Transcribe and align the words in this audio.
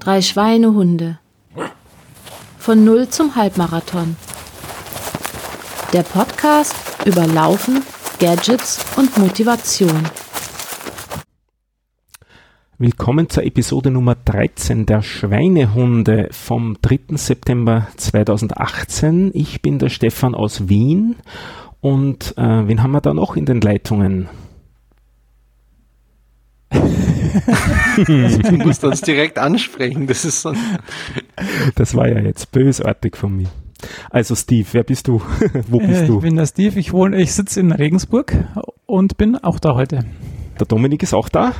Drei 0.00 0.20
Schweinehunde. 0.20 1.18
Von 2.58 2.84
Null 2.84 3.08
zum 3.08 3.36
Halbmarathon. 3.36 4.16
Der 5.92 6.02
Podcast 6.02 6.74
über 7.06 7.26
Laufen, 7.26 7.82
Gadgets 8.18 8.84
und 8.96 9.16
Motivation. 9.16 10.08
Willkommen 12.76 13.30
zur 13.30 13.44
Episode 13.44 13.90
Nummer 13.90 14.14
13 14.14 14.84
der 14.84 15.02
Schweinehunde 15.02 16.28
vom 16.32 16.76
3. 16.82 17.16
September 17.16 17.88
2018. 17.96 19.30
Ich 19.32 19.62
bin 19.62 19.78
der 19.78 19.88
Stefan 19.88 20.34
aus 20.34 20.68
Wien 20.68 21.16
und 21.80 22.36
äh, 22.36 22.68
wen 22.68 22.82
haben 22.82 22.92
wir 22.92 23.00
da 23.00 23.14
noch 23.14 23.36
in 23.36 23.46
den 23.46 23.60
Leitungen? 23.60 24.28
Du 28.06 28.56
musst 28.56 28.84
uns 28.84 29.00
direkt 29.00 29.38
ansprechen. 29.38 30.06
Das 30.06 30.24
ist 30.24 30.42
so. 30.42 30.52
Das 31.74 31.94
war 31.94 32.08
ja 32.08 32.20
jetzt 32.20 32.52
bösartig 32.52 33.16
von 33.16 33.36
mir. 33.36 33.48
Also 34.10 34.34
Steve, 34.34 34.66
wer 34.72 34.84
bist 34.84 35.08
du? 35.08 35.20
Wo 35.68 35.78
bist 35.78 36.02
äh, 36.02 36.06
du? 36.06 36.16
Ich 36.16 36.22
bin 36.22 36.36
der 36.36 36.46
Steve, 36.46 36.78
ich 36.78 36.92
wohne, 36.92 37.20
ich 37.20 37.32
sitze 37.32 37.60
in 37.60 37.72
Regensburg 37.72 38.32
und 38.86 39.16
bin 39.16 39.36
auch 39.36 39.58
da 39.58 39.74
heute. 39.74 40.04
Der 40.58 40.66
Dominik 40.66 41.02
ist 41.02 41.14
auch 41.14 41.28
da? 41.28 41.52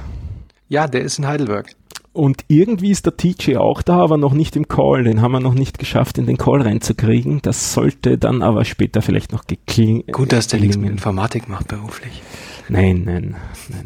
Ja, 0.68 0.86
der 0.86 1.02
ist 1.02 1.18
in 1.18 1.26
Heidelberg. 1.26 1.74
Und 2.14 2.44
irgendwie 2.48 2.90
ist 2.90 3.06
der 3.06 3.16
TJ 3.16 3.56
auch 3.56 3.80
da, 3.80 3.96
aber 3.96 4.18
noch 4.18 4.34
nicht 4.34 4.54
im 4.54 4.68
Call. 4.68 5.04
Den 5.04 5.22
haben 5.22 5.32
wir 5.32 5.40
noch 5.40 5.54
nicht 5.54 5.78
geschafft, 5.78 6.18
in 6.18 6.26
den 6.26 6.36
Call 6.36 6.60
reinzukriegen. 6.60 7.40
Das 7.40 7.72
sollte 7.72 8.18
dann 8.18 8.42
aber 8.42 8.66
später 8.66 9.00
vielleicht 9.00 9.32
noch 9.32 9.46
geklingen. 9.46 10.04
Gut, 10.12 10.32
dass 10.32 10.46
der 10.46 10.60
nichts 10.60 10.76
mit 10.76 10.90
Informatik 10.90 11.48
macht 11.48 11.68
beruflich. 11.68 12.22
Nein, 12.68 13.02
nein, 13.04 13.34
nein. 13.68 13.84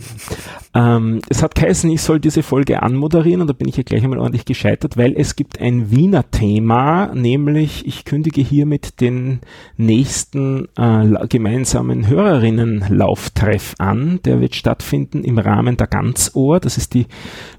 Ähm, 0.74 1.20
es 1.28 1.42
hat 1.42 1.54
geheißen, 1.54 1.88
ich 1.90 2.02
soll 2.02 2.20
diese 2.20 2.42
Folge 2.42 2.82
anmoderieren 2.82 3.40
und 3.40 3.46
da 3.46 3.54
bin 3.54 3.68
ich 3.68 3.78
ja 3.78 3.82
gleich 3.82 4.04
einmal 4.04 4.18
ordentlich 4.18 4.44
gescheitert, 4.44 4.98
weil 4.98 5.14
es 5.16 5.34
gibt 5.34 5.58
ein 5.60 5.90
Wiener 5.90 6.30
Thema, 6.30 7.14
nämlich 7.14 7.86
ich 7.86 8.04
kündige 8.04 8.42
hiermit 8.42 9.00
den 9.00 9.40
nächsten 9.78 10.68
äh, 10.76 11.26
gemeinsamen 11.28 12.06
Hörerinnenlauftreff 12.08 13.74
an. 13.78 14.20
Der 14.24 14.40
wird 14.40 14.54
stattfinden 14.54 15.24
im 15.24 15.38
Rahmen 15.38 15.78
der 15.78 15.86
Ganzohr. 15.86 16.60
Das 16.60 16.76
ist 16.76 16.92
die 16.92 17.06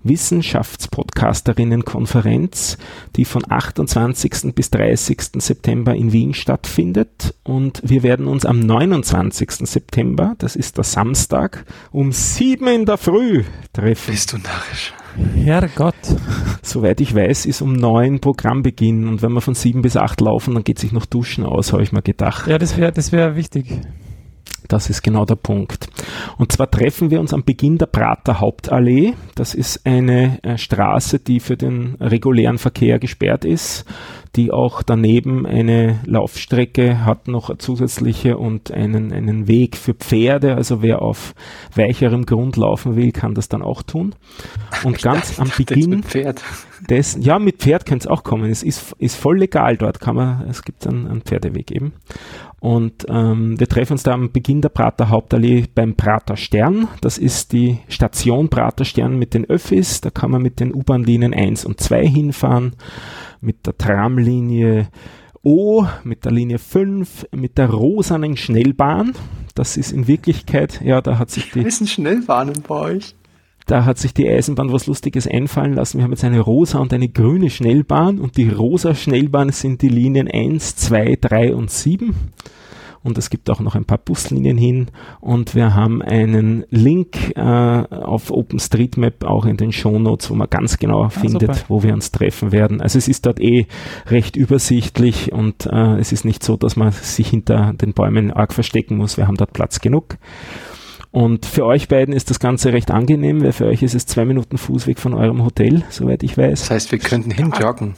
Wissenschaftspodcasterinnenkonferenz, 0.04 2.78
die 3.16 3.26
von 3.26 3.42
28. 3.50 4.54
bis 4.54 4.70
30. 4.70 5.18
September 5.38 5.96
in 5.96 6.12
Wien 6.12 6.36
stattfindet. 6.36 7.34
Und 7.44 7.82
wir 7.84 8.04
werden 8.04 8.28
uns 8.28 8.46
am 8.46 8.60
29. 8.60 9.50
September, 9.64 10.36
das 10.38 10.56
ist 10.56 10.78
der 10.78 10.84
Samstag, 10.84 11.07
um 11.92 12.12
sieben 12.12 12.68
in 12.68 12.86
der 12.86 12.98
Früh 12.98 13.44
treffen. 13.74 14.12
Bist 14.12 14.34
du 14.34 14.38
narrisch? 14.38 14.94
Herrgott. 15.36 15.96
Soweit 16.62 17.02
ich 17.02 17.16
weiß, 17.16 17.46
ist 17.46 17.62
um 17.62 17.74
neun 17.74 18.20
Programmbeginn 18.20 19.08
und 19.08 19.22
wenn 19.22 19.34
wir 19.34 19.42
von 19.42 19.56
sieben 19.56 19.82
bis 19.82 19.98
acht 19.98 20.22
laufen, 20.22 20.54
dann 20.54 20.64
geht 20.64 20.80
sich 20.80 20.92
noch 20.92 21.06
Duschen 21.06 21.46
aus, 21.46 21.74
habe 21.74 21.84
ich 21.84 21.92
mir 21.92 22.02
gedacht. 22.02 22.48
Ja, 22.48 22.58
das 22.58 22.78
wäre 22.78 22.92
das 22.92 23.12
wär 23.12 23.36
wichtig. 23.36 23.80
Das 24.68 24.90
ist 24.90 25.02
genau 25.02 25.24
der 25.24 25.36
Punkt. 25.36 25.88
Und 26.38 26.52
zwar 26.52 26.70
treffen 26.70 27.10
wir 27.10 27.22
uns 27.22 27.34
am 27.34 27.44
Beginn 27.44 27.78
der 27.78 27.86
Prater 27.86 28.42
Hauptallee. 28.42 29.14
Das 29.36 29.54
ist 29.54 29.86
eine 29.86 30.44
äh, 30.44 30.58
Straße, 30.58 31.20
die 31.20 31.40
für 31.40 31.56
den 31.56 31.96
regulären 32.02 32.58
Verkehr 32.58 33.00
gesperrt 33.00 33.46
ist, 33.46 33.86
die 34.38 34.52
auch 34.52 34.84
daneben 34.84 35.46
eine 35.46 36.00
Laufstrecke 36.06 37.04
hat, 37.04 37.28
noch 37.28 37.50
eine 37.50 37.58
zusätzliche 37.58 38.38
und 38.38 38.72
einen, 38.72 39.12
einen 39.12 39.48
Weg 39.48 39.76
für 39.76 39.96
Pferde. 39.96 40.56
Also 40.56 40.82
wer 40.84 41.02
auf 41.02 41.34
weicherem 41.76 42.26
Grund 42.26 42.56
laufen 42.56 42.96
will, 42.96 43.12
kann 43.12 43.34
das 43.34 43.50
dann 43.50 43.64
auch 43.64 43.82
tun. 43.82 44.14
Und 44.84 45.02
ganz 45.02 45.40
am 45.40 45.52
Beginn 45.58 46.04
mit 46.88 46.98
Pferd. 46.98 46.98
Des, 46.98 47.18
ja, 47.20 47.40
mit 47.40 47.58
Pferd 47.58 47.86
könnte 47.86 48.08
es 48.08 48.12
auch 48.12 48.24
kommen. 48.24 48.50
Es 48.50 48.64
ist, 48.64 48.96
ist 49.00 49.16
voll 49.16 49.40
legal 49.40 49.78
dort, 49.78 50.00
kann 50.00 50.16
man, 50.16 50.46
es 50.50 50.64
gibt 50.64 50.88
einen, 50.88 51.08
einen 51.08 51.22
Pferdeweg 51.22 51.72
eben. 51.72 51.94
Und 52.60 53.06
ähm, 53.08 53.60
wir 53.60 53.68
treffen 53.68 53.94
uns 53.94 54.04
da 54.04 54.14
am 54.14 54.32
Beginn 54.32 54.62
der 54.62 54.70
Prater 54.70 55.10
Hauptallee 55.10 55.66
beim 55.74 55.96
Prater 55.96 56.38
Stern. 56.38 56.88
Das 57.02 57.18
ist 57.18 57.54
die 57.54 57.80
Station 57.88 58.50
Prater 58.50 58.84
Stern 58.84 59.20
mit 59.20 59.34
den 59.34 59.46
Öffis. 59.46 60.02
Da 60.02 60.10
kann 60.10 60.32
man 60.32 60.42
mit 60.42 60.60
den 60.60 60.74
U-Bahn-Linien 60.74 61.34
1 61.34 61.66
und 61.66 61.80
2 61.80 62.08
hinfahren, 62.08 62.74
mit 63.42 63.68
der 63.68 63.78
Tramlinie 63.78 64.88
O, 65.44 65.86
mit 66.04 66.26
der 66.26 66.32
Linie 66.32 66.58
5, 66.58 67.28
mit 67.32 67.58
der 67.58 67.70
rosanen 67.70 68.36
Schnellbahn. 68.36 69.14
Das 69.56 69.78
ist 69.78 69.92
in 69.92 70.08
Wirklichkeit, 70.08 70.82
ja, 70.84 71.00
da 71.02 71.20
hat 71.20 71.30
sich 71.30 71.52
die. 71.52 71.64
Wissen 71.64 71.88
Schnellbahnen 71.88 72.64
bei 72.68 72.76
euch? 72.76 73.16
Da 73.68 73.84
hat 73.84 73.98
sich 73.98 74.14
die 74.14 74.30
Eisenbahn 74.30 74.72
was 74.72 74.88
Lustiges 74.88 75.28
einfallen 75.28 75.74
lassen. 75.74 75.98
Wir 75.98 76.06
haben 76.06 76.12
jetzt 76.12 76.24
eine 76.24 76.40
rosa 76.40 76.80
und 76.80 76.94
eine 76.94 77.10
grüne 77.10 77.50
Schnellbahn 77.50 78.20
und 78.20 78.38
die 78.38 78.50
rosa 78.50 78.96
Schnellbahn 78.96 79.52
sind 79.52 79.82
die 79.82 79.90
Linien 79.90 80.30
1, 80.32 80.78
2, 80.78 81.18
3 81.20 81.54
und 81.54 81.70
7 81.70 82.16
und 83.04 83.18
es 83.18 83.30
gibt 83.30 83.50
auch 83.50 83.60
noch 83.60 83.76
ein 83.76 83.86
paar 83.86 83.98
Buslinien 83.98 84.58
hin 84.58 84.88
und 85.20 85.54
wir 85.54 85.76
haben 85.76 86.02
einen 86.02 86.66
Link 86.70 87.36
äh, 87.36 87.42
auf 87.42 88.32
OpenStreetMap 88.32 89.26
auch 89.26 89.46
in 89.46 89.58
den 89.58 89.72
Shownotes, 89.72 90.30
wo 90.30 90.36
man 90.36 90.50
ganz 90.50 90.78
genau 90.78 91.04
ah, 91.04 91.10
findet, 91.10 91.56
super. 91.56 91.66
wo 91.68 91.84
wir 91.84 91.94
uns 91.94 92.12
treffen 92.12 92.52
werden. 92.52 92.82
Also 92.82 92.98
es 92.98 93.08
ist 93.08 93.26
dort 93.26 93.40
eh 93.40 93.68
recht 94.08 94.36
übersichtlich 94.36 95.32
und 95.32 95.66
äh, 95.66 95.98
es 96.00 96.12
ist 96.12 96.26
nicht 96.26 96.44
so, 96.44 96.58
dass 96.58 96.76
man 96.76 96.92
sich 96.92 97.30
hinter 97.30 97.74
den 97.74 97.94
Bäumen 97.94 98.32
arg 98.32 98.54
verstecken 98.54 98.98
muss. 98.98 99.18
Wir 99.18 99.28
haben 99.28 99.38
dort 99.38 99.54
Platz 99.54 99.80
genug. 99.80 100.18
Und 101.12 101.46
für 101.46 101.66
euch 101.66 101.88
beiden 101.88 102.14
ist 102.14 102.30
das 102.30 102.40
Ganze 102.40 102.74
recht 102.74 102.92
angenehm, 102.92 103.42
weil 103.42 103.54
für 103.54 103.66
euch 103.66 103.82
ist 103.82 103.96
es 103.96 104.06
zwei 104.06 104.26
Minuten 104.26 104.58
Fußweg 104.58 105.00
von 105.00 105.14
eurem 105.14 105.44
Hotel, 105.44 105.84
soweit 105.90 106.24
ich 106.24 106.38
weiß. 106.38 106.60
Das 106.60 106.72
heißt, 106.72 106.92
wir 106.92 107.00
könnten 107.00 107.32
hinjoggen. 107.32 107.96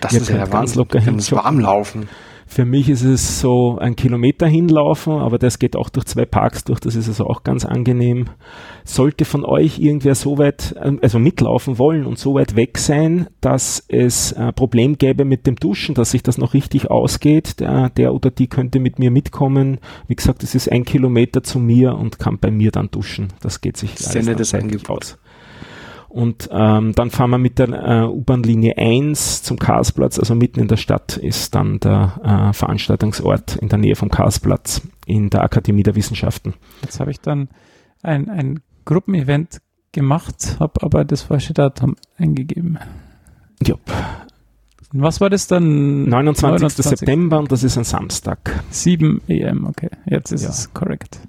Das 0.00 0.12
ist 0.12 0.30
ja 0.30 0.46
ganz 0.46 0.74
locker 0.74 1.00
hin. 1.00 1.20
warm 1.32 1.60
laufen. 1.60 2.08
Für 2.52 2.66
mich 2.66 2.90
ist 2.90 3.02
es 3.02 3.40
so 3.40 3.78
ein 3.78 3.96
Kilometer 3.96 4.46
hinlaufen, 4.46 5.14
aber 5.14 5.38
das 5.38 5.58
geht 5.58 5.74
auch 5.74 5.88
durch 5.88 6.04
zwei 6.04 6.26
Parks 6.26 6.64
durch, 6.64 6.80
das 6.80 6.96
ist 6.96 7.08
also 7.08 7.24
auch 7.24 7.44
ganz 7.44 7.64
angenehm. 7.64 8.26
Sollte 8.84 9.24
von 9.24 9.46
euch 9.46 9.78
irgendwer 9.78 10.14
so 10.14 10.36
weit, 10.36 10.74
ähm, 10.78 10.98
also 11.00 11.18
mitlaufen 11.18 11.78
wollen 11.78 12.04
und 12.04 12.18
so 12.18 12.34
weit 12.34 12.54
weg 12.54 12.76
sein, 12.76 13.28
dass 13.40 13.82
es 13.88 14.34
ein 14.34 14.52
Problem 14.52 14.98
gäbe 14.98 15.24
mit 15.24 15.46
dem 15.46 15.56
Duschen, 15.56 15.94
dass 15.94 16.10
sich 16.10 16.22
das 16.22 16.36
noch 16.36 16.52
richtig 16.52 16.90
ausgeht, 16.90 17.58
der, 17.60 17.88
der 17.88 18.12
oder 18.12 18.30
die 18.30 18.48
könnte 18.48 18.80
mit 18.80 18.98
mir 18.98 19.10
mitkommen. 19.10 19.78
Wie 20.06 20.14
gesagt, 20.14 20.42
es 20.42 20.54
ist 20.54 20.70
ein 20.70 20.84
Kilometer 20.84 21.42
zu 21.42 21.58
mir 21.58 21.94
und 21.94 22.18
kann 22.18 22.36
bei 22.38 22.50
mir 22.50 22.70
dann 22.70 22.90
duschen. 22.90 23.28
Das 23.40 23.62
geht 23.62 23.78
sich 23.78 23.94
das 23.94 24.14
alles 24.14 24.26
das 24.36 24.90
aus. 24.90 25.18
Und 26.12 26.50
ähm, 26.52 26.92
dann 26.94 27.10
fahren 27.10 27.30
wir 27.30 27.38
mit 27.38 27.58
der 27.58 27.70
äh, 27.70 28.04
U-Bahn-Linie 28.04 28.76
1 28.76 29.44
zum 29.44 29.58
Karlsplatz, 29.58 30.18
also 30.18 30.34
mitten 30.34 30.60
in 30.60 30.68
der 30.68 30.76
Stadt 30.76 31.16
ist 31.16 31.54
dann 31.54 31.80
der 31.80 32.20
äh, 32.22 32.52
Veranstaltungsort 32.52 33.56
in 33.56 33.70
der 33.70 33.78
Nähe 33.78 33.96
vom 33.96 34.10
Karlsplatz 34.10 34.82
in 35.06 35.30
der 35.30 35.42
Akademie 35.42 35.82
der 35.82 35.94
Wissenschaften. 35.94 36.52
Jetzt 36.82 37.00
habe 37.00 37.10
ich 37.12 37.20
dann 37.20 37.48
ein, 38.02 38.28
ein 38.28 38.60
Gruppenevent 38.84 39.62
gemacht, 39.92 40.58
habe 40.60 40.82
aber 40.82 41.06
das 41.06 41.22
falsche 41.22 41.54
Datum 41.54 41.96
eingegeben. 42.18 42.78
Jupp. 43.66 43.80
Was 44.92 45.22
war 45.22 45.30
das 45.30 45.46
dann? 45.46 46.10
29. 46.10 46.60
29. 46.60 46.84
September 46.84 47.38
und 47.38 47.50
das 47.50 47.62
ist 47.62 47.78
ein 47.78 47.84
Samstag. 47.84 48.62
7 48.68 49.22
am, 49.48 49.64
okay. 49.64 49.88
Jetzt 50.04 50.30
ist 50.30 50.42
ja. 50.42 50.50
es 50.50 50.74
korrekt. 50.74 51.20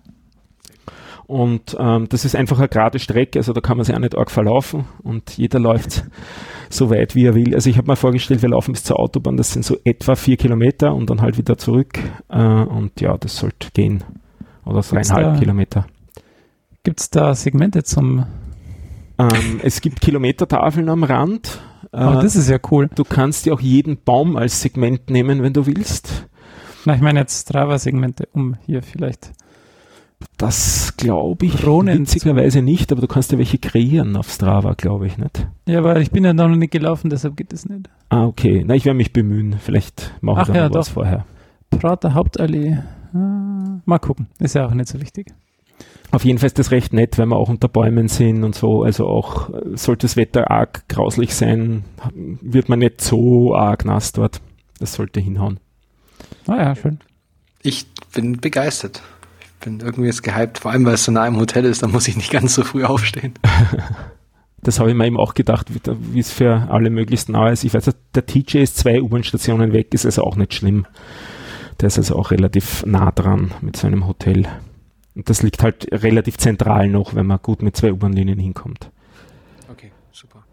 Und 1.26 1.76
ähm, 1.80 2.08
das 2.10 2.26
ist 2.26 2.36
einfach 2.36 2.60
eine 2.60 2.68
gerade 2.68 3.00
Strecke, 3.00 3.40
also 3.40 3.54
da 3.54 3.62
kann 3.62 3.78
man 3.78 3.86
sich 3.86 3.96
auch 3.96 4.00
nicht 4.00 4.18
arg 4.18 4.30
verlaufen 4.30 4.86
und 5.04 5.38
jeder 5.38 5.60
läuft 5.60 6.04
so 6.70 6.90
weit, 6.90 7.16
wie 7.16 7.26
er 7.26 7.34
will. 7.34 7.56
Also 7.56 7.70
ich 7.70 7.78
habe 7.78 7.90
mir 7.90 7.96
vorgestellt, 7.96 8.42
wir 8.42 8.50
laufen 8.50 8.74
bis 8.74 8.84
zur 8.84 9.00
Autobahn, 9.00 9.38
das 9.38 9.54
sind 9.54 9.64
so 9.64 9.78
etwa 9.86 10.16
vier 10.16 10.38
Kilometer 10.38 10.94
und 10.94 11.10
dann 11.10 11.22
halt 11.22 11.38
wieder 11.38 11.58
zurück. 11.58 12.00
Äh, 12.30 12.44
und 12.44 13.00
ja, 13.00 13.18
das 13.18 13.38
sollte 13.38 13.70
gehen. 13.74 14.04
Oder 14.66 14.82
dreieinhalb 14.82 15.40
Kilometer. 15.40 15.86
Gibt 16.84 17.00
es 17.00 17.10
da 17.10 17.34
Segmente 17.34 17.84
zum 17.84 18.26
ähm, 19.18 19.60
es 19.62 19.82
gibt 19.82 20.02
Kilometertafeln 20.02 20.90
am 20.90 21.04
Rand. 21.04 21.62
Oh, 21.92 22.20
das 22.22 22.36
ist 22.36 22.50
ja 22.50 22.58
cool. 22.72 22.90
Du 22.94 23.04
kannst 23.04 23.46
dir 23.46 23.54
auch 23.54 23.62
jeden 23.62 24.04
Baum 24.04 24.36
als 24.36 24.62
Segment 24.62 25.10
nehmen, 25.10 25.44
wenn 25.44 25.54
du 25.54 25.68
willst. 25.68 26.28
Na, 26.86 26.96
ich 26.96 27.02
meine 27.02 27.20
jetzt 27.20 27.48
Strava-Segmente, 27.48 28.28
um 28.34 28.56
hier 28.66 28.82
vielleicht 28.82 29.32
das 30.38 30.96
glaube 30.98 31.46
ich 31.46 31.56
Drohnen 31.56 32.02
witzigerweise 32.02 32.62
nicht, 32.62 32.92
aber 32.92 33.02
du 33.02 33.08
kannst 33.08 33.32
ja 33.32 33.38
welche 33.38 33.58
kreieren 33.58 34.16
auf 34.16 34.30
Strava, 34.30 34.74
glaube 34.74 35.08
ich, 35.08 35.18
nicht? 35.18 35.48
Ja, 35.68 35.84
weil 35.84 36.02
ich 36.02 36.12
bin 36.12 36.24
ja 36.26 36.34
noch 36.34 36.50
nicht 36.50 36.72
gelaufen, 36.72 37.10
deshalb 37.10 37.38
geht 37.38 37.54
es 37.54 37.68
nicht. 37.68 37.90
Ah, 38.10 38.26
okay. 38.26 38.64
Na, 38.66 38.76
ich 38.76 38.86
werde 38.86 38.98
mich 38.98 39.14
bemühen. 39.14 39.58
Vielleicht 39.60 40.14
mache 40.22 40.42
ich 40.42 40.48
dann 40.48 40.56
ja, 40.56 40.74
was 40.74 40.88
doch. 40.88 40.94
vorher. 40.94 41.26
Prater 41.70 42.14
Hauptallee. 42.14 42.80
Ah, 43.14 43.80
mal 43.86 44.00
gucken. 44.00 44.28
Ist 44.40 44.56
ja 44.56 44.66
auch 44.66 44.74
nicht 44.74 44.90
so 44.90 45.00
wichtig. 45.00 45.28
Auf 46.12 46.26
jeden 46.26 46.38
Fall 46.38 46.48
ist 46.48 46.60
das 46.60 46.72
recht 46.72 46.94
nett, 46.94 47.18
wenn 47.18 47.30
wir 47.30 47.38
auch 47.38 47.50
unter 47.50 47.68
Bäumen 47.68 48.08
sind 48.08 48.44
und 48.44 48.54
so. 48.54 48.84
Also 48.84 49.08
auch 49.08 49.50
sollte 49.74 50.06
das 50.06 50.16
Wetter 50.16 50.52
arg 50.52 50.88
grauslich 50.88 51.34
sein, 51.34 51.86
wird 52.14 52.70
man 52.70 52.80
nicht 52.80 53.02
so 53.02 53.56
arg 53.56 53.86
nass 53.86 54.12
dort. 54.12 54.42
Das 54.80 54.94
sollte 54.94 55.20
hinhauen. 55.20 55.60
Ah 56.48 56.58
ja, 56.58 56.76
schön. 56.76 57.00
Ich 57.64 57.88
bin 58.14 58.40
begeistert 58.40 59.02
bin 59.64 59.80
irgendwie 59.80 60.08
jetzt 60.08 60.24
gehypt, 60.24 60.60
vor 60.60 60.72
allem 60.72 60.86
weil 60.86 60.96
es 60.96 61.06
so 61.06 61.12
nah 61.12 61.26
im 61.26 61.38
Hotel 61.38 61.66
ist, 61.66 61.84
da 61.84 61.88
muss 61.88 62.08
ich 62.08 62.16
nicht 62.16 62.32
ganz 62.32 62.54
so 62.56 62.64
früh 62.64 62.84
aufstehen. 62.84 63.34
Das 64.66 64.80
habe 64.80 64.90
ich 64.90 64.96
mir 64.96 65.06
eben 65.06 65.20
auch 65.20 65.34
gedacht, 65.34 65.68
wie 65.70 66.20
es 66.20 66.32
für 66.32 66.70
alle 66.70 66.90
möglichst 66.90 67.28
nahe 67.28 67.52
ist. 67.52 67.66
Ich 67.66 67.74
weiß, 67.74 67.92
der 68.16 68.26
TJ 68.26 68.60
ist 68.60 68.78
zwei 68.78 69.02
U-Bahn-Stationen 69.02 69.74
weg, 69.74 69.94
ist 69.94 70.06
also 70.06 70.24
auch 70.24 70.38
nicht 70.38 70.54
schlimm. 70.54 70.86
Der 71.82 71.88
ist 71.88 71.98
also 71.98 72.16
auch 72.16 72.32
relativ 72.32 72.86
nah 72.86 73.12
dran 73.12 73.52
mit 73.60 73.76
seinem 73.76 74.08
Hotel. 74.08 74.48
Und 75.16 75.30
das 75.30 75.44
liegt 75.44 75.64
halt 75.64 75.90
relativ 75.92 76.38
zentral 76.38 76.88
noch, 76.88 77.14
wenn 77.14 77.26
man 77.26 77.40
gut 77.42 77.62
mit 77.62 77.76
zwei 77.76 77.92
U-Bahn-Linien 77.92 78.40
hinkommt. 78.40 78.90
Okay, 79.70 79.92
super. 80.14 80.46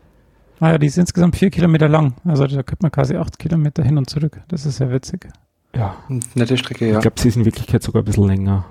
Ah 0.58 0.72
ja, 0.72 0.78
die 0.78 0.88
ist 0.88 0.98
insgesamt 0.98 1.36
vier 1.36 1.50
Kilometer 1.50 1.88
lang. 1.88 2.14
Also 2.24 2.48
da 2.48 2.64
könnte 2.64 2.82
man 2.82 2.90
quasi 2.90 3.14
acht 3.14 3.38
Kilometer 3.38 3.84
hin 3.84 3.96
und 3.96 4.10
zurück. 4.10 4.40
Das 4.48 4.66
ist 4.66 4.78
sehr 4.78 4.90
witzig. 4.90 5.28
Ja. 5.76 5.94
Nette 6.34 6.56
Strecke, 6.58 6.88
ja. 6.88 6.96
Ich 6.96 7.02
glaube, 7.02 7.20
sie 7.20 7.28
ist 7.28 7.36
in 7.36 7.44
Wirklichkeit 7.44 7.84
sogar 7.84 8.02
ein 8.02 8.06
bisschen 8.06 8.26
länger. 8.26 8.64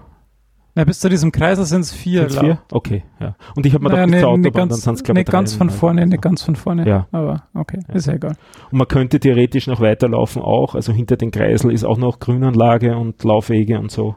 Ja, 0.76 0.84
bis 0.86 1.00
zu 1.00 1.10
diesem 1.10 1.32
Kreisel 1.32 1.66
sind 1.66 1.82
es 1.82 1.92
vier. 1.92 2.30
Sind's 2.30 2.40
vier? 2.40 2.60
Okay, 2.72 3.04
ja. 3.20 3.36
Und 3.56 3.66
ich 3.66 3.74
habe 3.74 3.84
mir 3.84 3.90
naja, 3.90 4.06
doch 4.06 4.12
nee, 4.12 4.20
zur 4.20 4.38
nee, 4.38 4.48
Autobahn, 4.48 4.70
ganz, 4.70 4.70
dann 4.70 4.80
sind's, 4.96 5.04
glaub 5.04 5.16
nee, 5.16 5.22
ich, 5.22 5.28
ganz 5.28 5.54
von 5.54 5.70
vorne, 5.70 6.06
nicht 6.06 6.22
ganz 6.22 6.44
von 6.44 6.56
vorne. 6.56 6.88
Ja. 6.88 7.08
Aber 7.12 7.44
okay, 7.54 7.80
Ja. 7.88 7.96
ist 7.96 8.08
ja 8.08 8.14
egal. 8.14 8.36
Und 8.72 8.78
man 8.78 8.88
könnte 8.88 9.20
theoretisch 9.20 9.68
noch 9.68 9.82
weiterlaufen 9.82 10.42
auch. 10.42 10.76
Also 10.76 10.94
hinter 10.94 11.18
den 11.18 11.32
Kreisel 11.32 11.72
ist 11.72 11.84
auch 11.86 11.98
noch 11.98 12.20
Grünanlage 12.20 12.96
und 12.96 13.24
Laufwege 13.24 13.80
und 13.80 13.92
so. 13.92 14.16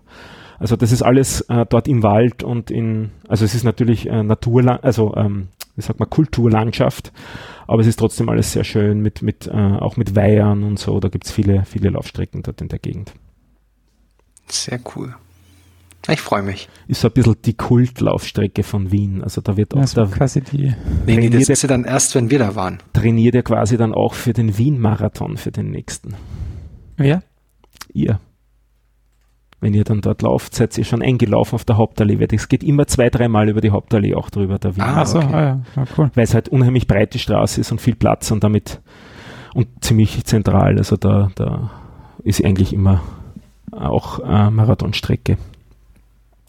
Also 0.59 0.77
das 0.77 0.93
ist 0.93 1.03
alles 1.03 1.41
äh, 1.49 1.65
dort 1.69 1.89
im 1.89 2.05
Wald 2.05 2.45
und 2.45 2.71
in, 2.71 3.11
also 3.27 3.45
es 3.45 3.55
ist 3.55 3.65
natürlich 3.65 4.09
äh, 4.09 4.23
Naturland, 4.23 4.85
also 4.85 5.13
ähm, 5.17 5.49
wie 5.75 5.83
sagt 5.83 5.99
man, 5.99 6.09
Kulturlandschaft, 6.09 7.13
aber 7.67 7.81
es 7.81 7.89
ist 7.89 7.99
trotzdem 7.99 8.29
alles 8.29 8.53
sehr 8.53 8.63
schön 8.63 9.01
mit, 9.01 9.23
mit 9.23 9.49
äh, 9.49 9.51
auch 9.51 9.97
mit 9.97 10.15
Weihern 10.15 10.63
und 10.63 10.79
so. 10.79 11.01
Da 11.01 11.09
gibt's 11.09 11.33
viele, 11.33 11.65
viele 11.65 11.89
Laufstrecken 11.91 12.43
dort 12.43 12.61
in 12.61 12.69
der 12.69 12.79
Gegend. 12.79 13.13
Sehr 14.47 14.79
cool. 14.95 15.15
Ich 16.09 16.21
freue 16.21 16.43
mich. 16.43 16.69
Ist 16.89 17.01
so 17.03 17.09
ein 17.09 17.15
bisschen 17.15 17.37
die 17.45 17.55
Kultlaufstrecke 17.55 18.63
von 18.63 18.91
Wien. 18.91 19.23
Also 19.23 19.41
da 19.41 19.57
wird 19.57 19.75
auch 19.75 19.81
Das 19.81 19.97
war 19.97 20.07
da 20.07 20.11
quasi 20.17 20.41
die. 20.41 20.59
Nee, 20.59 20.75
nee, 21.07 21.15
Trainiert 21.15 21.35
das 21.43 21.49
ist 21.49 21.63
ja 21.63 21.69
dann 21.69 21.85
erst, 21.85 22.15
wenn 22.15 22.31
wir 22.31 22.39
da 22.41 22.55
waren. 22.57 22.79
trainiert 22.93 23.35
ihr 23.35 23.43
quasi 23.43 23.77
dann 23.77 23.95
auch 23.95 24.15
für 24.15 24.33
den 24.33 24.59
Wien-Marathon, 24.59 25.37
für 25.37 25.53
den 25.53 25.71
nächsten. 25.71 26.15
Wer? 26.97 27.23
Ihr. 27.93 28.19
Wenn 29.61 29.75
ihr 29.75 29.85
dann 29.85 30.01
dort 30.01 30.23
lauft, 30.23 30.57
seid 30.57 30.77
ihr 30.77 30.85
schon 30.85 31.03
eingelaufen 31.03 31.55
auf 31.55 31.65
der 31.65 31.77
Hauptallee. 31.77 32.19
Es 32.33 32.49
geht 32.49 32.65
immer 32.65 32.89
zwei, 32.89 33.09
dreimal 33.11 33.49
über 33.49 33.61
die 33.61 33.71
Hauptallee 33.71 34.15
auch 34.15 34.29
drüber, 34.29 34.59
der 34.59 34.75
Wien. 34.75 34.83
Ah, 34.83 35.03
Ach 35.03 35.07
so, 35.07 35.19
okay. 35.19 35.33
ah, 35.33 35.41
ja. 35.41 35.61
ja, 35.77 35.85
cool. 35.97 36.11
Weil 36.15 36.25
es 36.25 36.35
halt 36.35 36.49
unheimlich 36.49 36.89
breite 36.89 37.21
Straße 37.21 37.61
ist 37.61 37.71
und 37.71 37.81
viel 37.81 37.95
Platz 37.95 38.33
und 38.33 38.43
damit 38.43 38.81
und 39.55 39.69
ziemlich 39.81 40.25
zentral. 40.25 40.79
Also 40.79 40.97
da, 40.97 41.31
da 41.37 41.71
ist 42.25 42.45
eigentlich 42.45 42.73
immer 42.73 43.03
auch 43.71 44.19
äh, 44.19 44.51
Marathonstrecke. 44.51 45.37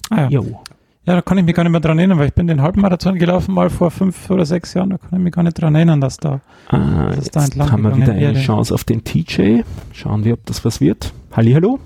Ah, 0.10 0.24
ja. 0.24 0.30
Jo. 0.30 0.62
ja, 1.06 1.16
da 1.16 1.22
kann 1.22 1.38
ich 1.38 1.46
mich 1.46 1.56
gar 1.56 1.64
nicht 1.64 1.72
mehr 1.72 1.82
dran 1.82 1.98
erinnern, 1.98 2.20
weil 2.20 2.28
ich 2.28 2.34
bin 2.34 2.48
den 2.48 2.62
Halbmarathon 2.62 3.16
gelaufen 3.18 3.54
mal 3.54 3.70
vor 3.70 3.90
fünf 3.92 4.30
oder 4.30 4.46
sechs 4.46 4.74
Jahren. 4.74 4.90
Da 4.92 4.98
kann 4.98 5.10
ich 5.14 5.20
mich 5.20 5.34
gar 5.34 5.44
nicht 5.44 5.60
dran 5.62 5.76
erinnern, 5.76 6.02
dass 6.02 6.18
da. 6.18 6.42
Ah, 6.70 7.08
Das 7.10 7.20
ist 7.20 7.36
da 7.36 7.42
jetzt 7.42 7.52
entlang 7.54 7.72
haben 7.72 7.84
wir 7.84 7.96
wieder 7.96 8.12
eine 8.14 8.22
wäre. 8.22 8.34
Chance 8.42 8.74
auf 8.74 8.84
den 8.84 9.04
TJ. 9.04 9.62
Schauen 9.92 10.24
wir, 10.24 10.34
ob 10.34 10.46
das 10.46 10.64
was 10.66 10.80
wird. 10.82 11.14
Hallihallo? 11.36 11.80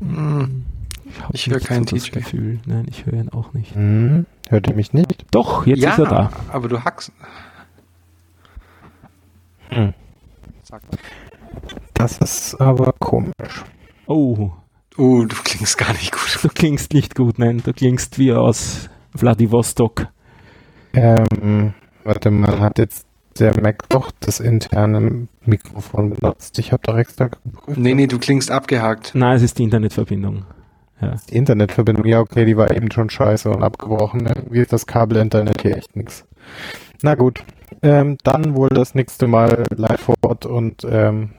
Hm, 0.00 0.64
hab 1.22 1.34
Ich 1.34 1.46
höre 1.48 1.60
keinen 1.60 1.86
so 1.86 1.94
das 1.96 2.04
TJ. 2.06 2.10
Gefühl. 2.18 2.60
Nein, 2.66 2.86
ich 2.88 3.06
höre 3.06 3.14
ihn 3.14 3.28
auch 3.28 3.52
nicht. 3.52 3.74
Hm, 3.74 4.26
hört 4.48 4.66
ihr 4.66 4.74
mich 4.74 4.92
nicht? 4.92 5.24
Doch, 5.30 5.66
jetzt 5.66 5.80
ja, 5.82 5.90
ist 5.92 5.98
er 5.98 6.06
da. 6.06 6.30
aber 6.52 6.68
du 6.68 6.82
hackst. 6.82 7.12
Hm. 9.68 9.94
Sag 10.62 10.82
mal. 10.90 10.98
Das 11.94 12.18
ist 12.18 12.60
aber 12.60 12.92
komisch. 12.98 13.64
Oh, 14.06 14.50
Uh, 14.96 15.24
du 15.24 15.36
klingst 15.42 15.76
gar 15.76 15.92
nicht 15.92 16.12
gut. 16.12 16.38
du 16.42 16.48
klingst 16.48 16.92
nicht 16.92 17.14
gut, 17.14 17.38
nein. 17.38 17.62
Du 17.64 17.72
klingst 17.72 18.18
wie 18.18 18.32
aus 18.32 18.88
Vladivostok. 19.14 20.06
Ähm, 20.92 21.74
warte 22.04 22.30
mal, 22.30 22.60
hat 22.60 22.78
jetzt 22.78 23.06
der 23.38 23.60
Mac 23.60 23.88
doch 23.88 24.12
das 24.20 24.38
interne 24.38 25.26
Mikrofon 25.44 26.10
benutzt? 26.10 26.58
Ich 26.58 26.70
habe 26.70 26.82
doch 26.84 26.96
extra 26.96 27.26
geprüft. 27.26 27.78
Nee, 27.78 27.94
nee, 27.94 28.06
du 28.06 28.18
klingst 28.18 28.50
abgehakt. 28.50 29.12
Nein, 29.14 29.36
es 29.36 29.42
ist 29.42 29.58
die 29.58 29.64
Internetverbindung. 29.64 30.44
Ja. 31.00 31.16
Die 31.28 31.36
Internetverbindung, 31.36 32.06
ja 32.06 32.20
okay, 32.20 32.44
die 32.44 32.56
war 32.56 32.70
eben 32.70 32.90
schon 32.92 33.10
scheiße 33.10 33.50
und 33.50 33.64
abgebrochen. 33.64 34.26
Irgendwie 34.26 34.60
ist 34.60 34.72
das 34.72 34.86
Kabel-Internet 34.86 35.62
hier 35.62 35.76
echt 35.76 35.96
nix. 35.96 36.24
Na 37.02 37.16
gut, 37.16 37.44
ähm, 37.82 38.16
dann 38.22 38.54
wohl 38.54 38.68
das 38.68 38.94
nächste 38.94 39.26
Mal 39.26 39.64
live 39.74 40.00
vor 40.00 40.14
Ort 40.22 40.46
und 40.46 40.86
ähm, 40.88 41.30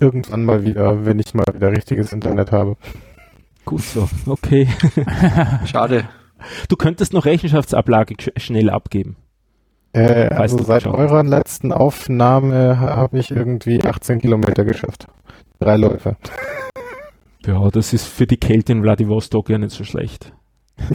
irgendwann 0.00 0.44
mal 0.44 0.64
wieder, 0.64 1.04
wenn 1.04 1.18
ich 1.18 1.34
mal 1.34 1.44
wieder 1.52 1.70
richtiges 1.72 2.12
Internet 2.12 2.52
habe. 2.52 2.76
Gut 3.64 3.82
so, 3.82 4.08
okay. 4.26 4.68
Schade. 5.66 6.08
Du 6.68 6.76
könntest 6.76 7.12
noch 7.12 7.24
Rechenschaftsablage 7.26 8.14
sch- 8.14 8.38
schnell 8.38 8.70
abgeben. 8.70 9.16
Äh, 9.92 10.28
also 10.28 10.56
du 10.56 10.64
seit 10.64 10.82
schon. 10.82 10.94
eurer 10.94 11.22
letzten 11.22 11.72
Aufnahme 11.72 12.78
ha- 12.78 12.96
habe 12.96 13.18
ich 13.18 13.30
irgendwie 13.30 13.82
18 13.84 14.20
Kilometer 14.20 14.64
geschafft. 14.64 15.06
Drei 15.58 15.76
Läufe. 15.76 16.16
Ja, 17.46 17.68
das 17.70 17.92
ist 17.92 18.06
für 18.06 18.26
die 18.26 18.36
Kälte 18.36 18.72
in 18.72 18.82
Vladivostok 18.82 19.48
ja 19.50 19.58
nicht 19.58 19.72
so 19.72 19.84
schlecht. 19.84 20.32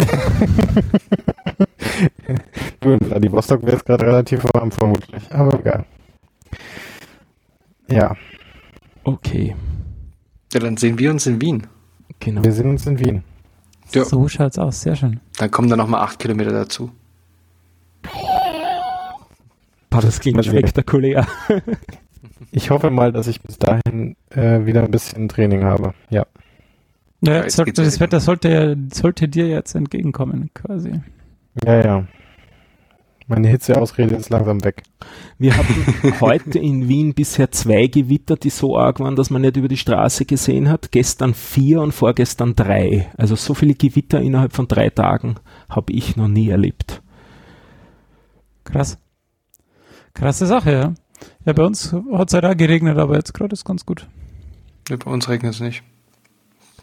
Du 2.80 2.92
in 2.92 3.00
Vladivostok 3.00 3.66
wärst 3.66 3.86
gerade 3.86 4.06
relativ 4.06 4.44
warm 4.54 4.72
vermutlich, 4.72 5.24
aber 5.32 5.60
egal. 5.60 5.86
Ja, 7.88 8.16
Okay, 9.04 9.56
Ja, 10.54 10.60
dann 10.60 10.78
sehen 10.78 10.98
wir 11.00 11.12
uns 11.12 11.26
in 11.28 11.42
Wien. 11.42 11.68
genau. 12.20 12.44
wir 12.44 12.52
sehen 12.52 12.70
uns 12.70 12.86
in 12.86 13.00
Wien. 13.00 13.24
Ja. 13.94 14.06
So 14.06 14.28
schaut's 14.28 14.58
aus, 14.58 14.82
sehr 14.82 14.96
schön. 14.96 15.20
Dann 15.38 15.52
kommen 15.52 15.70
da 15.70 15.76
nochmal 15.76 16.02
acht 16.02 16.20
Kilometer 16.20 16.52
dazu. 16.52 16.92
Boah, 19.90 20.02
das 20.02 20.20
klingt 20.20 20.44
spektakulär. 20.46 21.28
Ich 22.52 22.70
hoffe 22.70 22.92
mal, 22.92 23.12
dass 23.12 23.28
ich 23.28 23.42
bis 23.42 23.58
dahin 23.58 24.16
äh, 24.30 24.66
wieder 24.66 24.84
ein 24.84 24.92
bisschen 24.92 25.28
Training 25.28 25.64
habe. 25.64 25.94
Ja. 26.10 26.26
Ja, 27.22 27.46
Ja, 27.46 27.66
das. 27.66 28.00
Wetter 28.00 28.20
sollte, 28.20 28.78
sollte 28.94 29.28
dir 29.28 29.48
jetzt 29.48 29.74
entgegenkommen, 29.76 30.52
quasi. 30.54 31.02
Ja, 31.66 31.84
ja. 31.84 32.08
Meine 33.28 33.48
Hitzeausrede 33.48 34.16
ist 34.16 34.30
langsam 34.30 34.64
weg. 34.64 34.84
Wir 35.38 35.56
hatten 35.56 36.20
heute 36.22 36.60
in 36.60 36.88
Wien 36.90 37.14
bisher 37.14 37.52
zwei 37.52 37.88
Gewitter, 37.88 38.36
die 38.36 38.50
so 38.50 38.78
arg 38.78 39.00
waren, 39.00 39.16
dass 39.16 39.30
man 39.30 39.42
nicht 39.42 39.56
über 39.56 39.70
die 39.70 39.78
Straße 39.78 40.25
gesehen 40.25 40.70
hat. 40.70 40.92
Gestern 40.92 41.34
vier 41.34 41.81
und 41.81 41.94
vorgestern 41.94 42.56
drei. 42.56 43.10
Also 43.18 43.36
so 43.36 43.54
viele 43.54 43.75
Gewitter 43.75 44.22
innerhalb 44.22 44.54
von 44.54 44.68
drei 44.68 44.90
Tagen 44.90 45.36
habe 45.70 45.94
ich 45.94 46.18
noch 46.18 46.28
nie 46.28 46.50
erlebt. 46.50 47.02
Krass. 48.66 48.98
Krasse 50.14 50.45
Sache, 50.45 50.71
ja. 50.71 50.94
Ja, 51.45 51.54
bei 51.54 51.64
uns 51.64 51.94
hat 51.94 52.28
es 52.28 52.33
halt 52.33 52.45
auch 52.45 52.57
geregnet, 52.57 52.97
aber 52.97 53.16
jetzt 53.16 53.33
gerade 53.33 53.54
ist 53.54 53.66
ganz 53.66 53.86
gut. 53.86 54.07
Ja, 54.90 54.97
bei 54.97 55.09
uns 55.09 55.30
regnet 55.30 55.54
es 55.54 55.62
nicht. 55.62 55.83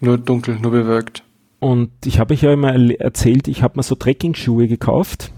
Nur 0.00 0.16
dunkel, 0.16 0.58
nur 0.58 0.70
bewölkt. 0.70 1.22
Und 1.58 1.90
ich 2.06 2.18
habe 2.18 2.32
euch 2.32 2.42
ja 2.42 2.52
immer 2.52 2.72
erzählt, 2.98 3.46
ich 3.46 3.62
habe 3.62 3.76
mir 3.76 3.82
so 3.82 3.94
Trekking-Schuhe 3.94 4.66
gekauft 4.66 5.30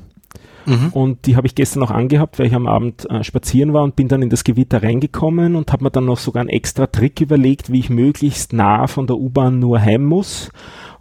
Mhm. 0.67 0.89
und 0.93 1.27
die 1.27 1.37
habe 1.37 1.47
ich 1.47 1.55
gestern 1.55 1.83
auch 1.83 1.91
angehabt, 1.91 2.39
weil 2.39 2.47
ich 2.47 2.55
am 2.55 2.67
Abend 2.67 3.09
äh, 3.11 3.25
spazieren 3.25 3.73
war 3.73 3.83
und 3.83 3.97
bin 3.97 4.09
dann 4.09 4.23
in 4.23 4.31
das 4.31 4.45
Gewitter 4.45 4.83
reingekommen 4.83 5.57
und 5.57 5.73
habe 5.73 5.85
mir 5.85 5.91
dann 5.91 6.05
noch 6.05 6.19
sogar 6.19 6.41
einen 6.41 6.51
extra 6.51 6.87
Trick 6.87 7.21
überlegt, 7.21 7.73
wie 7.73 7.81
ich 7.81 7.91
möglichst 7.91 8.53
nah 8.53 8.87
von 8.87 9.07
der 9.07 9.17
U-Bahn 9.17 9.59
nur 9.59 9.81
heim 9.81 10.05
muss. 10.05 10.51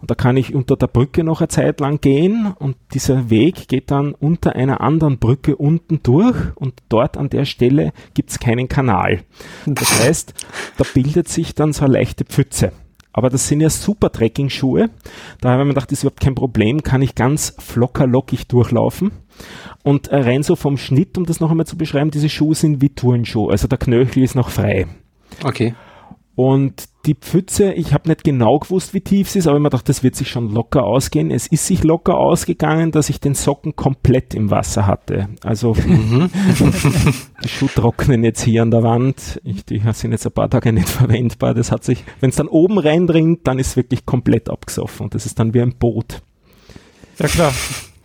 Und 0.00 0.10
da 0.10 0.16
kann 0.16 0.36
ich 0.36 0.52
unter 0.52 0.76
der 0.76 0.88
Brücke 0.88 1.22
noch 1.22 1.40
eine 1.40 1.48
Zeit 1.48 1.78
lang 1.78 2.00
gehen 2.00 2.52
und 2.58 2.76
dieser 2.92 3.30
Weg 3.30 3.68
geht 3.68 3.92
dann 3.92 4.14
unter 4.14 4.56
einer 4.56 4.80
anderen 4.80 5.18
Brücke 5.18 5.54
unten 5.54 6.00
durch 6.02 6.36
und 6.56 6.74
dort 6.88 7.16
an 7.16 7.30
der 7.30 7.44
Stelle 7.44 7.92
gibt's 8.12 8.40
keinen 8.40 8.66
Kanal. 8.66 9.20
Das 9.64 10.02
heißt, 10.04 10.34
da 10.76 10.84
bildet 10.92 11.28
sich 11.28 11.54
dann 11.54 11.72
so 11.72 11.84
eine 11.84 11.94
leichte 11.94 12.24
Pfütze. 12.24 12.72
Aber 13.12 13.28
das 13.28 13.46
sind 13.48 13.60
ja 13.60 13.70
super 13.70 14.10
Trekking-Schuhe. 14.10 14.90
Da 15.40 15.50
habe 15.50 15.62
ich 15.62 15.66
mir 15.66 15.74
gedacht, 15.74 15.90
das 15.90 15.98
ist 15.98 16.04
überhaupt 16.04 16.20
kein 16.20 16.34
Problem, 16.34 16.82
kann 16.82 17.02
ich 17.02 17.14
ganz 17.14 17.54
flocker 17.58 18.06
lockig 18.06 18.46
durchlaufen. 18.48 19.12
Und 19.82 20.08
äh, 20.08 20.16
rein 20.16 20.42
so 20.42 20.56
vom 20.56 20.78
Schnitt, 20.78 21.18
um 21.18 21.26
das 21.26 21.40
noch 21.40 21.50
einmal 21.50 21.66
zu 21.66 21.76
beschreiben, 21.76 22.10
diese 22.10 22.28
Schuhe 22.28 22.54
sind 22.54 22.80
wie 22.80 22.90
Turnschuhe. 22.90 23.50
Also 23.50 23.68
der 23.68 23.78
Knöchel 23.78 24.22
ist 24.22 24.34
noch 24.34 24.50
frei. 24.50 24.86
Okay. 25.44 25.74
Und 26.34 26.88
die 27.04 27.14
Pfütze, 27.14 27.72
ich 27.72 27.92
habe 27.92 28.08
nicht 28.08 28.24
genau 28.24 28.58
gewusst, 28.58 28.94
wie 28.94 29.00
tief 29.00 29.28
sie 29.28 29.40
ist, 29.40 29.46
aber 29.46 29.56
ich 29.56 29.62
mir 29.62 29.68
gedacht, 29.68 29.88
das 29.88 30.02
wird 30.02 30.14
sich 30.14 30.30
schon 30.30 30.50
locker 30.50 30.84
ausgehen. 30.84 31.30
Es 31.30 31.46
ist 31.46 31.66
sich 31.66 31.82
locker 31.84 32.16
ausgegangen, 32.16 32.90
dass 32.90 33.10
ich 33.10 33.20
den 33.20 33.34
Socken 33.34 33.76
komplett 33.76 34.34
im 34.34 34.50
Wasser 34.50 34.86
hatte. 34.86 35.28
Also 35.42 35.74
Mhm. 35.74 36.30
die 37.44 37.48
Schuhe 37.48 37.68
trocknen 37.74 38.24
jetzt 38.24 38.42
hier 38.42 38.62
an 38.62 38.70
der 38.70 38.82
Wand. 38.82 39.40
Ich, 39.44 39.64
die 39.64 39.82
sind 39.92 40.12
jetzt 40.12 40.26
ein 40.26 40.32
paar 40.32 40.48
Tage 40.48 40.72
nicht 40.72 40.88
verwendbar. 40.88 41.54
Das 41.54 41.70
hat 41.72 41.84
sich, 41.84 42.04
wenn 42.20 42.30
es 42.30 42.36
dann 42.36 42.48
oben 42.48 42.78
reindringt, 42.78 43.46
dann 43.46 43.58
ist 43.58 43.68
es 43.68 43.76
wirklich 43.76 44.06
komplett 44.06 44.48
abgesoffen. 44.48 45.04
Und 45.04 45.14
das 45.14 45.26
ist 45.26 45.38
dann 45.38 45.54
wie 45.54 45.60
ein 45.60 45.74
Boot. 45.78 46.22
Ja, 47.18 47.26
klar. 47.26 47.52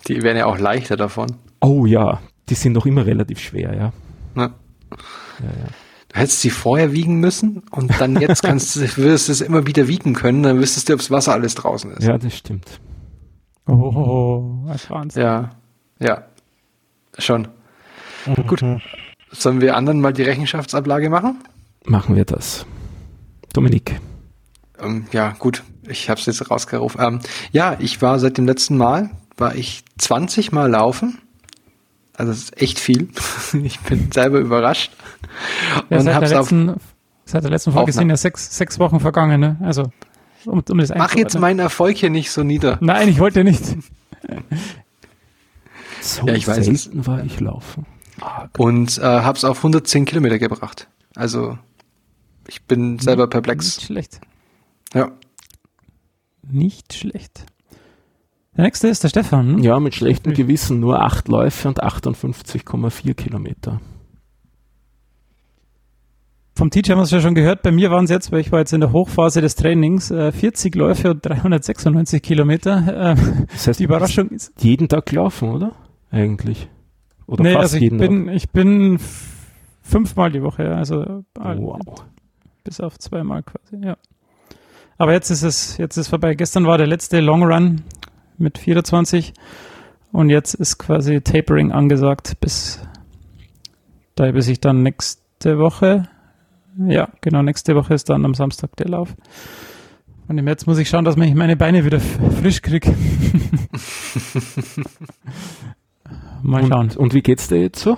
Die 0.07 0.21
werden 0.21 0.37
ja 0.37 0.45
auch 0.47 0.57
leichter 0.57 0.97
davon. 0.97 1.27
Oh 1.61 1.85
ja, 1.85 2.19
die 2.49 2.55
sind 2.55 2.73
noch 2.73 2.85
immer 2.85 3.05
relativ 3.05 3.39
schwer, 3.39 3.73
ja. 3.73 3.93
Ne? 4.35 4.53
ja, 4.91 5.45
ja. 5.45 5.86
Du 6.09 6.19
hättest 6.19 6.41
sie 6.41 6.49
vorher 6.49 6.93
wiegen 6.93 7.19
müssen 7.19 7.63
und 7.71 7.99
dann 7.99 8.19
jetzt 8.19 8.41
kannst 8.43 8.75
du, 8.75 8.81
würdest 8.97 9.27
du 9.27 9.31
es 9.33 9.41
immer 9.41 9.67
wieder 9.67 9.87
wiegen 9.87 10.13
können, 10.13 10.43
dann 10.43 10.59
wüsstest 10.59 10.89
du, 10.89 10.93
ob 10.93 10.99
das 10.99 11.11
Wasser 11.11 11.33
alles 11.33 11.55
draußen 11.55 11.91
ist. 11.91 12.07
Ja, 12.07 12.17
das 12.17 12.35
stimmt. 12.35 12.79
Oh, 13.67 14.63
das 14.67 14.89
Wahnsinn. 14.89 15.23
Ja. 15.23 15.49
Ja, 15.99 16.23
schon. 17.17 17.47
Gut. 18.47 18.63
Sollen 19.31 19.61
wir 19.61 19.75
anderen 19.75 19.99
mal 19.99 20.13
die 20.13 20.23
Rechenschaftsablage 20.23 21.09
machen? 21.09 21.43
Machen 21.85 22.15
wir 22.15 22.25
das. 22.25 22.65
Dominik. 23.53 23.99
Ähm, 24.79 25.05
ja, 25.11 25.33
gut. 25.39 25.63
Ich 25.87 26.09
habe 26.09 26.19
es 26.19 26.25
jetzt 26.25 26.49
rausgerufen. 26.49 27.01
Ähm, 27.01 27.19
ja, 27.51 27.75
ich 27.79 28.01
war 28.01 28.19
seit 28.19 28.37
dem 28.37 28.45
letzten 28.45 28.77
Mal, 28.77 29.09
war 29.37 29.55
ich 29.55 29.83
20 29.97 30.51
Mal 30.51 30.69
laufen. 30.69 31.19
Also 32.17 32.31
das 32.31 32.41
ist 32.43 32.61
echt 32.61 32.79
viel. 32.79 33.07
ich 33.63 33.79
bin 33.81 34.11
selber 34.11 34.39
überrascht. 34.39 34.91
Ja, 35.89 35.97
und 35.97 36.03
seit, 36.03 36.05
der 36.07 36.15
hab's 36.15 36.31
auf, 36.33 36.51
letzten, 36.51 36.75
seit 37.25 37.43
der 37.43 37.51
letzten 37.51 37.71
Folge 37.71 37.91
sind 37.93 38.09
ja 38.09 38.17
sechs, 38.17 38.57
sechs 38.57 38.79
Wochen 38.79 38.99
vergangen, 38.99 39.39
ne? 39.39 39.57
Also, 39.61 39.83
um, 40.45 40.63
um 40.69 40.77
das 40.79 40.89
mach 40.95 41.15
jetzt 41.15 41.37
meinen 41.39 41.59
Erfolg 41.59 41.95
hier 41.97 42.09
nicht 42.09 42.31
so 42.31 42.43
nieder. 42.43 42.77
Nein, 42.81 43.07
ich 43.09 43.19
wollte 43.19 43.43
nicht. 43.43 43.63
So 46.01 46.25
Ja, 46.27 46.33
ich 46.33 46.47
weiß 46.47 46.67
es. 46.67 46.83
selten 46.83 47.05
war 47.05 47.23
ich 47.23 47.39
laufen. 47.39 47.85
Ah, 48.21 48.47
Und 48.57 48.97
äh, 48.97 49.01
hab's 49.01 49.43
auf 49.43 49.57
110 49.57 50.05
Kilometer 50.05 50.39
gebracht. 50.39 50.87
Also 51.15 51.57
ich 52.47 52.63
bin 52.63 52.99
selber 52.99 53.23
Nicht 53.23 53.31
perplex. 53.31 53.81
schlecht. 53.81 54.21
Ja. 54.93 55.11
Nicht 56.43 56.93
schlecht. 56.93 57.45
Der 58.57 58.63
nächste 58.63 58.87
ist 58.87 59.03
der 59.03 59.09
Stefan. 59.09 59.57
hm? 59.57 59.59
Ja, 59.59 59.79
mit 59.79 59.93
schlechtem 59.95 60.33
Gewissen 60.33 60.79
nur 60.79 61.03
acht 61.03 61.27
Läufe 61.27 61.67
und 61.67 61.83
58,4 61.83 63.13
Kilometer. 63.13 63.79
Vom 66.55 66.71
Teacher 66.71 66.93
haben 66.93 66.99
wir 66.99 67.03
es 67.03 67.11
ja 67.11 67.19
schon 67.21 67.35
gehört. 67.35 67.61
Bei 67.61 67.71
mir 67.71 67.91
waren 67.91 68.05
es 68.05 68.09
jetzt, 68.09 68.31
weil 68.31 68.39
ich 68.39 68.51
war 68.51 68.59
jetzt 68.59 68.73
in 68.73 68.81
der 68.81 68.91
Hochphase 68.91 69.41
des 69.41 69.55
Trainings, 69.55 70.09
äh, 70.09 70.31
40 70.31 70.73
Läufe 70.73 71.11
und 71.11 71.23
396 71.23 72.21
Kilometer. 72.23 72.77
Äh, 73.15 73.45
Das 73.51 73.67
heißt, 73.67 73.79
die 73.79 73.83
Überraschung 73.83 74.29
ist, 74.29 74.53
jeden 74.63 74.87
Tag 74.87 75.11
laufen, 75.11 75.49
oder? 75.49 75.73
Eigentlich. 76.09 76.67
Oder 77.27 77.43
nee, 77.43 77.51
fast 77.53 77.63
also 77.63 77.75
ich 77.77 77.83
jeden 77.83 77.99
bin, 77.99 78.29
ich 78.29 78.49
bin 78.49 78.97
fünfmal 79.83 80.31
die 80.31 80.41
Woche, 80.41 80.63
also 80.75 81.03
Tag. 81.35 81.57
äh, 81.57 81.61
Wow. 81.61 82.05
bis 82.63 82.79
auf 82.81 82.97
zweimal 82.97 83.43
quasi, 83.43 83.85
ja. 83.85 83.97
Aber 84.97 85.13
jetzt 85.13 85.29
ist 85.29 85.43
es, 85.43 85.77
jetzt 85.77 85.95
ist 85.97 86.07
vorbei. 86.07 86.33
Gestern 86.33 86.65
war 86.65 86.79
der 86.79 86.87
letzte 86.87 87.19
Long 87.19 87.43
Run 87.43 87.83
mit 88.37 88.57
24 88.57 89.33
und 90.11 90.29
jetzt 90.29 90.53
ist 90.53 90.77
quasi 90.77 91.21
Tapering 91.21 91.71
angesagt 91.71 92.39
bis 92.39 92.81
da 94.15 94.31
bis 94.31 94.47
ich 94.47 94.59
dann 94.59 94.81
nächste 94.81 95.59
Woche, 95.59 96.07
ja, 96.87 97.09
genau, 97.21 97.41
nächste 97.41 97.75
Woche 97.75 97.93
ist 97.93 98.09
dann 98.09 98.25
am 98.25 98.33
Samstag 98.33 98.75
der 98.77 98.89
Lauf. 98.89 99.15
Und 100.27 100.37
im 100.37 100.45
März 100.45 100.65
muss 100.65 100.77
ich 100.77 100.89
schauen, 100.89 101.05
dass 101.05 101.15
ich 101.15 101.35
meine 101.35 101.55
Beine 101.55 101.85
wieder 101.85 101.99
frisch 101.99 102.61
kriege. 102.61 102.93
Mal 106.43 106.67
schauen. 106.67 106.81
Und, 106.81 106.97
und 106.97 107.13
wie 107.13 107.21
geht's 107.21 107.47
dir 107.47 107.61
jetzt 107.61 107.79
so? 107.79 107.97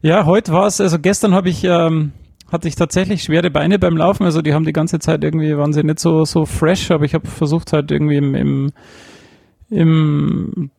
Ja, 0.00 0.24
heute 0.24 0.52
war 0.52 0.66
es, 0.66 0.80
also 0.80 0.98
gestern 0.98 1.34
habe 1.34 1.48
ich, 1.48 1.64
ähm, 1.64 2.12
hatte 2.50 2.68
ich 2.68 2.74
tatsächlich 2.74 3.22
schwere 3.22 3.50
Beine 3.50 3.78
beim 3.78 3.96
Laufen, 3.96 4.24
also 4.24 4.42
die 4.42 4.54
haben 4.54 4.64
die 4.64 4.72
ganze 4.72 4.98
Zeit 4.98 5.22
irgendwie, 5.22 5.56
waren 5.56 5.72
sie 5.72 5.82
nicht 5.82 6.00
so, 6.00 6.24
so 6.24 6.46
fresh, 6.46 6.90
aber 6.90 7.04
ich 7.04 7.14
habe 7.14 7.26
versucht 7.28 7.72
halt 7.72 7.90
irgendwie 7.90 8.16
im, 8.16 8.34
im, 8.34 8.72
im 9.70 10.70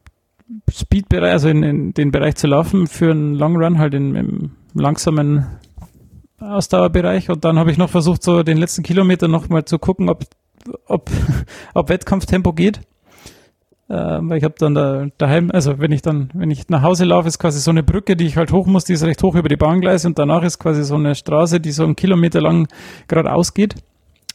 Speed-Bereich, 0.69 1.31
also 1.31 1.49
in, 1.49 1.63
in 1.63 1.93
den 1.93 2.11
Bereich 2.11 2.35
zu 2.35 2.47
laufen 2.47 2.87
für 2.87 3.11
einen 3.11 3.35
Long 3.35 3.55
Run, 3.55 3.79
halt 3.79 3.93
in, 3.93 4.15
im 4.15 4.51
langsamen 4.73 5.45
Ausdauerbereich 6.39 7.29
und 7.29 7.45
dann 7.45 7.57
habe 7.57 7.71
ich 7.71 7.77
noch 7.77 7.89
versucht, 7.89 8.23
so 8.23 8.43
den 8.43 8.57
letzten 8.57 8.83
Kilometer 8.83 9.27
noch 9.27 9.49
mal 9.49 9.65
zu 9.65 9.79
gucken, 9.79 10.09
ob, 10.09 10.25
ob, 10.85 11.09
ob 11.73 11.89
Wettkampftempo 11.89 12.53
geht. 12.53 12.81
Ähm, 13.93 14.29
weil 14.29 14.37
ich 14.37 14.45
habe 14.45 14.55
dann 14.57 14.73
da, 14.73 15.07
daheim, 15.17 15.51
also 15.51 15.79
wenn 15.79 15.91
ich 15.91 16.01
dann, 16.01 16.29
wenn 16.33 16.49
ich 16.49 16.69
nach 16.69 16.81
Hause 16.81 17.03
laufe, 17.03 17.27
ist 17.27 17.39
quasi 17.39 17.59
so 17.59 17.71
eine 17.71 17.83
Brücke, 17.83 18.15
die 18.15 18.25
ich 18.25 18.37
halt 18.37 18.53
hoch 18.53 18.65
muss, 18.65 18.85
die 18.85 18.93
ist 18.93 19.03
recht 19.03 19.21
hoch 19.21 19.35
über 19.35 19.49
die 19.49 19.57
Bahngleise 19.57 20.07
und 20.07 20.17
danach 20.17 20.43
ist 20.43 20.59
quasi 20.59 20.85
so 20.85 20.95
eine 20.95 21.13
Straße, 21.13 21.59
die 21.59 21.71
so 21.71 21.83
einen 21.83 21.97
Kilometer 21.97 22.39
lang 22.39 22.69
geradeaus 23.09 23.53
geht. 23.53 23.75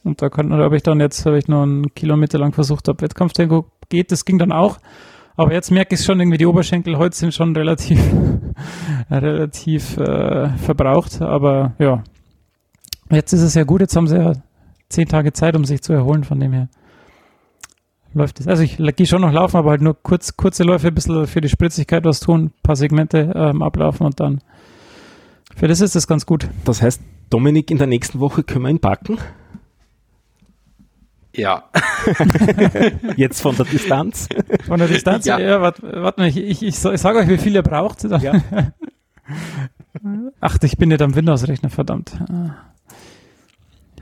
Und 0.05 0.21
da 0.21 0.29
kann, 0.29 0.53
habe 0.53 0.77
ich 0.77 0.83
dann 0.83 1.01
jetzt, 1.01 1.25
habe 1.25 1.39
ich 1.39 1.49
noch 1.49 1.63
einen 1.63 1.95
Kilometer 1.95 2.39
lang 2.39 2.53
versucht, 2.53 2.87
ob 2.91 3.01
Wettkampftempo 3.01 3.65
geht, 3.89 4.13
das 4.13 4.27
ging 4.27 4.39
dann 4.39 4.53
auch. 4.53 4.77
Aber 5.37 5.55
jetzt 5.55 5.71
merke 5.71 5.95
ich 5.95 6.05
schon 6.05 6.21
irgendwie, 6.21 6.39
die 6.39 6.47
Oberschenkel 6.47 6.99
heute 6.99 7.17
sind 7.17 7.33
schon 7.33 7.57
relativ, 7.57 7.99
relativ 9.11 9.97
äh, 9.97 10.51
verbraucht. 10.59 11.23
Aber 11.23 11.75
ja, 11.79 12.05
jetzt 13.11 13.33
ist 13.33 13.43
es 13.43 13.55
ja 13.55 13.65
gut, 13.65 13.81
jetzt 13.81 13.97
haben 13.97 14.07
sie 14.07 14.19
ja 14.19 14.33
zehn 14.91 15.09
Tage 15.09 15.33
Zeit, 15.33 15.57
um 15.57 15.65
sich 15.65 15.81
zu 15.81 15.95
erholen, 15.95 16.25
von 16.25 16.41
dem 16.41 16.53
her 16.53 16.69
läuft 18.17 18.41
es. 18.41 18.49
Also 18.49 18.63
ich 18.63 18.77
gehe 18.97 19.07
schon 19.07 19.21
noch 19.23 19.33
laufen, 19.33 19.57
aber 19.57 19.71
halt 19.71 19.83
nur 19.83 19.95
kurz, 20.03 20.37
kurze 20.37 20.65
Läufe, 20.65 20.89
ein 20.89 20.95
bisschen 20.95 21.27
für 21.27 21.41
die 21.41 21.49
Spritzigkeit 21.49 22.05
was 22.05 22.21
tun, 22.21 22.45
ein 22.47 22.53
paar 22.63 22.77
Segmente 22.77 23.33
ähm, 23.35 23.63
ablaufen 23.63 24.07
und 24.07 24.19
dann 24.21 24.41
für 25.55 25.69
das 25.69 25.81
ist 25.81 25.95
das 25.95 26.07
ganz 26.07 26.27
gut. 26.27 26.49
Das 26.65 26.83
heißt, 26.83 27.01
Dominik, 27.31 27.71
in 27.71 27.79
der 27.79 27.87
nächsten 27.87 28.21
Woche 28.21 28.43
können 28.43 28.65
wir 28.65 28.71
ihn 28.71 28.79
packen. 28.81 29.19
Ja. 31.35 31.65
Jetzt 33.17 33.43
von 33.43 33.55
der 33.57 33.67
Distanz. 33.67 34.29
Von 34.67 34.79
der 34.79 34.89
Distanz, 34.89 35.27
ja, 35.27 35.39
Ja. 35.39 35.61
warte 35.61 35.83
wart 36.03 36.19
mal, 36.19 36.29
ich, 36.29 36.37
ich, 36.39 36.63
ich, 36.63 36.69
ich 36.85 37.01
sage 37.01 37.19
euch, 37.19 37.29
wie 37.29 37.37
viel 37.39 37.55
ihr 37.55 37.63
braucht. 37.63 38.05
Ja. 38.05 38.33
Ach, 40.41 40.59
ich 40.63 40.77
bin 40.79 40.89
nicht 40.91 41.03
am 41.03 41.15
Windows-Rechner, 41.15 41.69
verdammt. 41.71 42.13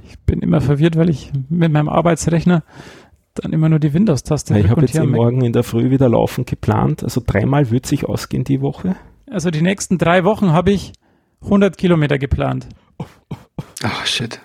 Ich 0.08 0.18
bin 0.20 0.40
immer 0.40 0.60
verwirrt, 0.60 0.96
weil 0.96 1.08
ich 1.10 1.32
mit 1.48 1.72
meinem 1.72 1.88
Arbeitsrechner 1.88 2.62
dann 3.34 3.52
immer 3.52 3.68
nur 3.68 3.78
die 3.78 3.92
Windows-Taste 3.92 4.58
Ich 4.58 4.68
habe 4.68 4.80
und 4.80 4.86
jetzt 4.86 4.94
eh 4.96 5.06
Mac- 5.06 5.16
morgen 5.20 5.44
in 5.44 5.52
der 5.52 5.62
Früh 5.64 5.90
wieder 5.90 6.08
laufen 6.08 6.44
geplant. 6.44 7.02
Also 7.02 7.20
dreimal 7.24 7.70
wird 7.70 7.86
sich 7.86 8.04
ausgehen 8.06 8.44
die 8.44 8.60
Woche. 8.60 8.96
Also 9.30 9.50
die 9.50 9.62
nächsten 9.62 9.98
drei 9.98 10.24
Wochen 10.24 10.52
habe 10.52 10.70
ich 10.72 10.92
100 11.42 11.76
Kilometer 11.76 12.18
geplant. 12.18 12.66
Oh 12.98 13.06
shit. 14.04 14.40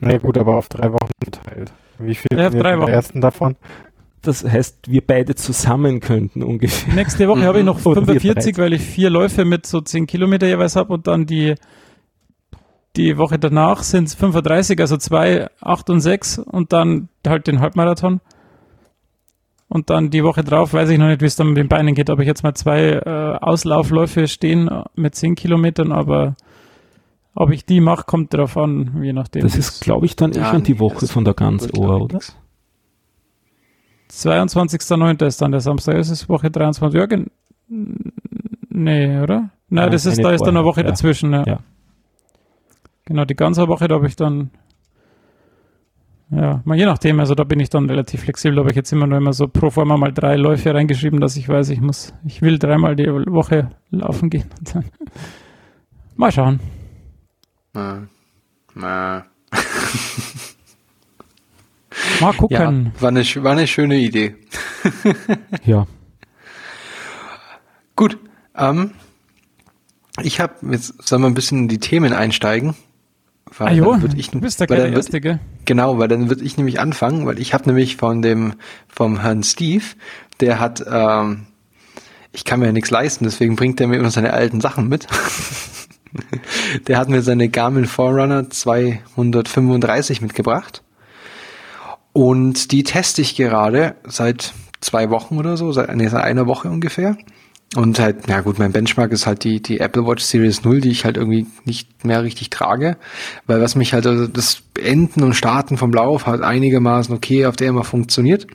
Nee, 0.00 0.18
gut, 0.18 0.38
aber 0.38 0.56
auf 0.56 0.68
drei 0.68 0.92
Wochen 0.92 1.10
verteilt. 1.22 1.72
Wie 1.98 2.14
viel 2.14 2.26
Ja, 2.38 2.48
auf 2.48 2.54
drei 2.54 2.78
Wochen. 2.78 2.88
ersten 2.90 3.20
davon? 3.20 3.56
Das 4.22 4.44
heißt, 4.44 4.90
wir 4.90 5.00
beide 5.06 5.34
zusammen 5.34 6.00
könnten 6.00 6.42
ungefähr. 6.42 6.94
Nächste 6.94 7.28
Woche 7.28 7.42
habe 7.44 7.60
ich 7.60 7.64
noch 7.64 7.76
Oder 7.86 8.00
wir 8.06 8.20
45, 8.20 8.56
drei. 8.56 8.62
weil 8.62 8.72
ich 8.74 8.82
vier 8.82 9.10
Läufe 9.10 9.44
mit 9.44 9.66
so 9.66 9.80
10 9.80 10.06
Kilometer 10.06 10.46
jeweils 10.46 10.76
habe 10.76 10.92
und 10.92 11.06
dann 11.06 11.26
die, 11.26 11.54
die 12.98 13.16
Woche 13.16 13.38
danach 13.38 13.82
sind 13.82 14.08
es 14.08 14.14
35, 14.14 14.78
also 14.80 14.96
zwei, 14.96 15.48
acht 15.60 15.88
und 15.88 16.00
sechs 16.00 16.38
und 16.38 16.72
dann 16.72 17.08
halt 17.26 17.46
den 17.46 17.60
Halbmarathon. 17.60 18.20
Und 19.68 19.90
dann 19.90 20.10
die 20.10 20.24
Woche 20.24 20.42
drauf 20.42 20.72
weiß 20.72 20.88
ich 20.90 20.98
noch 20.98 21.06
nicht, 21.08 21.20
wie 21.20 21.26
es 21.26 21.36
dann 21.36 21.48
mit 21.48 21.58
den 21.58 21.68
Beinen 21.68 21.94
geht, 21.94 22.10
ob 22.10 22.20
ich 22.20 22.26
jetzt 22.26 22.42
mal 22.42 22.54
zwei 22.54 22.90
äh, 23.04 23.38
Auslaufläufe 23.40 24.26
stehen 24.26 24.68
mit 24.96 25.14
10 25.14 25.34
Kilometern, 25.34 25.92
aber 25.92 26.36
ob 27.34 27.50
ich 27.50 27.64
die 27.64 27.80
mache, 27.80 28.04
kommt 28.04 28.34
drauf 28.34 28.56
an, 28.56 29.00
je 29.02 29.12
nachdem. 29.12 29.42
Das 29.42 29.56
ist, 29.56 29.80
glaube 29.80 30.06
ich, 30.06 30.16
dann 30.16 30.32
eh 30.32 30.38
Ja, 30.38 30.50
schon 30.50 30.64
die 30.64 30.72
nee, 30.72 30.80
Woche 30.80 31.06
von 31.06 31.24
der 31.24 31.34
ganz 31.34 31.68
Ohr, 31.76 32.02
oder? 32.02 32.14
nix. 32.14 32.36
22.09. 34.10 35.26
ist 35.26 35.40
dann 35.42 35.52
der 35.52 35.60
Samstag, 35.60 35.96
es 35.96 36.08
ist 36.08 36.28
Woche 36.28 36.50
23. 36.50 36.98
Ja, 36.98 37.06
nee, 38.70 39.20
oder? 39.20 39.50
Nein, 39.68 39.84
Ja, 39.84 39.90
das 39.90 40.06
ist, 40.06 40.24
da 40.24 40.32
ist 40.32 40.40
dann 40.46 40.56
eine 40.56 40.64
Woche 40.64 40.80
ja. 40.80 40.86
dazwischen, 40.86 41.32
ja. 41.32 41.58
Ja. 43.08 43.14
Genau, 43.14 43.24
die 43.24 43.34
ganze 43.34 43.66
Woche, 43.68 43.88
da 43.88 43.94
habe 43.94 44.06
ich 44.06 44.16
dann, 44.16 44.50
ja, 46.30 46.60
mal 46.64 46.76
je 46.76 46.84
nachdem, 46.84 47.20
also 47.20 47.34
da 47.34 47.44
bin 47.44 47.58
ich 47.58 47.70
dann 47.70 47.88
relativ 47.88 48.22
flexibel, 48.22 48.56
da 48.56 48.60
habe 48.60 48.70
ich 48.70 48.76
jetzt 48.76 48.92
immer 48.92 49.06
nur 49.06 49.16
immer 49.16 49.32
so 49.32 49.48
pro 49.48 49.70
forma 49.70 49.96
mal 49.96 50.12
drei 50.12 50.36
Läufe 50.36 50.74
reingeschrieben, 50.74 51.20
dass 51.20 51.36
ich 51.36 51.48
weiß, 51.48 51.70
ich 51.70 51.80
muss, 51.80 52.12
ich 52.26 52.42
will 52.42 52.58
dreimal 52.58 52.96
die 52.96 53.06
Woche 53.06 53.70
laufen 53.90 54.28
gehen. 54.28 54.44
Und 54.58 54.68
dann, 54.74 54.84
mal 56.16 56.30
schauen. 56.30 56.60
Äh, 57.74 57.96
äh. 57.96 58.00
Mal 58.74 59.24
Ja, 62.20 62.32
gucken. 62.32 62.92
war 63.00 63.08
eine, 63.08 63.24
war 63.24 63.52
eine 63.52 63.66
schöne 63.66 63.96
Idee. 63.96 64.34
Ja. 65.64 65.86
Gut. 67.96 68.18
Ähm, 68.56 68.92
ich 70.22 70.40
habe 70.40 70.54
jetzt 70.72 71.06
sollen 71.08 71.22
wir 71.22 71.28
ein 71.28 71.34
bisschen 71.34 71.58
in 71.58 71.68
die 71.68 71.78
Themen 71.78 72.12
einsteigen. 72.12 72.74
Weil 73.56 73.68
ah 73.68 73.72
jo, 73.72 73.96
dann 73.96 74.18
ich, 74.18 74.30
du 74.30 74.40
bist 74.40 74.60
der 74.60 74.68
weil 74.68 74.92
Erste, 74.92 75.20
gell? 75.20 75.40
Genau, 75.64 75.98
weil 75.98 76.08
dann 76.08 76.28
würde 76.28 76.44
ich 76.44 76.56
nämlich 76.56 76.80
anfangen, 76.80 77.26
weil 77.26 77.38
ich 77.38 77.54
habe 77.54 77.66
nämlich 77.66 77.96
von 77.96 78.22
dem 78.22 78.54
vom 78.88 79.20
Herrn 79.20 79.42
Steve, 79.42 79.84
der 80.40 80.60
hat, 80.60 80.84
ähm, 80.90 81.46
ich 82.32 82.44
kann 82.44 82.60
mir 82.60 82.66
ja 82.66 82.72
nichts 82.72 82.90
leisten, 82.90 83.24
deswegen 83.24 83.56
bringt 83.56 83.80
er 83.80 83.88
mir 83.88 83.96
immer 83.96 84.10
seine 84.10 84.32
alten 84.32 84.60
Sachen 84.60 84.88
mit. 84.88 85.06
der 86.88 86.98
hat 86.98 87.08
mir 87.08 87.22
seine 87.22 87.48
Garmin 87.48 87.86
Forerunner 87.86 88.50
235 88.50 90.20
mitgebracht 90.20 90.82
und 92.12 92.72
die 92.72 92.82
teste 92.82 93.22
ich 93.22 93.36
gerade 93.36 93.94
seit 94.04 94.52
zwei 94.80 95.10
Wochen 95.10 95.38
oder 95.38 95.56
so, 95.56 95.72
seit, 95.72 95.94
nee, 95.94 96.08
seit 96.08 96.24
einer 96.24 96.46
Woche 96.46 96.68
ungefähr. 96.68 97.16
Und 97.76 97.98
halt, 97.98 98.28
na 98.28 98.40
gut, 98.40 98.58
mein 98.58 98.72
Benchmark 98.72 99.12
ist 99.12 99.26
halt 99.26 99.44
die, 99.44 99.60
die 99.60 99.80
Apple 99.80 100.06
Watch 100.06 100.24
Series 100.24 100.64
0, 100.64 100.80
die 100.80 100.90
ich 100.90 101.04
halt 101.04 101.18
irgendwie 101.18 101.46
nicht 101.66 102.04
mehr 102.04 102.22
richtig 102.22 102.48
trage. 102.48 102.96
Weil 103.46 103.60
was 103.60 103.74
mich 103.74 103.92
halt, 103.92 104.06
also 104.06 104.26
das 104.26 104.62
Beenden 104.72 105.22
und 105.22 105.34
Starten 105.34 105.76
vom 105.76 105.92
Lauf 105.92 106.26
halt 106.26 106.42
einigermaßen 106.42 107.14
okay 107.14 107.44
auf 107.44 107.56
der 107.56 107.68
immer 107.68 107.84
funktioniert. 107.84 108.46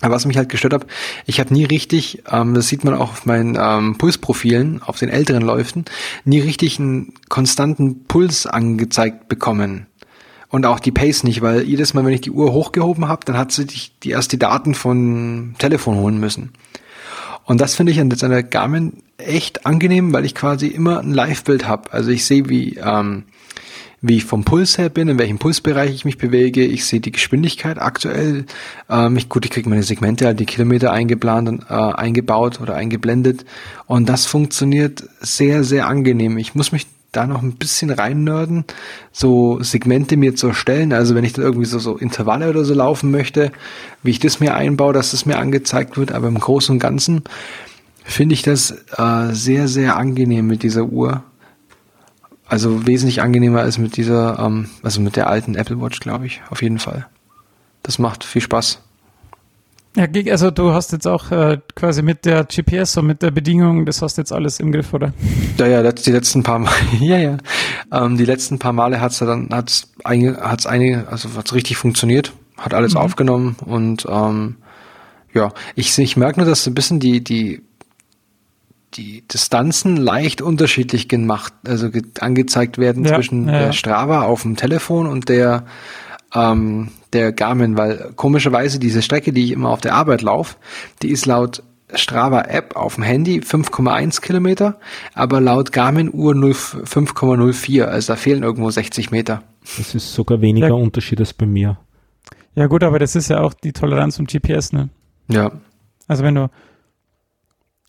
Aber 0.00 0.14
was 0.14 0.26
mich 0.26 0.36
halt 0.36 0.48
gestört 0.48 0.74
hat, 0.74 0.86
ich 1.26 1.40
habe 1.40 1.52
nie 1.52 1.64
richtig, 1.64 2.22
ähm, 2.30 2.54
das 2.54 2.68
sieht 2.68 2.84
man 2.84 2.94
auch 2.94 3.10
auf 3.10 3.26
meinen 3.26 3.58
ähm, 3.60 3.98
Pulsprofilen, 3.98 4.80
auf 4.82 4.98
den 4.98 5.08
älteren 5.08 5.42
Läufen, 5.42 5.86
nie 6.24 6.38
richtig 6.38 6.78
einen 6.78 7.14
konstanten 7.28 8.04
Puls 8.04 8.46
angezeigt 8.46 9.28
bekommen. 9.28 9.86
Und 10.50 10.64
auch 10.64 10.78
die 10.78 10.92
Pace 10.92 11.24
nicht, 11.24 11.42
weil 11.42 11.62
jedes 11.62 11.92
Mal, 11.92 12.04
wenn 12.04 12.12
ich 12.12 12.20
die 12.20 12.30
Uhr 12.30 12.52
hochgehoben 12.52 13.08
habe, 13.08 13.24
dann 13.24 13.36
hat 13.36 13.50
sie 13.50 13.66
die, 13.66 13.80
die 14.04 14.10
erst 14.10 14.32
die 14.32 14.38
Daten 14.38 14.74
von 14.74 15.56
Telefon 15.58 15.96
holen 15.96 16.20
müssen. 16.20 16.52
Und 17.48 17.62
das 17.62 17.74
finde 17.74 17.92
ich 17.92 18.00
an 18.00 18.10
der 18.10 18.42
Garmin 18.42 18.92
echt 19.16 19.64
angenehm, 19.64 20.12
weil 20.12 20.26
ich 20.26 20.34
quasi 20.34 20.66
immer 20.66 21.00
ein 21.00 21.14
Live-Bild 21.14 21.66
habe. 21.66 21.90
Also 21.94 22.10
ich 22.10 22.26
sehe, 22.26 22.46
wie 22.50 22.76
ähm, 22.76 23.24
wie 24.02 24.18
ich 24.18 24.26
vom 24.26 24.44
Puls 24.44 24.76
her 24.76 24.90
bin, 24.90 25.08
in 25.08 25.18
welchem 25.18 25.38
Pulsbereich 25.38 25.92
ich 25.92 26.04
mich 26.04 26.18
bewege. 26.18 26.62
Ich 26.62 26.84
sehe 26.84 27.00
die 27.00 27.10
Geschwindigkeit 27.10 27.78
aktuell. 27.78 28.44
Ähm, 28.90 29.16
ich, 29.16 29.30
gut, 29.30 29.46
ich 29.46 29.50
kriege 29.50 29.68
meine 29.68 29.82
Segmente, 29.82 30.26
halt 30.26 30.38
die 30.38 30.44
Kilometer 30.44 30.92
eingeplant 30.92 31.48
und 31.48 31.62
äh, 31.70 31.72
eingebaut 31.72 32.60
oder 32.60 32.74
eingeblendet. 32.74 33.46
Und 33.86 34.10
das 34.10 34.26
funktioniert 34.26 35.04
sehr, 35.20 35.64
sehr 35.64 35.88
angenehm. 35.88 36.36
Ich 36.36 36.54
muss 36.54 36.70
mich 36.70 36.86
da 37.12 37.26
noch 37.26 37.42
ein 37.42 37.54
bisschen 37.54 37.90
reinnörden, 37.90 38.64
so 39.12 39.62
Segmente 39.62 40.16
mir 40.16 40.34
zu 40.34 40.48
erstellen. 40.48 40.92
Also 40.92 41.14
wenn 41.14 41.24
ich 41.24 41.32
dann 41.32 41.44
irgendwie 41.44 41.64
so, 41.64 41.78
so 41.78 41.96
Intervalle 41.96 42.50
oder 42.50 42.64
so 42.64 42.74
laufen 42.74 43.10
möchte, 43.10 43.50
wie 44.02 44.10
ich 44.10 44.18
das 44.18 44.40
mir 44.40 44.54
einbaue, 44.54 44.92
dass 44.92 45.12
das 45.12 45.24
mir 45.24 45.38
angezeigt 45.38 45.96
wird. 45.96 46.12
Aber 46.12 46.28
im 46.28 46.38
Großen 46.38 46.74
und 46.74 46.80
Ganzen 46.80 47.22
finde 48.04 48.34
ich 48.34 48.42
das 48.42 48.70
äh, 48.96 49.32
sehr, 49.32 49.68
sehr 49.68 49.96
angenehm 49.96 50.46
mit 50.46 50.62
dieser 50.62 50.84
Uhr. 50.84 51.22
Also 52.46 52.86
wesentlich 52.86 53.20
angenehmer 53.20 53.60
als 53.60 53.78
mit 53.78 53.96
dieser, 53.96 54.38
ähm, 54.38 54.68
also 54.82 55.00
mit 55.00 55.16
der 55.16 55.28
alten 55.28 55.54
Apple 55.54 55.80
Watch, 55.80 56.00
glaube 56.00 56.26
ich, 56.26 56.42
auf 56.50 56.62
jeden 56.62 56.78
Fall. 56.78 57.06
Das 57.82 57.98
macht 57.98 58.24
viel 58.24 58.42
Spaß. 58.42 58.82
Ja, 59.96 60.06
also 60.30 60.50
du 60.50 60.72
hast 60.72 60.92
jetzt 60.92 61.06
auch 61.06 61.30
äh, 61.30 61.58
quasi 61.74 62.02
mit 62.02 62.24
der 62.24 62.44
GPS 62.44 62.96
und 62.98 63.06
mit 63.06 63.22
der 63.22 63.30
Bedingung, 63.30 63.84
das 63.86 64.02
hast 64.02 64.18
jetzt 64.18 64.32
alles 64.32 64.60
im 64.60 64.70
Griff, 64.70 64.92
oder? 64.92 65.12
Ja, 65.56 65.66
ja, 65.66 65.92
die 65.92 66.10
letzten 66.10 66.42
paar 66.42 66.58
Mal, 66.58 66.72
ja, 67.00 67.18
ja. 67.18 67.36
Ähm, 67.92 68.16
die 68.16 68.24
letzten 68.24 68.58
paar 68.58 68.72
Male 68.72 69.00
hat's 69.00 69.20
ja 69.20 69.26
dann, 69.26 69.48
hat's 69.50 69.92
einige, 70.04 70.36
hat's 70.40 70.66
einige, 70.66 71.08
also 71.08 71.30
hat's 71.36 71.54
richtig 71.54 71.78
funktioniert, 71.78 72.32
hat 72.56 72.74
alles 72.74 72.94
mhm. 72.94 73.00
aufgenommen 73.00 73.56
und 73.64 74.06
ähm, 74.08 74.56
ja, 75.34 75.52
ich, 75.74 75.98
ich 75.98 76.16
merke 76.16 76.40
nur, 76.40 76.48
dass 76.48 76.64
so 76.64 76.70
ein 76.70 76.74
bisschen 76.74 77.00
die, 77.00 77.22
die 77.22 77.62
die 78.94 79.22
Distanzen 79.28 79.96
leicht 79.96 80.40
unterschiedlich 80.40 81.08
gemacht, 81.08 81.52
also 81.66 81.90
angezeigt 82.20 82.78
werden 82.78 83.04
ja, 83.04 83.14
zwischen 83.14 83.46
ja, 83.46 83.58
der 83.58 83.72
Strava 83.72 84.22
auf 84.22 84.42
dem 84.42 84.56
Telefon 84.56 85.06
und 85.06 85.28
der 85.28 85.64
ähm, 86.34 86.90
der 87.12 87.32
Garmin, 87.32 87.76
weil 87.76 88.12
komischerweise 88.16 88.78
diese 88.78 89.02
Strecke, 89.02 89.32
die 89.32 89.44
ich 89.44 89.52
immer 89.52 89.70
auf 89.70 89.80
der 89.80 89.94
Arbeit 89.94 90.22
laufe, 90.22 90.56
die 91.02 91.10
ist 91.10 91.26
laut 91.26 91.62
Strava 91.94 92.42
App 92.42 92.76
auf 92.76 92.96
dem 92.96 93.04
Handy 93.04 93.40
5,1 93.40 94.20
Kilometer, 94.20 94.78
aber 95.14 95.40
laut 95.40 95.72
Garmin 95.72 96.10
Uhr 96.12 96.34
5,04, 96.34 97.84
also 97.84 98.12
da 98.12 98.16
fehlen 98.16 98.42
irgendwo 98.42 98.68
60 98.70 99.10
Meter. 99.10 99.42
Das 99.78 99.94
ist 99.94 100.12
sogar 100.12 100.40
weniger 100.40 100.68
ja. 100.68 100.74
Unterschied 100.74 101.18
als 101.20 101.32
bei 101.32 101.46
mir. 101.46 101.78
Ja 102.54 102.66
gut, 102.66 102.82
aber 102.82 102.98
das 102.98 103.16
ist 103.16 103.28
ja 103.30 103.40
auch 103.40 103.54
die 103.54 103.72
Toleranz 103.72 104.16
zum 104.16 104.26
GPS, 104.26 104.72
ne? 104.72 104.90
Ja. 105.28 105.52
Also 106.06 106.24
wenn 106.24 106.34
du 106.34 106.50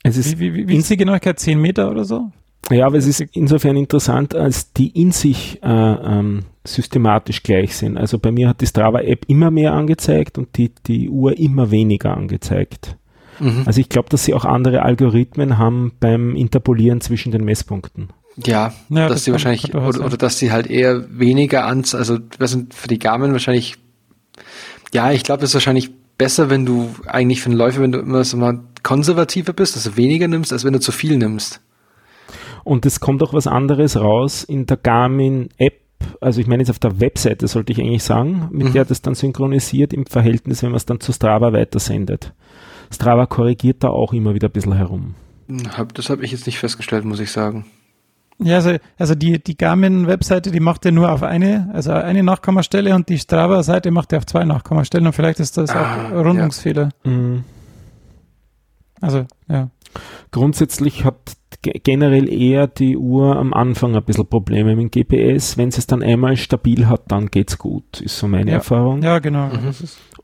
es 0.03 0.17
ist 0.17 0.39
wie, 0.39 0.53
wie, 0.53 0.67
wie 0.67 0.77
ist 0.77 0.89
die 0.89 0.98
Genauigkeit? 0.98 1.39
10 1.39 1.60
Meter 1.60 1.89
oder 1.89 2.05
so? 2.05 2.31
Ja, 2.69 2.85
aber 2.85 2.97
es 2.97 3.07
ist 3.07 3.21
insofern 3.33 3.77
interessant, 3.77 4.35
als 4.35 4.73
die 4.73 4.89
in 4.89 5.11
sich 5.11 5.59
äh, 5.63 5.67
ähm, 5.67 6.41
systematisch 6.63 7.41
gleich 7.41 7.75
sind. 7.75 7.97
Also 7.97 8.19
bei 8.19 8.31
mir 8.31 8.47
hat 8.49 8.61
die 8.61 8.67
Strava-App 8.67 9.25
immer 9.27 9.49
mehr 9.49 9.73
angezeigt 9.73 10.37
und 10.37 10.55
die, 10.57 10.71
die 10.85 11.09
Uhr 11.09 11.37
immer 11.37 11.71
weniger 11.71 12.15
angezeigt. 12.15 12.95
Mhm. 13.39 13.63
Also 13.65 13.81
ich 13.81 13.89
glaube, 13.89 14.09
dass 14.09 14.25
sie 14.25 14.33
auch 14.33 14.45
andere 14.45 14.83
Algorithmen 14.83 15.57
haben 15.57 15.93
beim 15.99 16.35
Interpolieren 16.35 17.01
zwischen 17.01 17.31
den 17.31 17.43
Messpunkten. 17.43 18.09
Ja, 18.37 18.73
ja 18.89 19.07
dass 19.07 19.17
das 19.17 19.24
sie 19.25 19.31
wahrscheinlich, 19.31 19.74
oder, 19.74 20.05
oder, 20.05 20.17
dass 20.17 20.37
sie 20.37 20.51
halt 20.51 20.67
eher 20.67 21.05
weniger 21.17 21.65
ans, 21.65 21.95
also 21.95 22.19
was 22.37 22.51
sind 22.51 22.74
für 22.74 22.87
die 22.87 23.00
Garmin 23.00 23.31
wahrscheinlich, 23.31 23.77
ja, 24.93 25.11
ich 25.11 25.24
glaube, 25.24 25.41
das 25.41 25.51
ist 25.51 25.55
wahrscheinlich 25.55 25.91
besser, 26.17 26.50
wenn 26.50 26.65
du 26.65 26.89
eigentlich 27.07 27.41
für 27.41 27.50
den 27.50 27.57
Läufer, 27.57 27.81
wenn 27.81 27.91
du 27.91 28.00
immer 28.00 28.24
so 28.24 28.37
mal 28.37 28.59
konservativer 28.83 29.53
bist, 29.53 29.75
also 29.75 29.98
weniger 29.98 30.27
nimmst, 30.27 30.53
als 30.53 30.63
wenn 30.63 30.74
du 30.74 30.79
zu 30.79 30.91
viel 30.91 31.17
nimmst. 31.17 31.61
Und 32.63 32.85
es 32.85 33.00
kommt 33.00 33.24
auch 33.24 33.33
was 33.33 33.48
anderes 33.48 34.00
raus 34.00 34.43
in 34.43 34.65
der 34.65 34.77
Garmin 34.77 35.50
App. 35.57 35.81
Also 36.22 36.39
ich 36.39 36.48
meine 36.48 36.61
jetzt 36.61 36.69
auf 36.69 36.79
der 36.79 37.00
Webseite 37.00 37.48
sollte 37.48 37.74
ich 37.74 37.79
eigentlich 37.79 38.03
sagen, 38.03 38.50
mit 38.51 38.69
mhm. 38.69 38.74
der 38.74 38.85
das 38.85 39.01
dann 39.01 39.15
synchronisiert 39.15 39.93
im 39.93 40.05
Verhältnis, 40.05 40.63
wenn 40.63 40.69
man 40.69 40.77
es 40.77 40.85
dann 40.85 41.00
zu 41.00 41.11
Strava 41.11 41.51
weitersendet. 41.53 42.33
Strava 42.91 43.25
korrigiert 43.25 43.83
da 43.83 43.89
auch 43.89 44.13
immer 44.13 44.33
wieder 44.33 44.48
ein 44.48 44.51
bisschen 44.51 44.74
herum. 44.74 45.15
Das 45.93 46.09
habe 46.09 46.24
ich 46.24 46.31
jetzt 46.31 46.45
nicht 46.45 46.59
festgestellt, 46.59 47.05
muss 47.05 47.19
ich 47.19 47.31
sagen. 47.31 47.65
Ja, 48.41 48.55
also, 48.55 48.77
also 48.98 49.15
die, 49.15 49.43
die 49.43 49.57
Garmin-Webseite, 49.57 50.51
die 50.51 50.61
macht 50.61 50.85
ja 50.85 50.91
nur 50.91 51.11
auf 51.11 51.24
eine, 51.24 51.69
also 51.74 51.91
eine 51.91 52.24
Nachkommastelle 52.24 52.95
und 52.95 53.09
die 53.09 53.17
Strava-Seite 53.17 53.91
macht 53.91 54.13
ja 54.13 54.19
auf 54.19 54.25
zwei 54.25 54.45
Nachkommastellen 54.45 55.07
und 55.07 55.13
vielleicht 55.13 55.41
ist 55.41 55.57
das 55.57 55.72
ah, 55.72 56.07
auch 56.07 56.25
Rundungsfehler. 56.25 56.89
Ja. 57.03 57.11
Mhm. 57.11 57.43
Also, 59.01 59.25
ja. 59.50 59.69
Grundsätzlich 60.31 61.03
hat 61.03 61.33
generell 61.61 62.31
eher 62.31 62.67
die 62.67 62.95
Uhr 62.95 63.35
am 63.35 63.53
Anfang 63.53 63.95
ein 63.95 64.03
bisschen 64.03 64.27
Probleme 64.27 64.75
mit 64.75 64.95
dem 64.95 65.05
GPS. 65.05 65.57
Wenn 65.57 65.72
sie 65.72 65.79
es 65.79 65.87
dann 65.87 66.01
einmal 66.01 66.37
stabil 66.37 66.87
hat, 66.87 67.03
dann 67.09 67.27
geht's 67.27 67.57
gut, 67.57 68.01
ist 68.01 68.17
so 68.17 68.27
meine 68.27 68.51
ja. 68.51 68.57
Erfahrung. 68.57 69.01
Ja, 69.01 69.19
genau. 69.19 69.48
Mhm. 69.48 69.74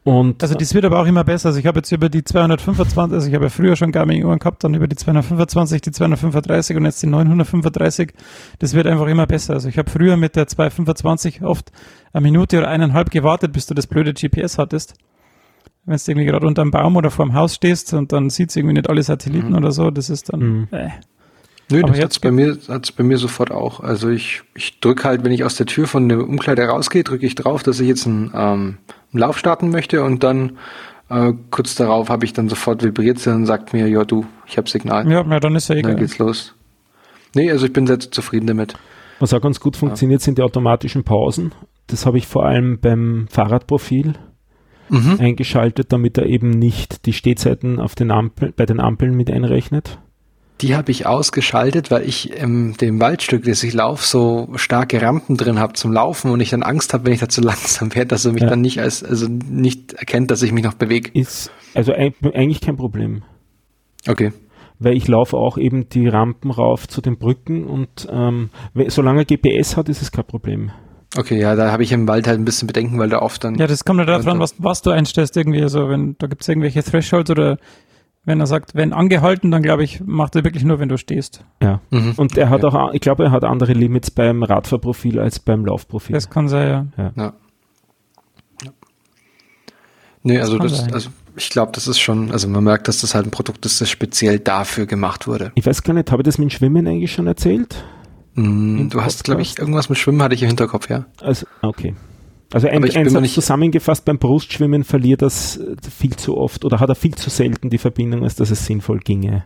Und 0.04 0.43
also 0.43 0.56
das 0.56 0.74
wird 0.74 0.86
aber 0.86 1.00
auch 1.00 1.08
immer 1.08 1.24
besser. 1.24 1.48
Also 1.48 1.60
ich 1.60 1.65
habe 1.65 1.80
jetzt 1.80 1.91
über 1.91 2.10
die 2.10 2.24
225, 2.24 3.13
also 3.13 3.28
ich 3.28 3.34
habe 3.34 3.45
ja 3.45 3.50
früher 3.50 3.76
schon 3.76 3.91
Garmin-Uhren 3.91 4.39
gehabt, 4.39 4.63
dann 4.63 4.74
über 4.76 4.88
die 4.88 4.95
225, 4.95 5.82
die 5.82 5.91
235 5.91 6.78
und 6.78 6.86
jetzt 6.86 7.02
die 7.02 7.08
935. 7.08 8.13
Das 8.60 8.74
wird 8.74 8.88
einfach 8.88 9.08
immer 9.08 9.26
besser. 9.26 9.54
Also 9.54 9.67
ich 9.67 9.78
habe 9.78 9.89
früher 9.89 10.15
mit 10.15 10.36
der 10.36 10.48
225 10.48 11.43
oft 11.43 11.71
eine 12.13 12.21
Minute 12.21 12.60
oder 12.60 12.69
eineinhalb 12.69 13.12
gewartet, 13.12 13.52
bis 13.52 13.65
du 13.65 13.74
das 13.74 13.88
blöde 13.88 14.13
GPS 14.13 14.58
hattest 14.58 14.95
wenn 15.86 15.98
du 15.98 16.12
irgendwie 16.12 16.26
gerade 16.26 16.48
unter 16.48 16.62
einem 16.62 16.71
Baum 16.71 16.95
oder 16.95 17.12
vor 17.12 17.26
dem 17.26 17.36
Haus 17.36 17.56
stehst 17.56 17.93
und 17.93 18.12
dann 18.12 18.30
sieht 18.30 18.50
es 18.50 18.56
irgendwie 18.56 18.74
nicht 18.74 18.89
alle 18.89 19.04
Satelliten 19.04 19.50
mhm. 19.50 19.58
oder 19.58 19.71
so, 19.71 19.91
das 19.91 20.10
ist 20.10 20.34
dann. 20.34 20.39
Mhm. 20.39 20.67
Äh. 20.71 20.89
Nö, 21.71 21.82
Aber 21.82 21.93
das 21.93 22.01
hat's 22.01 22.19
bei 22.19 22.32
mir, 22.32 22.58
hat's 22.67 22.91
bei 22.91 23.04
mir 23.04 23.17
sofort 23.17 23.51
auch. 23.51 23.80
Also 23.80 24.10
ich, 24.10 24.43
ich 24.56 24.80
drücke 24.80 25.04
halt, 25.04 25.23
wenn 25.23 25.32
ich 25.32 25.43
aus 25.43 25.56
der 25.56 25.65
Tür 25.65 25.88
von 25.88 26.08
der 26.08 26.19
Umkleide 26.19 26.63
rausgehe, 26.63 27.04
drücke 27.04 27.25
ich 27.25 27.36
drauf, 27.36 27.63
dass 27.63 27.80
ich 27.80 27.88
jetzt 27.88 28.06
einen, 28.06 28.32
ähm, 28.36 28.78
einen 29.12 29.19
Lauf 29.19 29.38
starten 29.39 29.69
möchte 29.69 30.04
und 30.04 30.23
dann 30.23 30.58
äh, 31.10 31.34
kurz 31.49 31.75
darauf 31.75 32.10
habe 32.10 32.25
ich 32.25 32.34
dann 32.34 32.49
sofort 32.49 32.84
vibriert 32.84 33.25
und 33.28 33.45
sagt 33.45 33.73
mir, 33.73 33.88
ja 33.88 34.04
du, 34.04 34.25
ich 34.45 34.58
habe 34.58 34.69
Signal. 34.69 35.10
Ja, 35.12 35.23
na, 35.25 35.39
dann 35.39 35.56
ist 35.56 35.69
ja 35.69 35.75
egal. 35.75 35.93
Dann 35.93 36.01
geht's 36.01 36.19
los. 36.19 36.56
Nee, 37.34 37.51
also 37.51 37.65
ich 37.65 37.73
bin 37.73 37.88
sehr 37.88 37.99
zufrieden 37.99 38.47
damit. 38.47 38.75
Was 39.19 39.34
auch 39.34 39.41
ganz 39.41 39.60
gut 39.60 39.78
funktioniert, 39.78 40.21
ja. 40.21 40.25
sind 40.25 40.38
die 40.38 40.43
automatischen 40.43 41.04
Pausen. 41.04 41.54
Das 41.88 42.06
habe 42.06 42.17
ich 42.17 42.28
vor 42.28 42.45
allem 42.45 42.80
beim 42.82 43.28
Fahrradprofil 43.30 44.13
mhm. 44.89 45.17
eingeschaltet, 45.19 45.91
damit 45.91 46.17
er 46.17 46.25
eben 46.25 46.49
nicht 46.49 47.06
die 47.06 47.13
Stehzeiten 47.13 47.80
auf 47.80 47.95
den 47.95 48.12
Ampel, 48.12 48.54
bei 48.56 48.65
den 48.65 48.80
Ampeln 48.80 49.15
mit 49.15 49.32
einrechnet. 49.32 49.99
Die 50.62 50.76
habe 50.76 50.89
ich 50.91 51.06
ausgeschaltet, 51.06 51.91
weil 51.91 52.08
ich 52.08 52.32
in 52.32 52.74
dem 52.74 53.02
Waldstück, 53.02 53.44
das 53.44 53.62
ich 53.63 53.74
laufe, 53.74 54.06
so 54.06 54.50
starke 54.56 55.02
Rampen 55.02 55.36
drin 55.36 55.60
habe 55.60 55.74
zum 55.74 55.91
Laufen 55.91 56.32
und 56.32 56.39
ich 56.39 56.52
dann 56.52 56.63
Angst 56.63 56.94
habe, 56.94 57.06
wenn 57.06 57.13
ich 57.13 57.20
da 57.20 57.28
zu 57.28 57.41
langsam 57.44 57.94
werde, 57.94 58.08
dass 58.08 58.26
er 58.26 58.32
mich 58.32 58.44
ja. 58.44 58.50
dann 58.50 58.62
nicht 58.62 58.80
als, 58.80 59.04
also 59.04 59.28
nicht 59.28 59.94
erkennt, 59.94 60.32
dass 60.32 60.41
ich 60.44 60.54
mich 60.54 60.63
noch 60.63 60.76
bewege. 60.76 61.12
Ist 61.13 61.52
also 61.74 61.91
eigentlich 61.94 62.62
kein 62.62 62.78
Problem. 62.78 63.24
Okay. 64.08 64.32
Weil 64.80 64.96
ich 64.96 65.08
laufe 65.08 65.38
auch 65.38 65.58
eben 65.58 65.89
die 65.89 66.08
Rampen 66.08 66.52
rauf 66.52 66.88
zu 66.88 67.02
den 67.02 67.18
Brücken 67.18 67.65
und 67.65 68.08
ähm, 68.10 68.50
solange 68.88 69.26
GPS 69.26 69.78
hat, 69.78 69.89
ist 69.89 70.02
es 70.02 70.12
kein 70.12 70.26
Problem. 70.26 70.72
Okay, 71.18 71.39
ja, 71.39 71.56
da 71.56 71.72
habe 71.72 71.84
ich 71.84 71.91
im 71.91 72.08
Wald 72.08 72.28
halt 72.28 72.39
ein 72.39 72.46
bisschen 72.46 72.68
Bedenken, 72.68 73.00
weil 73.00 73.10
da 73.10 73.20
oft 73.20 73.44
dann. 73.44 73.56
Ja, 73.56 73.68
das 73.68 73.86
kommt 73.86 74.00
ja 74.00 74.06
darauf 74.06 74.28
an, 74.28 74.39
was, 74.39 74.56
was 74.58 74.82
du 74.82 74.91
einstellst 74.91 75.38
irgendwie. 75.38 75.62
Also 75.62 75.88
wenn 75.88 76.15
da 76.18 76.28
gibt 76.28 76.41
es 76.41 76.50
irgendwelche 76.50 76.84
Thresholds 76.84 77.32
oder 77.32 77.58
wenn 78.26 78.40
er 78.40 78.48
sagt, 78.48 78.76
wenn 78.76 78.92
angehalten, 78.92 79.52
dann 79.52 79.62
glaube 79.62 79.84
ich, 79.84 80.02
macht 80.04 80.36
er 80.36 80.44
wirklich 80.44 80.64
nur, 80.64 80.80
wenn 80.80 80.90
du 80.90 80.98
stehst. 80.98 81.46
Ja. 81.62 81.82
Mhm. 81.92 82.14
Und 82.18 82.38
er 82.38 82.50
hat 82.50 82.64
ja. 82.64 82.70
auch, 82.70 82.94
ich 82.94 83.02
glaube, 83.02 83.26
er 83.26 83.32
hat 83.32 83.44
andere 83.44 83.74
Limits 83.74 84.12
beim 84.12 84.44
Radfahrprofil 84.44 85.20
als 85.20 85.40
beim 85.40 85.66
Laufprofil. 85.66 86.14
Das 86.14 86.30
kann 86.30 86.48
sein, 86.48 86.92
ja. 86.98 87.04
ja. 87.04 87.12
ja. 87.16 87.34
Nee, 90.24 90.40
also 90.40 90.58
das, 90.58 90.86
das 90.86 90.94
also 90.94 91.10
ich 91.36 91.50
glaube, 91.50 91.72
das 91.74 91.88
ist 91.88 92.00
schon, 92.00 92.32
also 92.32 92.48
man 92.48 92.64
merkt, 92.64 92.88
dass 92.88 93.02
das 93.02 93.14
halt 93.14 93.28
ein 93.28 93.32
Produkt 93.32 93.64
ist, 93.66 93.80
das 93.80 93.90
speziell 93.90 94.40
dafür 94.40 94.88
gemacht 94.88 95.28
wurde. 95.28 95.52
Ich 95.54 95.66
weiß 95.66 95.84
gar 95.84 95.94
nicht, 95.94 96.12
habe 96.12 96.24
ich 96.24 96.26
das 96.26 96.40
mit 96.40 96.50
dem 96.50 96.50
Schwimmen 96.50 96.88
eigentlich 96.88 97.12
schon 97.12 97.28
erzählt? 97.28 97.84
Mm, 98.34 98.90
du 98.90 99.04
hast, 99.04 99.24
glaube 99.24 99.44
ich, 99.44 99.60
irgendwas 99.60 99.88
mit 99.90 100.00
Schwimmen 100.00 100.24
hatte 100.24 100.34
ich 100.34 100.42
im 100.42 100.48
Hinterkopf, 100.48 100.90
ja. 100.90 101.06
Also, 101.22 101.46
okay. 101.62 101.94
Also 102.56 102.70
ein, 102.70 102.86
ein 102.86 103.10
Satz 103.10 103.34
zusammengefasst, 103.34 104.06
beim 104.06 104.18
Brustschwimmen 104.18 104.86
verliert 104.86 105.22
das 105.22 105.60
viel 105.91 106.15
zu 106.15 106.38
oft 106.38 106.63
oder 106.63 106.80
hat 106.80 106.88
er 106.88 106.96
viel 106.96 107.13
zu 107.13 107.30
selten 107.30 107.70
die 107.70 107.78
Verbindung, 107.78 108.24
als 108.24 108.36
dass 108.36 108.50
es 108.50 108.65
sinnvoll 108.65 109.00
ginge. 109.00 109.44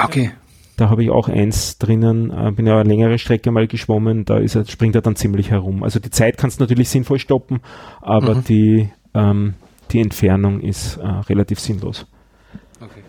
Okay. 0.00 0.30
Da 0.76 0.88
habe 0.88 1.02
ich 1.02 1.10
auch 1.10 1.28
eins 1.28 1.78
drinnen, 1.78 2.30
äh, 2.30 2.52
bin 2.52 2.68
ja 2.68 2.78
eine 2.78 2.88
längere 2.88 3.18
Strecke 3.18 3.50
mal 3.50 3.66
geschwommen, 3.66 4.24
da 4.24 4.38
er, 4.38 4.46
springt 4.46 4.94
er 4.94 5.02
dann 5.02 5.16
ziemlich 5.16 5.50
herum. 5.50 5.82
Also 5.82 5.98
die 5.98 6.10
Zeit 6.10 6.38
kannst 6.38 6.60
du 6.60 6.62
natürlich 6.62 6.90
sinnvoll 6.90 7.18
stoppen, 7.18 7.58
aber 8.00 8.36
mhm. 8.36 8.44
die, 8.44 8.88
ähm, 9.12 9.54
die 9.90 9.98
Entfernung 9.98 10.60
ist 10.60 10.98
äh, 10.98 11.08
relativ 11.28 11.58
sinnlos. 11.58 12.06
Okay. 12.80 13.02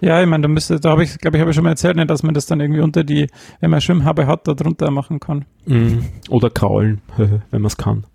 Ja, 0.00 0.20
ich 0.20 0.26
meine, 0.26 0.42
da 0.42 0.48
müsste, 0.48 0.80
da 0.80 0.90
habe 0.90 1.04
ich, 1.04 1.18
glaube 1.18 1.36
ich, 1.36 1.40
habe 1.40 1.50
ich 1.50 1.54
schon 1.54 1.64
mal 1.64 1.70
erzählt, 1.70 1.96
ne, 1.96 2.06
dass 2.06 2.22
man 2.22 2.34
das 2.34 2.46
dann 2.46 2.60
irgendwie 2.60 2.80
unter 2.80 3.04
die, 3.04 3.28
wenn 3.60 3.70
man 3.70 3.80
Schwimmhabe 3.80 4.26
hat, 4.26 4.48
da 4.48 4.54
drunter 4.54 4.90
machen 4.90 5.20
kann. 5.20 5.44
Mhm. 5.66 6.06
Oder 6.28 6.50
kraulen, 6.50 7.02
wenn 7.16 7.40
man 7.50 7.66
es 7.66 7.76
kann. 7.76 8.06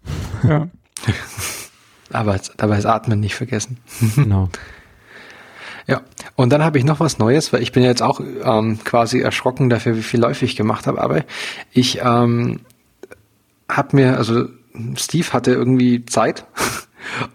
Ja. 0.43 0.67
Aber 2.12 2.39
dabei 2.58 2.78
ist 2.78 2.86
Atmen 2.86 3.19
nicht 3.19 3.36
vergessen. 3.36 3.78
Genau. 4.15 4.50
Ja, 5.88 6.02
und 6.36 6.52
dann 6.52 6.63
habe 6.63 6.80
ich 6.80 6.84
noch 6.84 7.00
was 7.00 7.19
Neues, 7.19 7.54
weil 7.54 7.62
ich 7.62 7.71
bin 7.71 7.84
ja 7.84 7.89
jetzt 7.89 8.02
auch 8.02 8.19
ähm, 8.19 8.80
quasi 8.84 9.19
erschrocken 9.19 9.69
dafür, 9.69 9.95
wie 9.95 10.02
viel 10.02 10.19
Läufe 10.19 10.43
ich 10.43 10.56
gemacht 10.56 10.88
habe. 10.88 11.00
Aber 11.00 11.24
ich 11.71 12.00
ähm, 12.02 12.62
habe 13.69 13.95
mir, 13.95 14.17
also 14.17 14.45
Steve 14.95 15.32
hatte 15.32 15.52
irgendwie 15.52 16.04
Zeit 16.06 16.45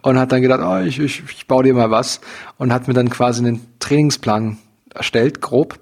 und 0.02 0.18
hat 0.18 0.32
dann 0.32 0.42
gedacht, 0.42 0.60
oh, 0.62 0.84
ich, 0.84 0.98
ich, 0.98 1.22
ich 1.30 1.46
baue 1.46 1.64
dir 1.64 1.74
mal 1.74 1.90
was 1.90 2.20
und 2.58 2.72
hat 2.72 2.88
mir 2.88 2.94
dann 2.94 3.10
quasi 3.10 3.44
einen 3.44 3.66
Trainingsplan 3.78 4.58
erstellt, 4.94 5.40
grob, 5.40 5.78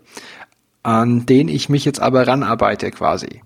an 0.83 1.27
den 1.27 1.49
ich 1.49 1.69
mich 1.69 1.85
jetzt 1.85 2.01
aber 2.01 2.27
ranarbeite 2.27 2.91
quasi. 2.91 3.43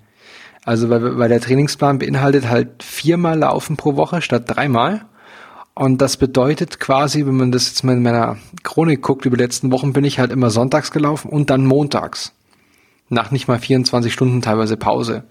Also 0.64 0.90
weil, 0.90 1.18
weil 1.18 1.28
der 1.28 1.40
Trainingsplan 1.40 1.98
beinhaltet 1.98 2.48
halt 2.48 2.83
viermal 2.83 3.38
Laufen 3.38 3.76
pro 3.76 3.96
Woche 3.96 4.22
statt 4.22 4.44
dreimal. 4.46 5.07
Und 5.74 6.02
das 6.02 6.18
bedeutet 6.18 6.81
quasi, 6.81 7.26
wenn 7.26 7.37
man 7.37 7.50
das 7.50 7.66
jetzt 7.66 7.83
mal 7.83 7.96
in 7.96 8.02
meiner 8.02 8.37
Chronik 8.62 9.00
guckt, 9.00 9.24
über 9.24 9.37
die 9.37 9.42
letzten 9.42 9.72
Wochen 9.72 9.92
bin 9.92 10.05
ich 10.05 10.18
halt 10.18 10.31
immer 10.31 10.50
sonntags 10.50 10.90
gelaufen 10.90 11.31
und 11.31 11.48
dann 11.50 11.64
montags. 11.64 12.33
Nach 13.09 13.31
nicht 13.31 13.48
mal 13.48 13.59
24 13.59 14.12
Stunden 14.12 14.42
teilweise 14.42 14.76
Pause. 14.76 15.24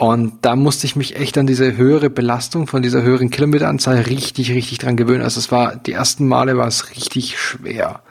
Und 0.00 0.34
da 0.42 0.54
musste 0.54 0.86
ich 0.86 0.94
mich 0.94 1.16
echt 1.16 1.36
an 1.38 1.48
diese 1.48 1.76
höhere 1.76 2.08
Belastung 2.08 2.68
von 2.68 2.82
dieser 2.82 3.02
höheren 3.02 3.30
Kilometeranzahl 3.30 3.96
richtig, 3.96 4.52
richtig 4.52 4.78
dran 4.78 4.96
gewöhnen. 4.96 5.22
Also 5.22 5.40
es 5.40 5.50
war, 5.50 5.74
die 5.74 5.90
ersten 5.90 6.28
Male 6.28 6.56
war 6.56 6.68
es 6.68 6.92
richtig 6.92 7.36
schwer, 7.36 8.02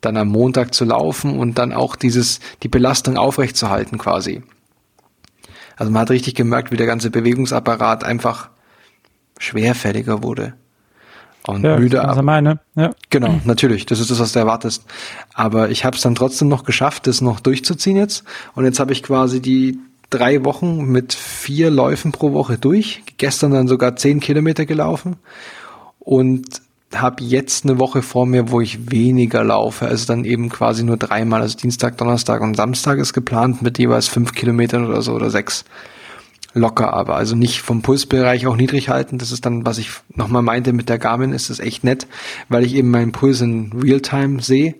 dann 0.00 0.16
am 0.16 0.28
Montag 0.28 0.72
zu 0.74 0.84
laufen 0.84 1.36
und 1.36 1.58
dann 1.58 1.72
auch 1.72 1.96
dieses, 1.96 2.38
die 2.62 2.68
Belastung 2.68 3.16
aufrechtzuerhalten 3.16 3.98
quasi. 3.98 4.44
Also 5.74 5.90
man 5.90 6.02
hat 6.02 6.10
richtig 6.12 6.36
gemerkt, 6.36 6.70
wie 6.70 6.76
der 6.76 6.86
ganze 6.86 7.10
Bewegungsapparat 7.10 8.04
einfach 8.04 8.50
schwerfälliger 9.40 10.22
wurde 10.22 10.54
und 11.48 11.64
ja, 11.64 11.76
müde 11.76 12.04
ab. 12.04 12.22
Meine. 12.22 12.60
Ja. 12.76 12.92
Genau, 13.10 13.40
natürlich. 13.44 13.86
Das 13.86 13.98
ist 13.98 14.12
das, 14.12 14.20
was 14.20 14.34
du 14.34 14.38
erwartest. 14.38 14.84
Aber 15.34 15.68
ich 15.68 15.84
habe 15.84 15.96
es 15.96 16.02
dann 16.02 16.14
trotzdem 16.14 16.46
noch 16.46 16.62
geschafft, 16.62 17.08
das 17.08 17.20
noch 17.20 17.40
durchzuziehen 17.40 17.96
jetzt. 17.96 18.22
Und 18.54 18.66
jetzt 18.66 18.78
habe 18.78 18.92
ich 18.92 19.02
quasi 19.02 19.42
die 19.42 19.80
drei 20.10 20.44
Wochen 20.44 20.84
mit 20.86 21.12
vier 21.12 21.70
Läufen 21.70 22.12
pro 22.12 22.32
Woche 22.32 22.58
durch. 22.58 23.02
Gestern 23.16 23.52
dann 23.52 23.68
sogar 23.68 23.96
zehn 23.96 24.20
Kilometer 24.20 24.66
gelaufen 24.66 25.16
und 25.98 26.62
habe 26.94 27.24
jetzt 27.24 27.64
eine 27.64 27.78
Woche 27.78 28.02
vor 28.02 28.26
mir, 28.26 28.50
wo 28.50 28.60
ich 28.60 28.90
weniger 28.90 29.42
laufe. 29.42 29.86
Also 29.86 30.06
dann 30.06 30.24
eben 30.24 30.48
quasi 30.48 30.84
nur 30.84 30.96
dreimal. 30.96 31.42
Also 31.42 31.56
Dienstag, 31.56 31.96
Donnerstag 31.98 32.40
und 32.40 32.56
Samstag 32.56 32.98
ist 32.98 33.12
geplant 33.12 33.62
mit 33.62 33.78
jeweils 33.78 34.08
fünf 34.08 34.32
Kilometern 34.32 34.86
oder 34.86 35.02
so 35.02 35.12
oder 35.12 35.30
sechs 35.30 35.64
locker 36.54 36.92
aber. 36.92 37.16
Also 37.16 37.34
nicht 37.34 37.60
vom 37.60 37.82
Pulsbereich 37.82 38.46
auch 38.46 38.56
niedrig 38.56 38.88
halten. 38.88 39.18
Das 39.18 39.32
ist 39.32 39.44
dann, 39.44 39.66
was 39.66 39.78
ich 39.78 39.90
nochmal 40.14 40.42
meinte 40.42 40.72
mit 40.72 40.88
der 40.88 40.98
Garmin, 40.98 41.32
ist 41.32 41.50
das 41.50 41.58
echt 41.58 41.84
nett, 41.84 42.06
weil 42.48 42.64
ich 42.64 42.74
eben 42.74 42.90
meinen 42.90 43.12
Puls 43.12 43.40
in 43.40 43.72
Realtime 43.72 44.40
sehe 44.40 44.76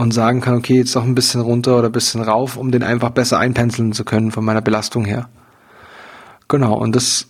und 0.00 0.14
sagen 0.14 0.40
kann, 0.40 0.54
okay, 0.54 0.76
jetzt 0.76 0.94
noch 0.94 1.04
ein 1.04 1.14
bisschen 1.14 1.42
runter 1.42 1.78
oder 1.78 1.90
ein 1.90 1.92
bisschen 1.92 2.22
rauf, 2.22 2.56
um 2.56 2.70
den 2.70 2.82
einfach 2.82 3.10
besser 3.10 3.38
einpenseln 3.38 3.92
zu 3.92 4.02
können 4.02 4.30
von 4.30 4.42
meiner 4.42 4.62
Belastung 4.62 5.04
her. 5.04 5.28
Genau, 6.48 6.74
und 6.74 6.96
das 6.96 7.28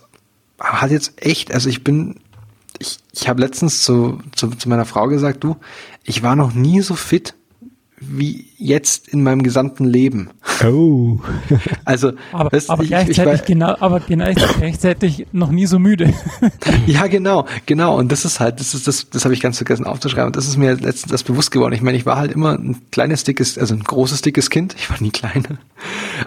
hat 0.57 0.89
jetzt 0.89 1.21
echt, 1.21 1.53
also 1.53 1.67
ich 1.67 1.83
bin, 1.83 2.21
ich, 2.79 2.99
ich 3.11 3.27
habe 3.27 3.41
letztens 3.41 3.83
zu, 3.83 4.19
zu, 4.33 4.51
zu 4.51 4.69
meiner 4.69 4.85
Frau 4.85 5.07
gesagt, 5.07 5.43
du, 5.43 5.57
ich 6.05 6.23
war 6.23 6.37
noch 6.37 6.53
nie 6.53 6.79
so 6.79 6.95
fit 6.95 7.35
wie 8.01 8.47
jetzt 8.57 9.07
in 9.07 9.21
meinem 9.21 9.43
gesamten 9.43 9.85
Leben. 9.85 10.31
Oh. 10.65 11.19
Also, 11.85 12.13
aber, 12.31 12.51
weißt, 12.51 12.69
aber 12.69 12.83
ich, 12.83 12.89
gleichzeitig 12.89 13.41
ich, 13.41 13.45
genau, 13.45 13.75
aber 13.79 13.99
gleichzeitig 13.99 15.27
noch 15.31 15.51
nie 15.51 15.67
so 15.67 15.77
müde. 15.77 16.13
ja, 16.87 17.07
genau, 17.07 17.45
genau. 17.67 17.97
Und 17.97 18.11
das 18.11 18.25
ist 18.25 18.39
halt, 18.39 18.59
das 18.59 18.73
ist 18.73 18.87
das, 18.87 19.09
das 19.09 19.23
habe 19.23 19.33
ich 19.33 19.39
ganz 19.39 19.57
vergessen 19.57 19.85
aufzuschreiben. 19.85 20.27
Und 20.27 20.35
das 20.35 20.47
ist 20.47 20.57
mir 20.57 20.73
letztens 20.73 21.11
das 21.11 21.23
bewusst 21.23 21.51
geworden. 21.51 21.73
Ich 21.73 21.81
meine, 21.81 21.97
ich 21.97 22.05
war 22.05 22.17
halt 22.17 22.31
immer 22.31 22.53
ein 22.53 22.81
kleines, 22.91 23.23
dickes, 23.23 23.57
also 23.57 23.75
ein 23.75 23.83
großes, 23.83 24.21
dickes 24.21 24.49
Kind. 24.49 24.75
Ich 24.77 24.89
war 24.89 24.99
nie 24.99 25.11
kleiner. 25.11 25.59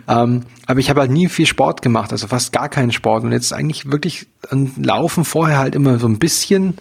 Ähm, 0.09 0.43
aber 0.67 0.81
ich 0.81 0.91
habe 0.91 1.01
halt 1.01 1.11
nie 1.11 1.29
viel 1.29 1.47
Sport 1.47 1.83
gemacht, 1.83 2.13
also 2.13 2.29
fast 2.29 2.53
gar 2.53 2.69
keinen 2.69 2.93
Sport. 2.93 3.25
Und 3.25 3.33
jetzt 3.33 3.53
eigentlich 3.53 3.91
wirklich 3.91 4.27
ein 4.51 4.73
Laufen 4.83 5.25
vorher 5.25 5.59
halt 5.59 5.75
immer 5.75 5.99
so 5.99 6.07
ein 6.07 6.19
bisschen 6.19 6.75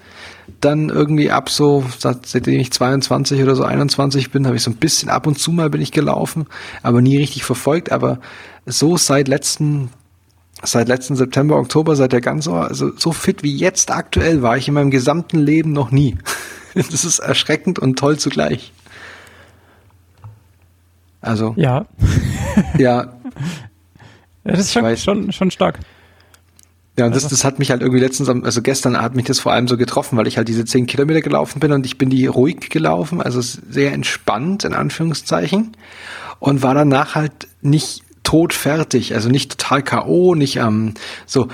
dann 0.62 0.90
irgendwie 0.90 1.32
ab 1.32 1.50
so, 1.50 1.86
seitdem 2.00 2.60
ich 2.60 2.72
22 2.72 3.42
oder 3.42 3.56
so 3.56 3.64
21 3.64 4.32
bin, 4.32 4.46
habe 4.46 4.56
ich 4.56 4.64
so 4.64 4.72
ein 4.72 4.78
bisschen 4.78 5.10
ab 5.10 5.28
und 5.28 5.40
zu 5.40 5.52
mal 5.52 5.70
bin 5.70 5.82
ich 5.82 5.92
gelaufen, 5.92 6.48
aber 6.82 7.02
nie 7.02 7.18
richtig 7.18 7.44
verfolgt. 7.44 7.92
Aber 7.92 8.20
so 8.66 8.98
seit 8.98 9.28
letzten, 9.28 9.90
seit 10.62 10.88
letzten 10.88 11.16
September, 11.16 11.58
Oktober, 11.58 11.96
seit 11.96 12.12
der 12.12 12.22
ganzen, 12.22 12.54
also 12.54 12.92
so 12.98 13.12
fit 13.12 13.44
wie 13.44 13.56
jetzt 13.56 13.92
aktuell 13.92 14.42
war 14.42 14.58
ich 14.58 14.68
in 14.68 14.74
meinem 14.74 14.92
gesamten 14.92 15.40
Leben 15.40 15.72
noch 15.72 15.92
nie. 15.92 16.18
Das 16.76 17.06
ist 17.06 17.20
erschreckend 17.20 17.78
und 17.78 18.00
toll 18.00 18.18
zugleich. 18.18 18.74
Also. 21.22 21.54
Ja. 21.56 21.86
ja. 22.78 23.14
Das 24.44 24.60
ist 24.60 24.74
schon, 24.74 24.98
schon, 24.98 25.32
schon 25.32 25.52
stark. 25.52 25.80
Ja, 26.98 27.08
und 27.08 27.16
das, 27.16 27.28
das 27.28 27.44
hat 27.44 27.58
mich 27.58 27.72
halt 27.72 27.82
irgendwie 27.82 28.00
letztens, 28.00 28.30
also 28.30 28.62
gestern 28.62 29.02
hat 29.02 29.16
mich 29.16 29.26
das 29.26 29.40
vor 29.40 29.52
allem 29.52 29.68
so 29.68 29.78
getroffen, 29.78 30.16
weil 30.16 30.28
ich 30.28 30.38
halt 30.38 30.48
diese 30.48 30.64
zehn 30.64 30.86
Kilometer 30.86 31.22
gelaufen 31.22 31.60
bin 31.60 31.72
und 31.72 31.86
ich 31.88 31.98
bin 31.98 32.10
die 32.10 32.28
ruhig 32.28 32.70
gelaufen, 32.70 33.20
also 33.20 33.42
sehr 33.42 33.94
entspannt 33.94 34.64
in 34.64 34.74
Anführungszeichen 34.74 35.72
und 36.40 36.62
war 36.62 36.76
danach 36.76 37.16
halt 37.16 37.48
nicht 37.62 38.04
tot 38.22 38.54
fertig, 38.54 39.16
also 39.16 39.28
nicht 39.28 39.58
total 39.58 39.82
K.O., 39.82 40.36
nicht 40.36 40.58
ähm, 40.58 40.94
so, 41.26 41.48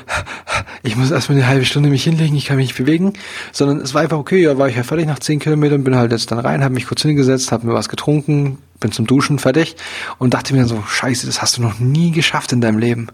ich 0.83 0.97
muss 0.97 1.09
erstmal 1.09 1.37
eine 1.37 1.47
halbe 1.47 1.65
Stunde 1.65 1.89
mich 1.89 2.03
hinlegen, 2.03 2.35
ich 2.35 2.45
kann 2.45 2.57
mich 2.57 2.67
nicht 2.67 2.77
bewegen, 2.77 3.13
sondern 3.51 3.79
es 3.79 3.93
war 3.93 4.01
einfach 4.01 4.17
okay, 4.17 4.41
ja, 4.41 4.57
war 4.57 4.67
ich 4.67 4.75
ja 4.75 4.83
fertig 4.83 5.07
nach 5.07 5.19
zehn 5.19 5.39
Kilometern, 5.39 5.83
bin 5.83 5.95
halt 5.95 6.11
jetzt 6.11 6.31
dann 6.31 6.39
rein, 6.39 6.63
habe 6.63 6.73
mich 6.73 6.85
kurz 6.85 7.01
hingesetzt, 7.01 7.51
habe 7.51 7.65
mir 7.65 7.73
was 7.73 7.89
getrunken, 7.89 8.59
bin 8.79 8.91
zum 8.91 9.07
Duschen 9.07 9.39
fertig 9.39 9.77
und 10.19 10.33
dachte 10.33 10.53
mir 10.53 10.59
dann 10.59 10.67
so, 10.67 10.83
scheiße, 10.85 11.25
das 11.25 11.41
hast 11.41 11.57
du 11.57 11.61
noch 11.61 11.79
nie 11.79 12.11
geschafft 12.11 12.51
in 12.51 12.61
deinem 12.61 12.77
Leben. 12.77 13.07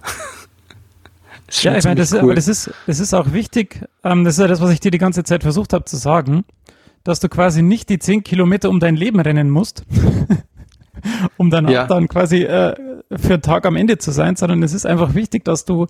Ja, 1.51 1.77
ich 1.77 1.83
meine, 1.83 1.95
das, 1.95 2.13
cool. 2.13 2.19
aber 2.19 2.35
das 2.35 2.47
ist, 2.47 2.71
das 2.87 2.99
ist 2.99 3.13
auch 3.13 3.31
wichtig. 3.31 3.81
Ähm, 4.03 4.23
das 4.23 4.35
ist 4.35 4.39
ja 4.39 4.47
das, 4.47 4.61
was 4.61 4.71
ich 4.71 4.79
dir 4.79 4.91
die 4.91 4.97
ganze 4.97 5.23
Zeit 5.23 5.43
versucht 5.43 5.73
habe 5.73 5.85
zu 5.85 5.97
sagen, 5.97 6.43
dass 7.03 7.19
du 7.19 7.29
quasi 7.29 7.61
nicht 7.61 7.89
die 7.89 7.99
zehn 7.99 8.23
Kilometer 8.23 8.69
um 8.69 8.79
dein 8.79 8.95
Leben 8.95 9.19
rennen 9.19 9.49
musst, 9.49 9.83
um 11.37 11.49
dann 11.49 11.67
ja. 11.67 11.85
dann 11.85 12.07
quasi 12.07 12.43
äh, 12.43 12.75
für 13.15 13.33
einen 13.33 13.41
Tag 13.41 13.65
am 13.65 13.75
Ende 13.75 13.97
zu 13.97 14.11
sein, 14.11 14.35
sondern 14.35 14.63
es 14.63 14.73
ist 14.73 14.85
einfach 14.85 15.13
wichtig, 15.13 15.45
dass 15.45 15.65
du 15.65 15.85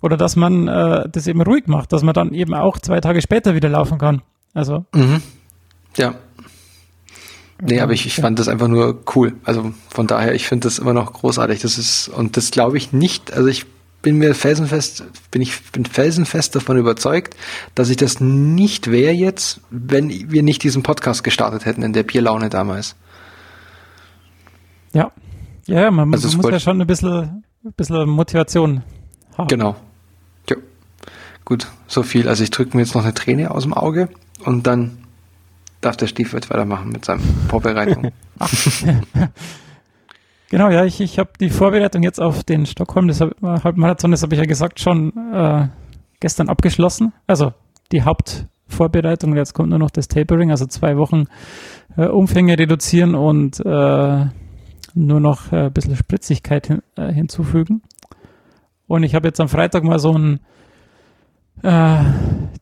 oder 0.00 0.16
dass 0.16 0.36
man 0.36 0.68
äh, 0.68 1.08
das 1.10 1.26
eben 1.26 1.42
ruhig 1.42 1.66
macht, 1.66 1.92
dass 1.92 2.02
man 2.02 2.14
dann 2.14 2.32
eben 2.32 2.54
auch 2.54 2.78
zwei 2.78 3.00
Tage 3.00 3.20
später 3.20 3.54
wieder 3.54 3.68
laufen 3.68 3.98
kann. 3.98 4.22
Also. 4.54 4.84
Mhm. 4.94 5.22
Ja. 5.96 6.14
Nee, 7.60 7.80
aber 7.80 7.92
ich, 7.92 8.04
ich 8.04 8.14
fand 8.14 8.38
das 8.38 8.48
einfach 8.48 8.68
nur 8.68 9.02
cool. 9.14 9.34
Also 9.44 9.72
von 9.88 10.06
daher, 10.06 10.34
ich 10.34 10.46
finde 10.46 10.66
das 10.66 10.78
immer 10.78 10.92
noch 10.92 11.12
großartig. 11.14 11.60
Das 11.60 11.78
ist, 11.78 12.08
und 12.08 12.36
das 12.36 12.50
glaube 12.50 12.76
ich 12.76 12.92
nicht, 12.92 13.32
also 13.32 13.48
ich 13.48 13.64
bin 14.06 14.18
mir 14.18 14.36
felsenfest, 14.36 15.02
bin 15.32 15.42
ich 15.42 15.60
bin 15.72 15.84
felsenfest 15.84 16.54
davon 16.54 16.76
überzeugt, 16.76 17.34
dass 17.74 17.90
ich 17.90 17.96
das 17.96 18.20
nicht 18.20 18.92
wäre 18.92 19.12
jetzt, 19.12 19.60
wenn 19.70 20.30
wir 20.30 20.44
nicht 20.44 20.62
diesen 20.62 20.84
Podcast 20.84 21.24
gestartet 21.24 21.64
hätten 21.64 21.82
in 21.82 21.92
der 21.92 22.04
Bierlaune 22.04 22.48
damals. 22.48 22.94
Ja. 24.92 25.10
Ja, 25.66 25.90
man, 25.90 26.14
also 26.14 26.28
man 26.28 26.36
muss 26.36 26.52
ja 26.52 26.60
schon 26.60 26.80
ein 26.80 26.86
bisschen, 26.86 27.42
ein 27.64 27.72
bisschen 27.76 28.08
Motivation 28.08 28.84
haben. 29.36 29.48
Genau. 29.48 29.74
Ja. 30.48 30.54
Gut, 31.44 31.66
so 31.88 32.04
viel. 32.04 32.28
Also 32.28 32.44
ich 32.44 32.52
drücke 32.52 32.76
mir 32.76 32.84
jetzt 32.84 32.94
noch 32.94 33.02
eine 33.02 33.12
Träne 33.12 33.50
aus 33.50 33.64
dem 33.64 33.74
Auge 33.74 34.08
und 34.44 34.68
dann 34.68 34.98
darf 35.80 35.96
der 35.96 36.06
Stiefwirt 36.06 36.48
weitermachen 36.48 36.90
mit 36.90 37.04
seiner 37.04 37.22
Vorbereitung. 37.48 38.12
Genau, 40.48 40.70
ja, 40.70 40.84
ich, 40.84 41.00
ich 41.00 41.18
habe 41.18 41.30
die 41.40 41.50
Vorbereitung 41.50 42.02
jetzt 42.04 42.20
auf 42.20 42.44
den 42.44 42.66
Stockholm, 42.66 43.08
das 43.08 43.20
Halbmarathon, 43.20 44.12
das 44.12 44.22
habe 44.22 44.34
ich 44.34 44.40
ja 44.40 44.46
gesagt, 44.46 44.78
schon 44.78 45.12
äh, 45.32 45.68
gestern 46.20 46.48
abgeschlossen. 46.48 47.12
Also 47.26 47.52
die 47.90 48.02
Hauptvorbereitung, 48.02 49.34
jetzt 49.36 49.54
kommt 49.54 49.70
nur 49.70 49.80
noch 49.80 49.90
das 49.90 50.06
Tapering, 50.06 50.52
also 50.52 50.66
zwei 50.66 50.96
Wochen 50.96 51.24
äh, 51.96 52.06
Umfänge 52.06 52.56
reduzieren 52.58 53.16
und 53.16 53.58
äh, 53.58 54.26
nur 54.94 55.20
noch 55.20 55.52
äh, 55.52 55.66
ein 55.66 55.72
bisschen 55.72 55.96
Spritzigkeit 55.96 56.68
hin, 56.68 56.82
äh, 56.96 57.12
hinzufügen. 57.12 57.82
Und 58.86 59.02
ich 59.02 59.16
habe 59.16 59.26
jetzt 59.26 59.40
am 59.40 59.48
Freitag 59.48 59.82
mal 59.82 59.98
so 59.98 60.12
einen 60.12 60.40
äh, 61.62 62.04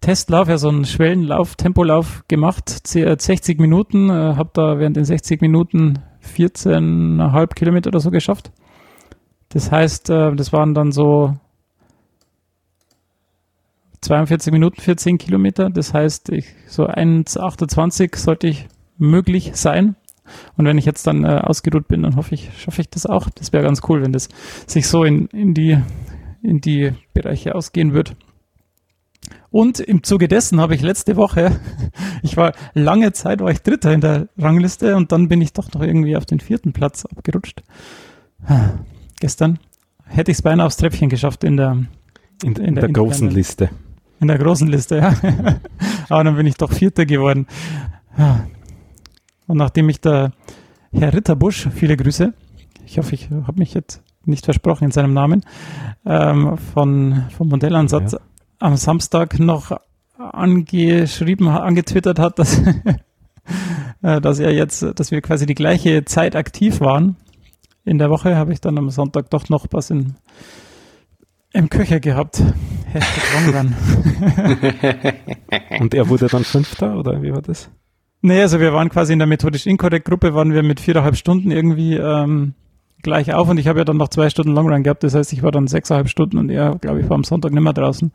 Testlauf, 0.00 0.48
ja 0.48 0.56
so 0.56 0.68
einen 0.68 0.86
Schwellenlauf, 0.86 1.56
Tempolauf 1.56 2.24
gemacht, 2.28 2.68
60 2.86 3.60
Minuten, 3.60 4.08
äh, 4.08 4.36
habe 4.36 4.50
da 4.54 4.78
während 4.78 4.96
den 4.96 5.04
60 5.04 5.42
Minuten 5.42 5.98
14,5 6.24 7.54
Kilometer 7.54 7.88
oder 7.88 8.00
so 8.00 8.10
geschafft. 8.10 8.50
Das 9.50 9.70
heißt, 9.70 10.10
äh, 10.10 10.34
das 10.34 10.52
waren 10.52 10.74
dann 10.74 10.90
so 10.90 11.36
42 14.00 14.52
Minuten 14.52 14.80
für 14.80 14.96
10 14.96 15.18
Kilometer. 15.18 15.70
Das 15.70 15.94
heißt, 15.94 16.30
ich, 16.30 16.46
so 16.66 16.86
1,28 16.86 18.16
sollte 18.16 18.48
ich 18.48 18.66
möglich 18.98 19.52
sein. 19.54 19.96
Und 20.56 20.66
wenn 20.66 20.78
ich 20.78 20.84
jetzt 20.84 21.06
dann 21.06 21.24
äh, 21.24 21.40
ausgeruht 21.42 21.88
bin, 21.88 22.02
dann 22.02 22.16
hoffe 22.16 22.34
ich, 22.34 22.50
schaffe 22.58 22.80
ich 22.80 22.88
das 22.88 23.06
auch. 23.06 23.28
Das 23.34 23.52
wäre 23.52 23.62
ganz 23.62 23.80
cool, 23.88 24.02
wenn 24.02 24.12
das 24.12 24.28
sich 24.66 24.88
so 24.88 25.04
in, 25.04 25.26
in, 25.26 25.54
die, 25.54 25.78
in 26.42 26.60
die 26.60 26.92
Bereiche 27.12 27.54
ausgehen 27.54 27.92
wird. 27.92 28.16
Und 29.54 29.78
im 29.78 30.02
Zuge 30.02 30.26
dessen 30.26 30.60
habe 30.60 30.74
ich 30.74 30.82
letzte 30.82 31.14
Woche, 31.14 31.60
ich 32.22 32.36
war 32.36 32.54
lange 32.72 33.12
Zeit, 33.12 33.38
war 33.38 33.52
ich 33.52 33.62
Dritter 33.62 33.92
in 33.92 34.00
der 34.00 34.26
Rangliste 34.36 34.96
und 34.96 35.12
dann 35.12 35.28
bin 35.28 35.40
ich 35.40 35.52
doch 35.52 35.72
noch 35.72 35.80
irgendwie 35.80 36.16
auf 36.16 36.26
den 36.26 36.40
vierten 36.40 36.72
Platz 36.72 37.04
abgerutscht. 37.04 37.62
Gestern 39.20 39.60
hätte 40.06 40.32
ich 40.32 40.38
es 40.38 40.42
beinahe 40.42 40.66
aufs 40.66 40.76
Treppchen 40.76 41.08
geschafft 41.08 41.44
in 41.44 41.56
der, 41.56 41.86
in, 42.42 42.56
in, 42.56 42.64
in 42.64 42.74
der, 42.74 42.86
der 42.86 42.92
großen 42.92 43.30
Liste. 43.30 43.70
In 44.18 44.26
der 44.26 44.38
großen 44.38 44.66
Liste, 44.66 44.96
ja. 44.96 45.14
Aber 46.08 46.24
dann 46.24 46.34
bin 46.34 46.48
ich 46.48 46.56
doch 46.56 46.72
Vierter 46.72 47.06
geworden. 47.06 47.46
Und 49.46 49.56
nachdem 49.56 49.86
mich 49.86 50.00
der 50.00 50.32
Herr 50.92 51.14
Ritterbusch, 51.14 51.68
viele 51.72 51.96
Grüße, 51.96 52.34
ich 52.86 52.98
hoffe, 52.98 53.14
ich 53.14 53.30
habe 53.30 53.60
mich 53.60 53.72
jetzt 53.72 54.02
nicht 54.24 54.46
versprochen 54.46 54.86
in 54.86 54.90
seinem 54.90 55.14
Namen, 55.14 55.44
ähm, 56.04 56.58
von, 56.58 57.26
vom 57.36 57.50
Modellansatz 57.50 58.14
ja. 58.14 58.18
Am 58.64 58.76
Samstag 58.76 59.38
noch 59.38 59.78
angeschrieben, 60.16 61.48
angetwittert 61.48 62.18
hat, 62.18 62.38
dass, 62.38 62.58
äh, 64.02 64.22
dass 64.22 64.38
er 64.38 64.54
jetzt, 64.54 64.82
dass 64.82 65.10
wir 65.10 65.20
quasi 65.20 65.44
die 65.44 65.54
gleiche 65.54 66.06
Zeit 66.06 66.34
aktiv 66.34 66.80
waren. 66.80 67.16
In 67.84 67.98
der 67.98 68.08
Woche 68.08 68.36
habe 68.36 68.54
ich 68.54 68.62
dann 68.62 68.78
am 68.78 68.88
Sonntag 68.88 69.28
doch 69.28 69.50
noch 69.50 69.66
was 69.72 69.90
in, 69.90 70.14
im 71.52 71.68
Köcher 71.68 72.00
gehabt. 72.00 72.42
Und 75.80 75.92
er 75.92 76.08
wurde 76.08 76.28
dann 76.28 76.44
Fünfter 76.44 76.96
oder 76.96 77.22
wie 77.22 77.32
war 77.32 77.42
das? 77.42 77.70
Nee, 78.22 78.40
also 78.40 78.60
wir 78.60 78.72
waren 78.72 78.88
quasi 78.88 79.12
in 79.12 79.18
der 79.18 79.28
methodisch 79.28 79.66
inkorrekt 79.66 80.06
Gruppe, 80.06 80.32
waren 80.32 80.54
wir 80.54 80.62
mit 80.62 80.80
viereinhalb 80.80 81.16
Stunden 81.16 81.50
irgendwie 81.50 81.96
ähm, 81.96 82.54
gleich 83.02 83.34
auf 83.34 83.50
und 83.50 83.58
ich 83.58 83.68
habe 83.68 83.80
ja 83.80 83.84
dann 83.84 83.98
noch 83.98 84.08
zwei 84.08 84.30
Stunden 84.30 84.52
Longrun 84.52 84.82
gehabt, 84.82 85.04
das 85.04 85.14
heißt, 85.14 85.34
ich 85.34 85.42
war 85.42 85.52
dann 85.52 85.66
sechseinhalb 85.66 86.08
Stunden 86.08 86.38
und 86.38 86.48
er, 86.48 86.76
glaube 86.76 87.00
ich, 87.00 87.10
war 87.10 87.16
am 87.16 87.24
Sonntag 87.24 87.52
nicht 87.52 87.62
mehr 87.62 87.74
draußen. 87.74 88.10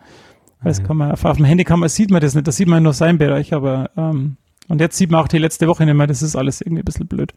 Das 0.63 0.81
mhm. 0.81 0.87
kann 0.87 0.97
man, 0.97 1.11
auf, 1.11 1.25
auf 1.25 1.37
dem 1.37 1.45
Handy 1.45 1.63
kann 1.63 1.79
man, 1.79 1.89
sieht 1.89 2.11
man 2.11 2.21
das 2.21 2.35
nicht, 2.35 2.47
da 2.47 2.51
sieht 2.51 2.67
man 2.67 2.83
nur 2.83 2.93
seinen 2.93 3.17
Bereich, 3.17 3.53
aber 3.53 3.91
ähm, 3.95 4.37
und 4.67 4.81
jetzt 4.81 4.97
sieht 4.97 5.09
man 5.09 5.21
auch 5.21 5.27
die 5.27 5.37
letzte 5.37 5.67
Woche 5.67 5.85
nicht 5.85 5.95
mehr, 5.95 6.07
das 6.07 6.21
ist 6.21 6.35
alles 6.35 6.61
irgendwie 6.61 6.81
ein 6.81 6.85
bisschen 6.85 7.07
blöd. 7.07 7.33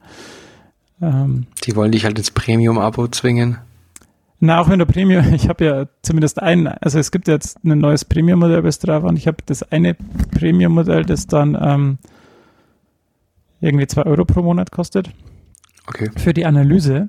Ähm, 1.01 1.47
die 1.65 1.75
wollen 1.75 1.93
dich 1.93 2.05
halt 2.05 2.19
ins 2.19 2.31
Premium-Abo 2.31 3.09
zwingen. 3.09 3.59
Na, 4.39 4.61
auch 4.61 4.69
wenn 4.69 4.79
du 4.79 4.87
Premium, 4.87 5.25
ich 5.35 5.49
habe 5.49 5.65
ja 5.65 5.87
zumindest 6.03 6.43
ein, 6.43 6.67
also 6.67 6.99
es 6.99 7.11
gibt 7.11 7.29
jetzt 7.29 7.65
ein 7.65 7.79
neues 7.79 8.05
Premium-Modell 8.05 8.63
bei 8.63 8.71
Strava 8.71 9.09
und 9.09 9.17
ich 9.17 9.27
habe 9.27 9.39
das 9.47 9.63
eine 9.63 9.95
Premium-Modell, 9.95 11.05
das 11.05 11.27
dann 11.27 11.57
ähm, 11.61 11.99
irgendwie 13.61 13.87
zwei 13.87 14.03
Euro 14.03 14.25
pro 14.25 14.43
Monat 14.43 14.71
kostet. 14.71 15.11
Okay. 15.87 16.11
Für 16.17 16.35
die 16.35 16.45
Analyse. 16.45 17.09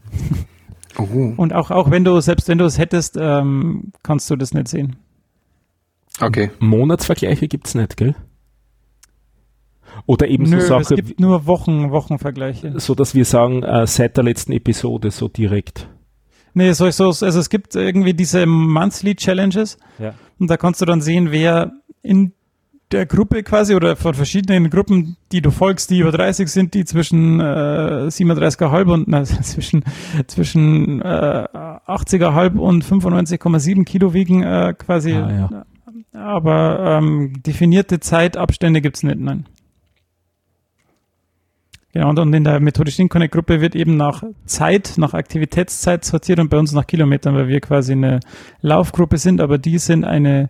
Uh. 0.98 1.34
Und 1.38 1.54
auch, 1.54 1.72
auch 1.72 1.90
wenn 1.90 2.04
du, 2.04 2.20
selbst 2.22 2.48
wenn 2.48 2.60
du 2.60 2.66
es 2.66 2.78
hättest, 2.78 3.18
ähm, 3.20 3.92
kannst 4.04 4.30
du 4.30 4.36
das 4.36 4.54
nicht 4.54 4.68
sehen. 4.68 4.96
Okay. 6.20 6.52
Monatsvergleiche 6.60 7.48
gibt 7.48 7.68
es 7.68 7.76
nicht, 7.76 7.98
gell? 7.98 8.16
Oder 10.06 10.28
eben 10.28 10.44
Nö, 10.44 10.60
so 10.60 10.68
Sachen. 10.68 10.82
Es 10.82 10.90
gibt 10.90 11.20
nur 11.20 11.46
Wochen, 11.46 11.92
Wochenvergleiche. 11.92 12.80
So 12.80 12.96
dass 12.96 13.16
wir 13.16 13.26
sagen, 13.26 13.64
äh, 13.64 13.86
seit 13.88 14.18
der 14.18 14.24
letzten 14.24 14.52
Episode 14.52 15.12
so 15.12 15.28
direkt. 15.28 15.88
Nee, 16.54 16.72
so, 16.74 16.90
so, 16.92 17.06
also 17.06 17.28
es 17.28 17.50
gibt 17.50 17.76
irgendwie 17.76 18.14
diese 18.14 18.46
Monthly 18.46 19.16
Challenges. 19.16 19.78
Ja. 20.00 20.14
Und 20.40 20.50
da 20.50 20.58
kannst 20.58 20.82
du 20.82 20.86
dann 20.86 21.02
sehen, 21.02 21.32
wer 21.32 21.72
in 22.02 22.34
der 22.92 23.06
Gruppe 23.08 23.42
quasi 23.42 23.74
oder 23.74 23.96
von 23.96 24.14
verschiedenen 24.14 24.70
Gruppen, 24.70 25.18
die 25.32 25.42
du 25.42 25.50
folgst, 25.50 25.90
die 25.90 26.00
über 26.00 26.12
30 26.12 26.48
sind, 26.48 26.74
die 26.76 26.86
zwischen 26.86 27.40
äh, 27.40 28.08
37,5 28.08 28.94
und 28.94 29.08
na, 29.08 29.24
zwischen 29.24 29.84
zwischen 30.28 31.02
äh, 31.02 31.06
80,5 31.06 32.58
und 32.58 32.86
95,7 32.86 33.84
Kilo 33.84 34.14
wiegen 34.14 34.44
äh, 34.44 34.76
quasi. 34.78 35.14
Ah, 35.14 35.50
ja. 35.52 35.66
Aber 36.14 36.80
ähm, 36.80 37.42
definierte 37.42 38.00
Zeitabstände 38.00 38.82
gibt's 38.82 39.04
nicht, 39.04 39.20
nein. 39.20 39.46
Genau, 41.94 42.10
und 42.10 42.34
in 42.34 42.44
der 42.44 42.60
methodisch 42.60 42.98
Connect 43.08 43.34
Gruppe 43.34 43.62
wird 43.62 43.76
eben 43.76 43.98
nach 43.98 44.24
Zeit, 44.46 44.96
nach 44.98 45.14
Aktivitätszeit 45.14 46.04
sortiert 46.04 46.40
und 46.40 46.50
bei 46.50 46.58
uns 46.58 46.72
nach 46.72 46.88
Kilometern, 46.88 47.36
weil 47.36 47.48
wir 47.48 47.62
quasi 47.62 47.92
eine 47.92 48.20
Laufgruppe 48.62 49.20
sind, 49.20 49.40
aber 49.40 49.60
die 49.60 49.78
sind 49.78 50.04
eine 50.04 50.50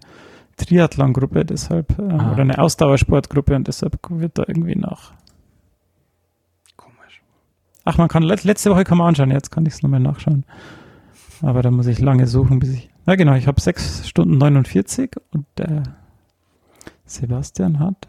Triathlon-Gruppe, 0.56 1.44
deshalb, 1.44 2.00
äh, 2.00 2.04
ah. 2.04 2.32
oder 2.32 2.42
eine 2.44 2.60
Ausdauersportgruppe 2.60 3.56
und 3.56 3.68
deshalb 3.68 3.98
wird 4.10 4.38
da 4.38 4.44
irgendwie 4.48 4.78
nach. 4.78 5.14
Komisch. 6.78 7.22
Ach, 7.84 7.98
man 7.98 8.08
kann, 8.08 8.24
letzte 8.24 8.72
Woche 8.72 8.86
kann 8.86 8.98
man 8.98 9.08
anschauen, 9.08 9.32
jetzt 9.32 9.52
kann 9.52 9.66
ich 9.66 9.74
es 9.74 9.84
nochmal 9.84 10.00
nachschauen. 10.00 10.46
Aber 11.42 11.62
da 11.62 11.72
muss 11.72 11.88
ich 11.88 12.00
lange 12.00 12.26
suchen, 12.26 12.60
bis 12.60 12.70
ich. 12.70 12.93
Na 13.06 13.16
genau, 13.16 13.36
ich 13.36 13.48
habe 13.48 13.60
6 13.60 14.08
Stunden 14.08 14.38
49 14.38 15.12
und 15.32 15.46
der 15.58 15.84
Sebastian 17.06 17.80
hat. 17.80 18.08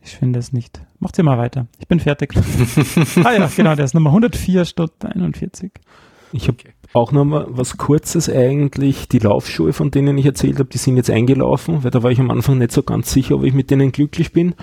Ich 0.00 0.16
finde 0.16 0.38
es 0.38 0.52
nicht. 0.52 0.80
Macht 0.98 1.18
ihr 1.18 1.24
mal 1.24 1.38
weiter. 1.38 1.66
Ich 1.78 1.86
bin 1.86 2.00
fertig. 2.00 2.34
ah 3.24 3.32
ja, 3.32 3.50
genau, 3.54 3.74
der 3.74 3.84
ist 3.84 3.94
Nummer 3.94 4.10
104 4.10 4.64
Stunden 4.64 5.06
41. 5.06 5.70
Ich 6.32 6.48
habe 6.48 6.58
okay. 6.58 6.72
Auch 6.94 7.12
noch 7.12 7.24
mal 7.24 7.46
was 7.50 7.76
Kurzes 7.76 8.30
eigentlich. 8.30 9.08
Die 9.08 9.18
Laufschuhe, 9.18 9.74
von 9.74 9.90
denen 9.90 10.16
ich 10.16 10.24
erzählt 10.24 10.58
habe, 10.58 10.70
die 10.70 10.78
sind 10.78 10.96
jetzt 10.96 11.10
eingelaufen, 11.10 11.84
weil 11.84 11.90
da 11.90 12.02
war 12.02 12.10
ich 12.10 12.18
am 12.18 12.30
Anfang 12.30 12.58
nicht 12.58 12.72
so 12.72 12.82
ganz 12.82 13.12
sicher, 13.12 13.36
ob 13.36 13.44
ich 13.44 13.52
mit 13.52 13.70
denen 13.70 13.92
glücklich 13.92 14.32
bin. 14.32 14.54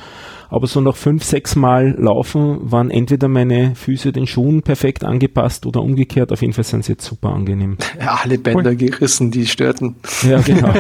Aber 0.49 0.67
so 0.67 0.81
nach 0.81 0.95
fünf, 0.95 1.23
sechs 1.23 1.55
Mal 1.55 1.95
Laufen 1.97 2.71
waren 2.71 2.91
entweder 2.91 3.27
meine 3.27 3.75
Füße 3.75 4.11
den 4.11 4.27
Schuhen 4.27 4.61
perfekt 4.61 5.03
angepasst 5.03 5.65
oder 5.65 5.81
umgekehrt. 5.81 6.31
Auf 6.31 6.41
jeden 6.41 6.53
Fall 6.53 6.63
sind 6.63 6.85
sie 6.85 6.93
jetzt 6.93 7.05
super 7.05 7.29
angenehm. 7.29 7.77
Ja, 7.99 8.19
alle 8.23 8.37
Bänder 8.37 8.71
cool. 8.71 8.75
gerissen, 8.75 9.31
die 9.31 9.45
störten. 9.45 9.95
Ja, 10.23 10.41
genau. 10.41 10.73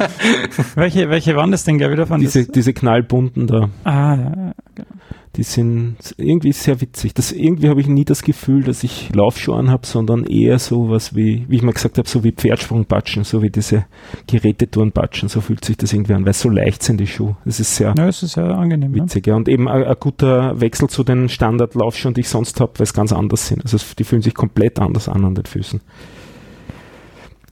welche, 0.74 1.08
welche 1.08 1.36
waren 1.36 1.50
das 1.50 1.64
denn, 1.64 1.78
gell, 1.78 1.90
wieder 1.90 2.06
von 2.06 2.20
diese, 2.20 2.46
diese 2.46 2.72
knallbunten 2.72 3.46
da. 3.46 3.68
Ah, 3.84 4.14
ja, 4.14 4.52
genau 4.74 4.88
die 5.36 5.42
sind 5.44 5.96
irgendwie 6.18 6.52
sehr 6.52 6.80
witzig. 6.82 7.14
Das, 7.14 7.32
irgendwie 7.32 7.70
habe 7.70 7.80
ich 7.80 7.88
nie 7.88 8.04
das 8.04 8.22
Gefühl, 8.22 8.64
dass 8.64 8.84
ich 8.84 9.14
Laufschuhe 9.14 9.56
anhabe, 9.56 9.86
sondern 9.86 10.24
eher 10.24 10.58
so 10.58 10.90
was 10.90 11.14
wie, 11.14 11.46
wie 11.48 11.56
ich 11.56 11.62
mal 11.62 11.72
gesagt 11.72 11.96
habe, 11.96 12.06
so 12.06 12.22
wie 12.22 12.32
Pferdsprungpatschen, 12.32 13.24
so 13.24 13.40
wie 13.40 13.48
diese 13.48 13.86
Gerätetourenpatschen, 14.26 15.30
so 15.30 15.40
fühlt 15.40 15.64
sich 15.64 15.78
das 15.78 15.92
irgendwie 15.94 16.12
an, 16.12 16.26
weil 16.26 16.34
so 16.34 16.50
leicht 16.50 16.82
sind 16.82 17.00
die 17.00 17.06
Schuhe. 17.06 17.36
Das 17.46 17.60
ist 17.60 17.74
sehr, 17.74 17.94
ja, 17.96 18.08
es 18.08 18.22
ist 18.22 18.34
sehr 18.34 18.44
angenehm, 18.44 18.94
witzig. 18.94 19.26
Ja. 19.26 19.34
Und 19.34 19.48
eben 19.48 19.68
ein 19.68 19.94
guter 19.98 20.60
Wechsel 20.60 20.88
zu 20.90 21.02
den 21.02 21.30
Standardlaufschuhen, 21.30 22.12
die 22.12 22.20
ich 22.20 22.28
sonst 22.28 22.60
habe, 22.60 22.72
weil 22.78 22.84
es 22.84 22.92
ganz 22.92 23.12
anders 23.12 23.46
sind. 23.46 23.62
Also 23.62 23.78
die 23.98 24.04
fühlen 24.04 24.22
sich 24.22 24.34
komplett 24.34 24.80
anders 24.80 25.08
an 25.08 25.24
an 25.24 25.34
den 25.34 25.46
Füßen. 25.46 25.80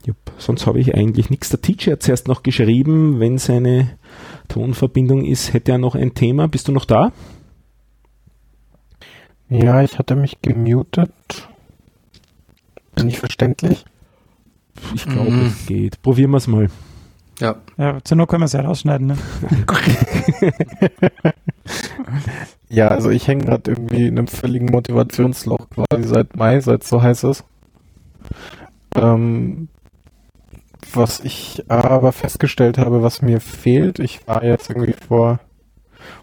Jupp. 0.06 0.16
Sonst 0.38 0.66
habe 0.66 0.80
ich 0.80 0.94
eigentlich 0.94 1.30
nichts. 1.30 1.50
Der 1.50 1.60
Teacher 1.60 1.92
hat 1.92 2.02
zuerst 2.02 2.28
noch 2.28 2.42
geschrieben, 2.42 3.20
wenn 3.20 3.38
seine 3.38 3.90
Tonverbindung 4.48 5.24
ist, 5.24 5.52
hätte 5.52 5.72
er 5.72 5.78
noch 5.78 5.94
ein 5.94 6.14
Thema. 6.14 6.46
Bist 6.48 6.68
du 6.68 6.72
noch 6.72 6.84
da? 6.84 7.12
Ja, 9.50 9.82
ich 9.82 9.98
hatte 9.98 10.14
mich 10.14 10.40
gemutet. 10.42 11.10
Bin 12.94 13.08
ich 13.08 13.18
verständlich? 13.18 13.84
Ich 14.94 15.04
glaube, 15.04 15.30
mm. 15.32 15.46
es 15.46 15.66
geht. 15.66 16.00
Probieren 16.02 16.30
wir 16.30 16.36
es 16.36 16.46
mal. 16.46 16.68
Ja. 17.40 17.56
Ja, 17.76 17.98
zur 18.04 18.16
Not 18.16 18.28
können 18.28 18.42
wir 18.42 18.46
es 18.46 18.52
ja 18.52 18.60
rausschneiden, 18.60 19.08
ne? 19.08 19.18
ja, 22.68 22.88
also 22.88 23.10
ich 23.10 23.26
hänge 23.26 23.44
gerade 23.44 23.72
irgendwie 23.72 24.06
in 24.06 24.18
einem 24.18 24.28
völligen 24.28 24.66
Motivationsloch 24.66 25.68
quasi 25.70 26.06
seit 26.06 26.36
Mai, 26.36 26.60
seit 26.60 26.84
so 26.84 27.02
heiß 27.02 27.24
ist. 27.24 27.44
Ähm, 28.94 29.68
was 30.92 31.20
ich 31.20 31.64
aber 31.68 32.12
festgestellt 32.12 32.78
habe, 32.78 33.02
was 33.02 33.22
mir 33.22 33.40
fehlt, 33.40 33.98
ich 33.98 34.26
war 34.28 34.44
jetzt 34.44 34.70
irgendwie 34.70 34.92
vor, 34.94 35.40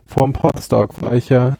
vor 0.05 0.23
dem 0.23 0.33
Podstock, 0.33 1.01
war 1.01 1.13
ich 1.13 1.29
ja 1.29 1.57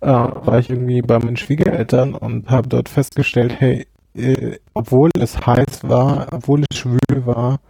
äh, 0.00 0.06
war 0.06 0.58
ich 0.58 0.70
irgendwie 0.70 1.02
bei 1.02 1.18
meinen 1.18 1.36
Schwiegereltern 1.36 2.14
und 2.14 2.50
habe 2.50 2.68
dort 2.68 2.88
festgestellt, 2.88 3.54
hey, 3.58 3.86
äh, 4.14 4.58
obwohl 4.74 5.10
es 5.18 5.46
heiß 5.46 5.84
war, 5.84 6.28
obwohl 6.32 6.64
es 6.68 6.78
schwül 6.78 7.26
war, 7.26 7.60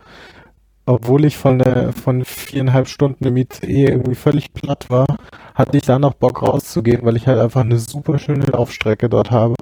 obwohl 0.86 1.24
ich 1.24 1.36
von 1.36 1.58
der 1.58 1.92
von 1.92 2.24
viereinhalb 2.24 2.88
Stunden 2.88 3.24
im 3.24 3.36
ICE 3.36 3.84
irgendwie 3.84 4.14
völlig 4.14 4.52
platt 4.52 4.90
war, 4.90 5.06
hatte 5.54 5.76
ich 5.76 5.84
da 5.84 5.98
noch 5.98 6.14
Bock 6.14 6.42
rauszugehen, 6.42 7.04
weil 7.04 7.16
ich 7.16 7.26
halt 7.26 7.38
einfach 7.38 7.60
eine 7.60 7.78
super 7.78 8.18
schöne 8.18 8.46
Laufstrecke 8.46 9.08
dort 9.08 9.30
habe. 9.30 9.54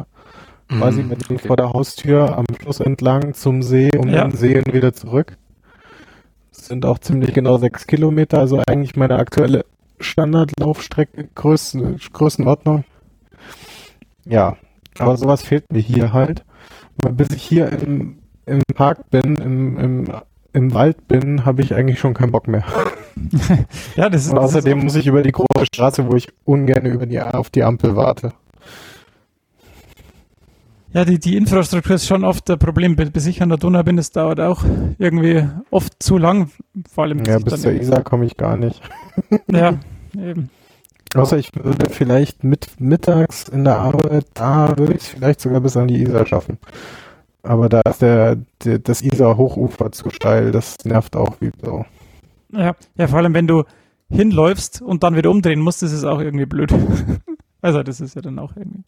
Mhm, 0.71 0.79
Quasi 0.79 1.03
mit 1.03 1.31
okay. 1.31 1.39
vor 1.39 1.57
der 1.57 1.73
Haustür 1.73 2.37
am 2.37 2.45
Fluss 2.59 2.81
entlang 2.81 3.35
zum 3.35 3.63
See, 3.63 3.91
um 3.97 4.09
ja. 4.09 4.25
den 4.25 4.37
See 4.37 4.57
und 4.59 4.73
wieder 4.73 4.93
zurück. 4.93 5.37
Das 6.55 6.67
sind 6.67 6.85
auch 6.87 6.99
ziemlich 6.99 7.33
genau 7.35 7.59
sechs 7.59 7.87
Kilometer, 7.87 8.39
also 8.39 8.63
eigentlich 8.67 8.97
meine 8.97 9.17
aktuelle 9.17 9.65
Standardlaufstrecke, 10.01 11.29
Größen, 11.35 11.99
Größenordnung. 12.13 12.85
Ja, 14.25 14.57
aber 14.99 15.17
sowas 15.17 15.43
fehlt 15.43 15.73
mir 15.73 15.81
hier 15.81 16.13
halt. 16.13 16.45
Weil 17.03 17.13
bis 17.13 17.31
ich 17.31 17.43
hier 17.43 17.71
im, 17.73 18.19
im 18.47 18.63
Park 18.75 19.11
bin, 19.11 19.37
im, 19.37 19.79
im, 19.79 20.13
im 20.53 20.75
Wald 20.75 21.07
bin, 21.07 21.45
habe 21.45 21.63
ich 21.63 21.75
eigentlich 21.75 22.01
schon 22.01 22.15
keinen 22.15 22.33
Bock 22.33 22.49
mehr. 22.49 22.65
ja, 23.97 24.09
das 24.09 24.27
ist, 24.27 24.33
Und 24.33 24.39
außerdem 24.39 24.79
das 24.79 24.79
ist 24.79 24.85
muss 24.85 24.97
ich 24.97 25.07
über 25.07 25.23
die 25.23 25.33
große 25.33 25.67
Straße, 25.73 26.11
wo 26.11 26.17
ich 26.17 26.29
ungern 26.45 26.87
über 26.87 27.07
die, 27.07 27.21
auf 27.21 27.51
die 27.51 27.63
Ampel 27.63 27.95
warte. 27.97 28.33
Ja, 30.93 31.05
die, 31.05 31.19
die 31.19 31.37
Infrastruktur 31.37 31.97
ist 31.97 32.07
schon 32.07 32.25
oft 32.25 32.51
ein 32.51 32.59
Problem. 32.59 32.97
Bis 32.97 33.27
ich 33.27 33.43
an 33.43 33.51
der 33.51 33.59
Donau 33.59 33.83
bin, 33.83 33.97
das 33.97 34.11
dauert 34.11 34.41
auch 34.41 34.65
irgendwie 34.99 35.47
oft 35.71 36.03
zu 36.03 36.17
lang. 36.17 36.51
Vor 36.91 37.05
allem, 37.05 37.25
Ja, 37.25 37.39
bis 37.39 37.61
zur 37.61 37.73
Isar 37.73 38.03
komme 38.03 38.25
ich 38.25 38.37
gar 38.37 38.57
nicht. 38.57 38.81
Ja, 39.51 39.75
eben. 40.17 40.49
Außer 41.15 41.39
ich 41.39 41.51
würde 41.55 41.91
vielleicht 41.91 42.45
mit 42.45 42.81
mittags 42.81 43.49
in 43.49 43.65
der 43.65 43.79
Arbeit, 43.79 44.27
da 44.35 44.77
würde 44.77 44.93
ich 44.93 45.01
es 45.01 45.09
vielleicht 45.09 45.41
sogar 45.41 45.61
bis 45.61 45.77
an 45.77 45.89
die 45.89 46.03
Isar 46.03 46.25
schaffen. 46.27 46.59
Aber 47.43 47.69
da 47.69 47.81
ist 47.81 48.03
der, 48.03 48.37
der 48.65 48.79
das 48.79 49.03
Isar-Hochufer 49.03 49.91
zu 49.91 50.11
steil, 50.11 50.53
das 50.53 50.77
nervt 50.85 51.17
auch 51.17 51.37
wie 51.41 51.51
so. 51.63 51.85
Ja, 52.53 52.75
ja, 52.97 53.09
vor 53.09 53.19
allem, 53.19 53.35
wenn 53.35 53.47
du 53.47 53.65
hinläufst 54.11 54.83
und 54.83 55.03
dann 55.03 55.17
wieder 55.17 55.31
umdrehen 55.31 55.61
musst, 55.61 55.83
ist 55.83 55.93
es 55.93 56.05
auch 56.05 56.21
irgendwie 56.21 56.47
blöd. 56.47 56.73
also, 57.63 57.83
das 57.83 58.01
ist 58.01 58.15
ja 58.15 58.23
dann 58.23 58.39
auch 58.39 58.53
irgendwie. 58.57 58.83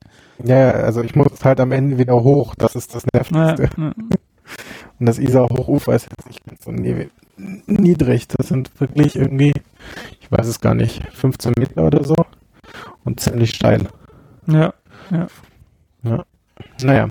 Ja, 0.44 0.56
ja, 0.58 0.70
also 0.72 1.02
ich 1.02 1.14
muss 1.14 1.44
halt 1.44 1.60
am 1.60 1.72
Ende 1.72 1.98
wieder 1.98 2.14
hoch, 2.14 2.54
das 2.56 2.74
ist 2.76 2.94
das 2.94 3.04
Nervigste. 3.12 3.68
ja. 3.76 3.92
Und 4.98 5.06
das 5.06 5.18
Isar-Hochufer 5.18 5.94
ist 5.94 6.08
jetzt 6.10 6.26
nicht 6.26 6.44
ganz 6.44 6.64
so 6.64 6.72
nie- 6.72 7.08
niedrig. 7.66 8.26
Das 8.28 8.48
sind 8.48 8.70
wirklich 8.80 9.16
irgendwie, 9.16 9.52
ich 10.20 10.30
weiß 10.30 10.46
es 10.46 10.60
gar 10.60 10.74
nicht, 10.74 11.02
15 11.14 11.54
Meter 11.58 11.84
oder 11.84 12.04
so. 12.04 12.16
Und 13.04 13.20
ziemlich 13.20 13.50
steil. 13.54 13.86
ja. 14.46 14.74
Naja. 16.82 17.08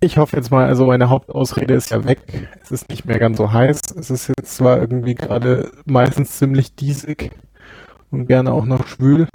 Ich 0.00 0.18
hoffe 0.18 0.36
jetzt 0.36 0.50
mal, 0.50 0.66
also 0.66 0.86
meine 0.86 1.08
Hauptausrede 1.08 1.74
ist 1.74 1.90
ja 1.90 2.04
weg. 2.04 2.20
Es 2.62 2.70
ist 2.72 2.88
nicht 2.90 3.04
mehr 3.06 3.18
ganz 3.18 3.38
so 3.38 3.52
heiß. 3.52 3.80
Es 3.98 4.10
ist 4.10 4.28
jetzt 4.28 4.56
zwar 4.56 4.78
irgendwie 4.78 5.14
gerade 5.14 5.70
meistens 5.86 6.36
ziemlich 6.38 6.74
diesig 6.74 7.30
und 8.10 8.26
gerne 8.26 8.52
auch 8.52 8.64
noch 8.66 8.86
schwül. 8.86 9.28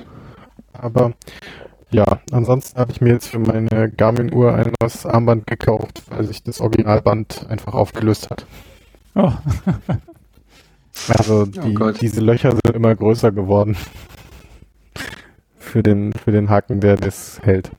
Aber 0.81 1.13
ja, 1.91 2.05
ansonsten 2.31 2.79
habe 2.79 2.91
ich 2.91 3.01
mir 3.01 3.13
jetzt 3.13 3.27
für 3.29 3.39
meine 3.39 3.89
Garmin-Uhr 3.89 4.53
ein 4.53 4.71
neues 4.81 5.05
Armband 5.05 5.47
gekauft, 5.47 6.03
weil 6.09 6.23
sich 6.25 6.43
das 6.43 6.59
Originalband 6.61 7.47
einfach 7.49 7.73
aufgelöst 7.73 8.29
hat. 8.29 8.45
Oh, 9.15 9.31
Also 11.07 11.45
die, 11.45 11.73
Gott. 11.73 12.01
diese 12.01 12.19
Löcher 12.21 12.51
sind 12.51 12.75
immer 12.75 12.93
größer 12.95 13.31
geworden. 13.31 13.77
Für 15.57 15.81
den, 15.83 16.11
für 16.13 16.31
den 16.31 16.49
Haken, 16.49 16.79
der 16.81 16.95
das 16.97 17.39
hält. 17.43 17.71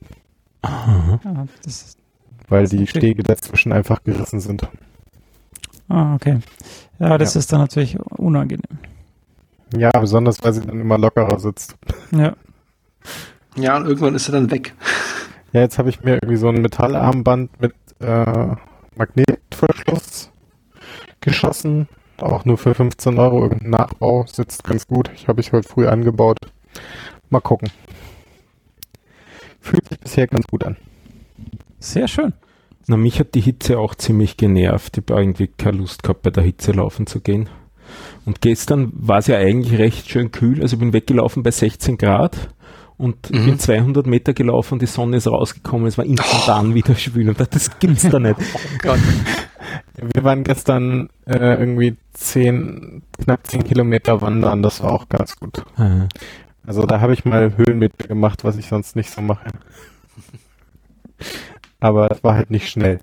Aha. 0.63 1.19
ja, 1.23 1.45
das 1.63 1.81
ist, 1.81 1.97
Weil 2.47 2.67
die. 2.67 2.87
Stege 2.87 3.21
dazwischen 3.23 3.71
einfach 3.73 4.03
gerissen 4.03 4.39
sind. 4.39 4.67
ah, 5.89 6.15
okay. 6.15 6.39
Ja, 6.99 7.17
das 7.17 7.33
Ja. 7.35 7.39
ist 7.39 7.51
dann 7.51 7.59
natürlich 7.61 7.99
unangenehm. 7.99 8.79
Ja, 9.75 9.91
besonders 9.91 10.41
weil 10.43 10.53
sie 10.53 10.61
dann 10.61 10.79
immer 10.79 10.97
lockerer 10.97 11.39
sitzt. 11.39 11.75
Ja. 12.11 12.35
Ja, 13.55 13.77
und 13.77 13.85
irgendwann 13.85 14.15
ist 14.15 14.29
er 14.29 14.33
dann 14.33 14.51
weg. 14.51 14.73
Ja, 15.53 15.61
jetzt 15.61 15.77
habe 15.77 15.89
ich 15.89 16.01
mir 16.03 16.13
irgendwie 16.13 16.37
so 16.37 16.47
ein 16.47 16.61
Metallarmband 16.61 17.59
mit 17.59 17.73
äh, 17.99 18.55
Magnetverschluss 18.95 20.31
geschossen. 21.19 21.89
Auch 22.17 22.45
nur 22.45 22.57
für 22.57 22.73
15 22.73 23.17
Euro. 23.17 23.43
Irgendein 23.43 23.71
Nachbau 23.71 24.25
sitzt 24.27 24.63
ganz 24.63 24.87
gut. 24.87 25.11
Ich 25.15 25.27
habe 25.27 25.41
ich 25.41 25.51
heute 25.51 25.67
früh 25.67 25.87
angebaut. 25.87 26.37
Mal 27.29 27.41
gucken. 27.41 27.69
Fühlt 29.59 29.87
sich 29.89 29.99
bisher 29.99 30.27
ganz 30.27 30.45
gut 30.47 30.63
an. 30.63 30.77
Sehr 31.79 32.07
schön. 32.07 32.33
Na, 32.87 32.97
mich 32.97 33.19
hat 33.19 33.35
die 33.35 33.41
Hitze 33.41 33.77
auch 33.77 33.95
ziemlich 33.95 34.37
genervt. 34.37 34.97
Ich 34.97 35.03
habe 35.03 35.21
irgendwie 35.21 35.47
keine 35.47 35.77
Lust 35.77 36.03
gehabt, 36.03 36.21
bei 36.21 36.29
der 36.29 36.43
Hitze 36.43 36.71
laufen 36.71 37.07
zu 37.07 37.19
gehen. 37.21 37.49
Und 38.25 38.41
gestern 38.41 38.91
war 38.93 39.19
es 39.19 39.27
ja 39.27 39.37
eigentlich 39.37 39.77
recht 39.79 40.09
schön 40.09 40.31
kühl. 40.31 40.61
Also 40.61 40.75
ich 40.75 40.79
bin 40.79 40.93
weggelaufen 40.93 41.43
bei 41.43 41.51
16 41.51 41.97
Grad 41.97 42.49
und 43.01 43.29
ich 43.29 43.39
Mhm. 43.39 43.45
bin 43.45 43.59
200 43.59 44.05
Meter 44.07 44.33
gelaufen 44.33 44.73
und 44.75 44.81
die 44.81 44.85
Sonne 44.87 45.17
ist 45.17 45.27
rausgekommen. 45.27 45.87
Es 45.87 45.97
war 45.97 46.05
instantan 46.05 46.73
wieder 46.75 46.95
schwül 46.95 47.29
und 47.29 47.39
dachte, 47.39 47.51
das 47.57 47.79
gibt's 47.79 48.07
da 48.09 48.19
nicht. 48.19 48.35
Gott. 48.81 48.99
Wir 50.13 50.23
waren 50.23 50.43
gestern 50.43 51.09
äh, 51.25 51.59
irgendwie 51.59 51.95
10, 52.13 53.03
knapp 53.23 53.45
10 53.47 53.63
Kilometer 53.63 54.21
wandern. 54.21 54.63
Das 54.63 54.81
war 54.81 54.91
auch 54.93 55.09
ganz 55.09 55.35
gut. 55.37 55.63
Ah. 55.75 56.07
Also 56.65 56.85
da 56.85 56.99
habe 57.01 57.13
ich 57.13 57.25
mal 57.25 57.55
Höhenmeter 57.57 58.07
gemacht, 58.07 58.43
was 58.43 58.57
ich 58.57 58.67
sonst 58.67 58.95
nicht 58.95 59.09
so 59.11 59.21
mache. 59.21 59.49
Aber 61.79 62.11
es 62.11 62.23
war 62.23 62.35
halt 62.35 62.51
nicht 62.51 62.69
schnell. 62.69 62.99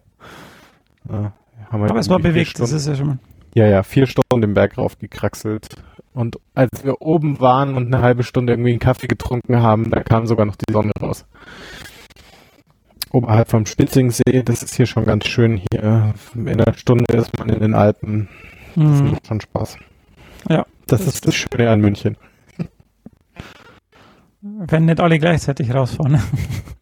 Ja, 1.10 1.32
haben 1.70 1.80
halt 1.82 1.90
Aber 1.90 2.00
es 2.00 2.08
war 2.08 2.18
bewegt, 2.18 2.58
das 2.58 2.68
Stunden- 2.70 2.76
ist 2.76 2.86
ja 2.86 2.94
schon 2.94 3.06
mal. 3.06 3.18
Ja, 3.54 3.66
ja, 3.66 3.82
vier 3.82 4.06
Stunden 4.06 4.40
den 4.40 4.54
Berg 4.54 4.78
raufgekraxelt. 4.78 5.68
Und 6.18 6.40
als 6.52 6.82
wir 6.82 7.00
oben 7.00 7.38
waren 7.38 7.76
und 7.76 7.94
eine 7.94 8.02
halbe 8.02 8.24
Stunde 8.24 8.52
irgendwie 8.52 8.70
einen 8.70 8.80
Kaffee 8.80 9.06
getrunken 9.06 9.62
haben, 9.62 9.88
da 9.88 10.02
kam 10.02 10.26
sogar 10.26 10.46
noch 10.46 10.56
die 10.56 10.72
Sonne 10.72 10.90
raus. 11.00 11.24
Oberhalb 13.12 13.48
vom 13.48 13.66
Spitzingsee, 13.66 14.42
das 14.44 14.64
ist 14.64 14.74
hier 14.74 14.86
schon 14.86 15.04
ganz 15.04 15.28
schön 15.28 15.62
hier. 15.70 16.12
In 16.34 16.48
einer 16.48 16.74
Stunde 16.74 17.04
ist 17.16 17.38
man 17.38 17.48
in 17.50 17.60
den 17.60 17.72
Alpen. 17.74 18.28
Das 18.74 18.84
Mhm. 19.00 19.10
macht 19.12 19.28
schon 19.28 19.40
Spaß. 19.40 19.76
Ja, 20.48 20.66
Das, 20.88 21.04
das 21.04 21.14
ist 21.14 21.26
das 21.28 21.36
Schöne 21.36 21.70
an 21.70 21.80
München. 21.80 22.16
Wenn 24.40 24.86
nicht 24.86 24.98
alle 25.00 25.20
gleichzeitig 25.20 25.72
rausfahren. 25.72 26.20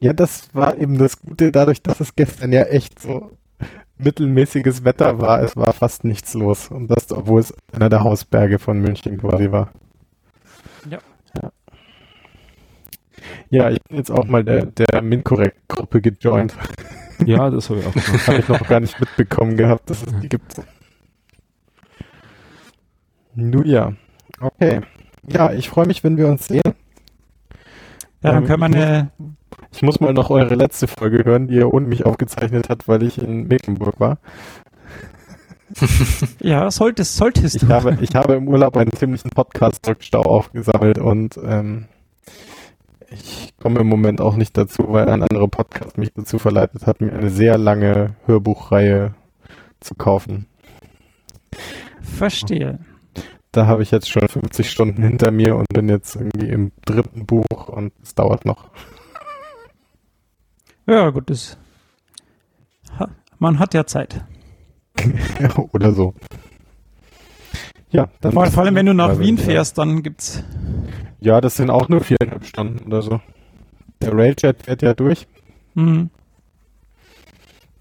Ja, 0.01 0.15
das 0.15 0.49
war 0.55 0.79
eben 0.79 0.97
das 0.97 1.21
Gute, 1.21 1.53
dadurch, 1.53 1.83
dass 1.83 2.01
es 2.01 2.15
gestern 2.17 2.53
ja 2.53 2.63
echt 2.63 3.01
so 3.01 3.33
mittelmäßiges 3.99 4.85
Wetter 4.85 5.21
war. 5.21 5.43
Es 5.43 5.57
war 5.57 5.73
fast 5.73 6.05
nichts 6.05 6.35
los. 6.35 6.71
Und 6.71 6.89
das, 6.89 7.11
obwohl 7.13 7.41
es 7.41 7.55
einer 7.73 7.89
der 7.89 8.03
Hausberge 8.03 8.59
von 8.59 8.81
München 8.81 9.19
quasi 9.19 9.51
war. 9.51 9.73
Ja. 10.89 10.99
Ja, 11.43 11.53
ja 13.51 13.71
ich 13.71 13.83
bin 13.85 13.97
jetzt 13.97 14.11
auch 14.11 14.25
mal 14.25 14.45
der, 14.45 14.67
der 14.67 15.03
Mincorrect-Gruppe 15.03 16.01
gejoint. 16.01 16.55
Ja, 17.25 17.51
das 17.51 17.71
habe 17.71 17.81
ich 17.81 17.87
auch 17.87 17.93
gemacht. 17.95 18.27
Habe 18.29 18.39
ich 18.39 18.49
noch 18.49 18.69
gar 18.69 18.81
nicht 18.81 19.01
mitbekommen 19.01 19.57
gehabt, 19.57 19.89
dass 19.91 20.03
es 20.03 20.21
die 20.21 20.29
gibt. 20.29 20.57
Nun 23.35 23.67
ja. 23.67 23.93
Okay. 24.41 24.81
Ja, 25.29 25.53
ich 25.53 25.69
freue 25.69 25.87
mich, 25.87 26.05
wenn 26.05 26.17
wir 26.17 26.29
uns 26.29 26.47
sehen. 26.47 26.63
Ja, 28.27 28.33
dann 28.33 28.43
Ähm, 28.43 28.45
können 28.45 28.61
wir 28.61 28.67
eine, 28.67 29.13
Ich 29.73 29.83
muss 29.83 30.01
mal 30.01 30.13
noch 30.13 30.31
eure 30.31 30.55
letzte 30.57 30.89
Folge 30.89 31.25
hören, 31.25 31.47
die 31.49 31.55
ihr 31.57 31.73
ohne 31.73 31.87
mich 31.87 32.05
aufgezeichnet 32.05 32.69
habt, 32.69 32.89
weil 32.89 33.03
ich 33.05 33.19
in 33.19 33.47
Mecklenburg 33.47 34.01
war. 34.01 34.19
ja, 36.41 36.71
solltest, 36.71 37.17
solltest 37.17 37.57
Ich 37.57 37.63
du. 37.63 37.69
habe, 37.69 37.99
ich 38.01 38.15
habe 38.15 38.35
im 38.35 38.49
Urlaub 38.49 38.77
einen 38.77 38.93
ziemlichen 38.93 39.31
Podcast-Rückstau 39.31 40.23
aufgesammelt 40.23 40.99
und 40.99 41.39
ähm, 41.45 41.87
ich 43.11 43.55
komme 43.61 43.81
im 43.81 43.87
Moment 43.89 44.21
auch 44.21 44.37
nicht 44.37 44.57
dazu, 44.57 44.85
weil 44.89 45.09
ein 45.09 45.23
anderer 45.23 45.49
Podcast 45.49 45.99
mich 45.99 46.13
dazu 46.15 46.39
verleitet 46.39 46.87
hat, 46.87 47.01
mir 47.01 47.13
eine 47.13 47.31
sehr 47.31 47.59
lange 47.59 48.15
Hörbuchreihe 48.27 49.15
zu 49.81 49.95
kaufen. 49.95 50.47
Verstehe. 52.03 52.79
Da 53.53 53.67
habe 53.67 53.83
ich 53.83 53.91
jetzt 53.91 54.11
schon 54.11 54.29
50 54.29 54.71
Stunden 54.71 55.03
hinter 55.03 55.31
mir 55.31 55.57
und 55.57 55.67
bin 55.69 55.89
jetzt 55.89 56.15
irgendwie 56.17 56.49
im 56.51 56.73
dritten 56.85 57.25
Buch 57.27 57.66
und 57.77 57.93
es 58.03 58.15
dauert 58.15 58.45
noch. 58.45 58.71
Ja, 60.87 61.11
gut, 61.11 61.31
das. 61.31 61.59
Man 63.39 63.59
hat 63.59 63.75
ja 63.75 63.85
Zeit. 63.85 64.25
Oder 65.73 65.93
so. 65.93 66.15
Ja, 67.91 68.09
dann 68.21 68.33
Vor, 68.33 68.47
vor 68.47 68.63
allem, 68.65 68.75
wenn 68.75 68.87
du 68.87 68.95
nach 68.95 69.11
Also, 69.11 69.21
Wien 69.21 69.37
fährst, 69.39 69.79
dann 69.79 70.03
gibt's. 70.03 70.43
Ja, 71.21 71.41
das 71.41 71.57
sind 71.57 71.71
auch 71.71 71.89
nur 71.89 72.01
viereinhalb 72.01 72.45
Stunden 72.45 72.87
oder 72.87 73.03
so. 73.03 73.21
Der 74.01 74.13
Railjet 74.13 74.63
fährt 74.65 74.83
ja 74.83 74.95
durch. 74.95 75.27
Mhm. 75.75 76.11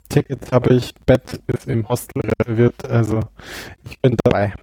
Tickets 0.10 0.52
habe 0.52 0.76
ich, 0.76 0.94
Bett 1.06 1.42
ist 1.48 1.68
im 1.68 1.88
Hostel 1.90 2.22
reserviert, 2.22 2.86
also 2.86 3.22
ich 3.90 4.00
bin 4.02 4.16
dabei. 4.24 4.54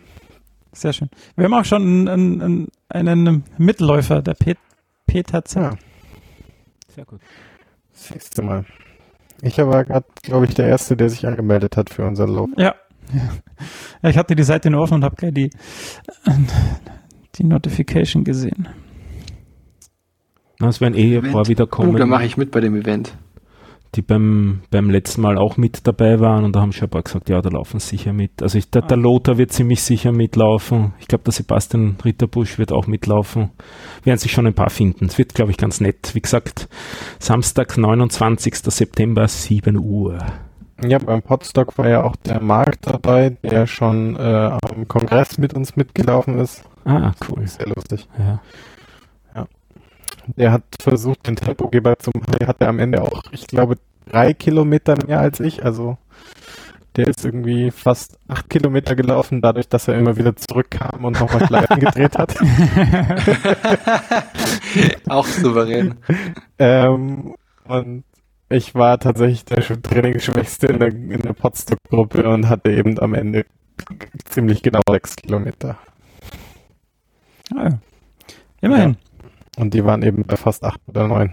Sehr 0.73 0.93
schön. 0.93 1.11
Wir 1.37 1.45
haben 1.47 1.55
auch 1.55 1.65
schon 1.65 2.09
einen, 2.09 2.41
einen, 2.41 2.69
einen 2.89 3.45
Mitläufer, 3.59 4.23
der 4.23 4.35
Pet, 4.35 4.59
Peter 5.13 5.45
Z. 5.45 5.63
Ja, 5.63 5.71
Sehr 6.89 7.05
gut. 7.05 7.21
siehst 7.93 8.39
du 8.39 8.43
mal. 8.43 8.65
Ich 9.43 9.59
war 9.59 9.85
gerade, 9.85 10.07
glaube 10.23 10.47
ich, 10.47 10.55
der 10.55 10.69
Erste, 10.69 10.97
der 10.97 11.11
sich 11.11 11.27
angemeldet 11.27 11.77
hat 11.77 11.91
für 11.91 12.07
unseren 12.07 12.31
Lauf. 12.31 12.49
Ja. 12.57 12.75
ja. 13.13 14.09
Ich 14.09 14.17
hatte 14.17 14.35
die 14.35 14.43
Seite 14.43 14.71
nur 14.71 14.81
offen 14.81 14.95
und 14.95 15.05
habe 15.05 15.17
gleich 15.17 15.35
die, 15.35 15.51
die 17.35 17.45
Notification 17.45 18.25
gesehen. 18.25 18.69
Na, 20.59 20.69
es 20.69 20.81
werden 20.81 20.95
eh 20.95 21.19
ein 21.19 21.31
paar 21.31 21.47
wieder 21.47 21.65
Oh, 21.65 21.67
kommen, 21.67 21.97
da 21.99 22.07
mache 22.07 22.25
ich 22.25 22.39
mit 22.39 22.51
bei 22.51 22.61
dem 22.61 22.75
Event. 22.75 23.15
Die 23.95 24.03
beim, 24.03 24.63
beim 24.71 24.89
letzten 24.89 25.21
Mal 25.21 25.37
auch 25.37 25.57
mit 25.59 25.87
dabei 25.87 26.19
waren 26.19 26.45
und 26.45 26.57
da 26.57 26.61
haben 26.63 26.73
schon 26.73 26.89
ein 26.89 26.91
paar 26.91 27.03
gesagt, 27.03 27.29
ja, 27.29 27.43
da 27.43 27.51
laufen 27.51 27.79
sie 27.79 27.97
sicher 27.97 28.13
mit. 28.13 28.43
Also 28.43 28.57
ich, 28.59 28.71
der, 28.71 28.83
der 28.83 28.97
Ah. 28.97 29.01
Lothar 29.01 29.37
wird 29.37 29.53
ziemlich 29.53 29.83
sicher 29.83 30.13
mitlaufen. 30.13 30.95
Ich 30.99 31.09
glaube, 31.09 31.25
der 31.25 31.33
Sebastian 31.35 31.97
Ritterbusch 32.03 32.59
wird 32.59 32.73
auch 32.73 32.87
mitlaufen. 32.87 33.51
Werden 34.05 34.19
sich 34.19 34.33
schon 34.33 34.47
ein 34.47 34.55
paar 34.55 34.71
finden. 34.71 35.07
Es 35.07 35.19
wird, 35.19 35.35
glaube 35.35 35.51
ich, 35.51 35.59
ganz 35.59 35.81
nett. 35.81 36.15
Wie 36.15 36.21
gesagt, 36.23 36.69
Samstag, 37.19 37.77
29. 37.77 38.55
September, 38.57 39.29
7 39.29 39.77
Uhr. 39.79 40.19
Ja, 40.85 40.99
beim 40.99 41.23
Podstock 41.23 41.77
war 41.79 41.89
ja 41.89 42.03
auch 42.03 42.17
der 42.17 42.41
Marc 42.43 42.81
dabei, 42.83 43.37
der 43.43 43.67
schon 43.67 44.17
äh, 44.17 44.21
am 44.21 44.89
Kongress 44.89 45.39
mit 45.39 45.55
uns 45.55 45.77
mitgelaufen 45.77 46.39
ist. 46.39 46.65
Ah, 46.85 47.13
cool. 47.29 47.47
Sehr 47.47 47.69
lustig. 47.69 48.09
Ja. 48.19 48.41
Der 50.37 50.53
hat 50.53 50.63
versucht, 50.81 51.27
den 51.27 51.37
Tempogeber 51.37 51.99
zu 51.99 52.11
machen. 52.15 52.37
Der 52.39 52.49
hatte 52.49 52.69
am 52.69 52.79
Ende 52.79 53.03
auch, 53.03 53.23
ich 53.33 53.47
glaube, 53.47 53.77
drei 54.11 54.35
Kilometer 54.35 54.97
mehr 55.07 55.21
als 55.21 55.41
ich. 55.41 55.65
Also 55.65 55.97
der 56.97 57.09
ist 57.09 57.25
irgendwie 57.25 57.71
fast 57.71 58.19
acht 58.29 58.51
Kilometer 58.51 58.95
gelaufen, 58.95 59.41
dadurch, 59.41 59.69
dass 59.69 59.89
er 59.89 59.95
immer 59.95 60.17
wieder 60.17 60.37
zurückkam 60.37 61.05
und 61.05 61.19
nochmal 61.19 61.47
Schleifen 61.47 61.81
gedreht 61.81 62.19
hat. 62.19 62.37
Auch 65.09 65.27
souverän. 65.27 65.95
ähm, 66.59 67.35
und 67.65 68.05
ich 68.51 68.75
war 68.75 68.99
tatsächlich 68.99 69.47
der 69.47 69.63
Trainingsschwächste 69.83 70.67
in 70.67 70.79
der, 70.79 70.89
in 70.89 71.23
der 71.23 71.33
Potstock-Gruppe 71.33 72.29
und 72.29 72.51
hatte 72.51 72.71
eben 72.71 72.99
am 72.99 73.15
Ende 73.15 73.47
ziemlich 74.27 74.63
genau 74.63 74.83
sechs 74.91 75.17
Kilometer. 75.17 75.79
Ah, 77.55 77.65
ja. 77.65 77.79
Und 79.63 79.75
die 79.75 79.85
waren 79.85 80.03
eben 80.03 80.25
bei 80.25 80.37
fast 80.37 80.65
acht 80.65 80.81
oder 80.89 81.07
neun. 81.07 81.33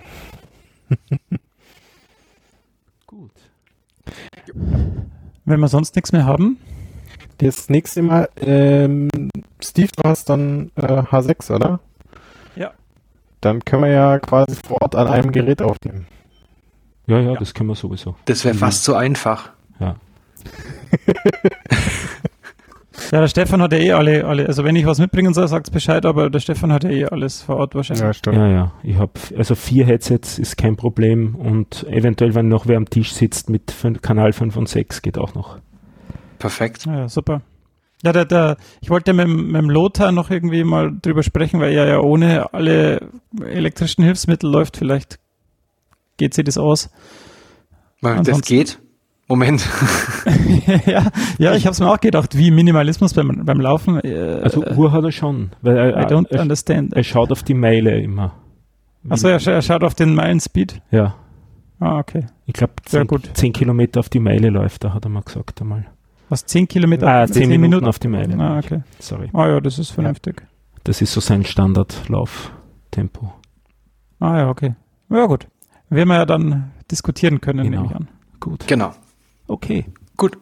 Gut. 3.08 3.32
Wenn 5.46 5.60
wir 5.60 5.68
sonst 5.68 5.96
nichts 5.96 6.12
mehr 6.12 6.26
haben. 6.26 6.60
Das 7.40 7.70
nächste 7.70 8.04
Mal, 8.04 8.30
ähm, 8.40 9.10
Steve, 9.64 9.90
du 9.96 10.08
hast 10.08 10.30
dann 10.30 10.72
äh, 10.76 11.02
H6, 11.02 11.56
oder? 11.56 11.80
Ja. 12.56 12.74
Dann 13.42 13.66
können 13.66 13.86
wir 13.86 13.92
ja 13.92 14.20
quasi 14.20 14.56
vor 14.56 14.80
Ort 14.84 14.94
an 14.94 15.08
einem 15.08 15.32
Gerät 15.32 15.64
aufnehmen. 15.64 16.06
Ja, 17.08 17.20
ja, 17.20 17.34
das 17.34 17.56
können 17.56 17.70
wir 17.70 17.76
sowieso. 17.76 18.16
Das 18.26 18.46
wäre 18.46 18.54
fast 18.54 18.84
so 18.84 18.94
einfach. 18.94 19.54
Ja. 19.80 19.96
Ja, 23.12 23.22
der 23.22 23.28
Stefan 23.28 23.62
hat 23.62 23.72
ja 23.74 23.80
eh 23.80 23.92
alle, 23.94 24.26
alle, 24.26 24.46
also 24.48 24.64
wenn 24.64 24.76
ich 24.76 24.86
was 24.86 25.00
mitbringen 25.00 25.34
soll, 25.34 25.48
sagt's 25.48 25.72
Bescheid, 25.72 26.06
aber 26.06 26.30
der 26.30 26.40
Stefan 26.40 26.72
hat 26.72 26.84
ja 26.84 26.92
eh 26.92 27.06
alles 27.06 27.42
vor 27.42 27.58
Ort 27.58 27.74
wahrscheinlich. 27.74 28.18
stimmt. 28.18 28.38
Ja, 28.38 28.48
ja. 28.48 28.72
Ich 28.84 28.98
habe 28.98 29.12
also 29.38 29.56
vier 29.56 29.86
Headsets 29.86 30.38
ist 30.38 30.58
kein 30.58 30.76
Problem 30.76 31.36
und 31.36 31.86
eventuell, 31.90 32.36
wenn 32.36 32.48
noch 32.48 32.68
wer 32.68 32.78
am 32.78 32.90
Tisch 32.90 33.14
sitzt 33.14 33.50
mit 33.50 33.74
Kanal 34.02 34.32
5 34.34 34.56
und 34.58 34.70
6, 34.70 35.02
geht 35.02 35.18
auch 35.18 35.34
noch. 35.34 35.58
Perfekt. 36.38 36.86
Ja, 36.86 36.96
ja, 37.00 37.10
super. 37.10 37.42
Ja, 38.04 38.14
der, 38.14 38.26
der, 38.26 38.58
ich 38.80 38.90
wollte 38.90 39.12
mit, 39.14 39.26
dem- 39.28 39.48
mit 39.52 39.62
dem 39.62 39.70
Lothar 39.70 40.12
noch 40.12 40.30
irgendwie 40.30 40.64
mal 40.64 40.92
drüber 41.02 41.24
sprechen, 41.24 41.60
weil 41.60 41.74
er 41.74 41.88
ja 41.88 42.00
ohne 42.00 42.54
alle 42.54 43.10
elektrischen 43.44 44.04
Hilfsmittel 44.06 44.50
läuft. 44.50 44.78
Vielleicht 44.78 45.20
geht 46.18 46.34
sich 46.34 46.46
das 46.46 46.58
aus. 46.58 46.90
Das 48.02 48.18
Ansonsten- 48.20 48.48
geht. 48.56 48.80
Moment. 49.30 49.68
ja, 50.88 51.08
ja, 51.38 51.54
ich 51.56 51.66
habe 51.66 51.74
es 51.74 51.80
mir 51.80 51.88
auch 51.90 52.00
gedacht, 52.00 52.36
wie 52.38 52.50
Minimalismus 52.52 53.14
beim, 53.14 53.46
beim 53.46 53.62
Laufen. 53.62 54.00
Äh, 54.04 54.42
Also 54.44 54.64
Uhr 54.66 54.92
hat 54.92 55.04
er 55.04 55.12
schon, 55.12 55.52
weil 55.62 55.76
I 55.78 55.92
er, 55.94 56.10
don't 56.10 56.28
er, 56.30 56.42
understand. 56.42 56.94
er 56.94 57.04
schaut 57.04 57.32
auf 57.32 57.44
die 57.44 57.54
Meile 57.54 58.00
immer. 58.02 58.34
Achso, 59.08 59.28
er, 59.28 59.40
er 59.46 59.62
schaut 59.62 59.84
auf 59.84 59.94
den 59.96 60.14
Meilenspeed. 60.16 60.82
Ja, 60.92 61.16
Ah, 61.80 62.00
okay. 62.00 62.26
ich 62.46 62.54
glaube 62.54 62.74
Sehr 62.88 63.02
10, 63.02 63.08
gut. 63.08 63.30
10 63.34 63.54
Kilometer 63.54 64.02
auf 64.02 64.10
die 64.10 64.20
Meile 64.20 64.50
läuft, 64.50 64.84
da 64.84 64.94
hat 64.94 65.06
er 65.06 65.10
mal 65.10 65.22
gesagt 65.22 65.62
einmal. 65.62 65.86
Was, 66.28 66.46
10 66.46 66.68
Kilometer? 66.68 67.08
Ah, 67.08 67.26
10 67.26 67.50
Minuten, 67.62 67.86
auf 67.88 68.00
die 68.00 68.10
Meile. 68.10 68.38
Ah, 68.38 68.58
okay. 68.58 68.82
Sorry. 69.00 69.30
Ah 69.32 69.48
ja, 69.48 69.62
das 69.62 69.80
ist 69.80 69.92
vernünftig. 69.92 70.44
Das 70.84 71.02
ist 71.02 71.14
so 71.14 71.22
sein 71.22 71.46
Standardlauftempo. 71.46 73.34
Ah 74.20 74.38
ja, 74.40 74.50
okay. 74.50 74.76
Ja 75.10 75.26
gut. 75.28 75.48
Werden 75.90 76.10
wir 76.10 76.16
ja 76.18 76.26
dann 76.26 76.72
diskutieren 76.92 77.40
können, 77.42 77.64
Genau. 77.64 77.82
nehme 77.84 77.86
ich 77.92 77.96
an. 77.96 78.08
Gut. 78.40 78.68
Genau. 78.68 78.92
Okay. 79.50 79.86
Gut. 80.16 80.38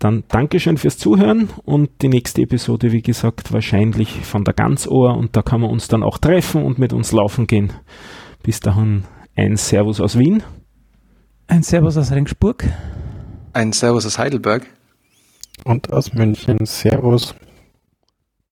Dann 0.00 0.24
Dankeschön 0.28 0.76
fürs 0.76 0.98
Zuhören 0.98 1.50
und 1.64 1.90
die 2.02 2.08
nächste 2.08 2.42
Episode, 2.42 2.90
wie 2.90 3.02
gesagt, 3.02 3.52
wahrscheinlich 3.52 4.22
von 4.22 4.44
der 4.44 4.54
Ganzohr 4.54 5.16
und 5.16 5.36
da 5.36 5.42
kann 5.42 5.60
man 5.60 5.70
uns 5.70 5.86
dann 5.86 6.02
auch 6.02 6.18
treffen 6.18 6.64
und 6.64 6.78
mit 6.78 6.92
uns 6.92 7.12
laufen 7.12 7.46
gehen. 7.46 7.72
Bis 8.42 8.60
dahin 8.60 9.04
ein 9.36 9.56
Servus 9.56 10.00
aus 10.00 10.18
Wien. 10.18 10.42
Ein 11.46 11.62
Servus 11.62 11.96
aus 11.96 12.10
Ringsburg. 12.10 12.64
Ein 13.52 13.72
Servus 13.72 14.04
aus 14.06 14.18
Heidelberg. 14.18 14.66
Und 15.64 15.92
aus 15.92 16.12
München. 16.12 16.58
Servus. 16.64 17.34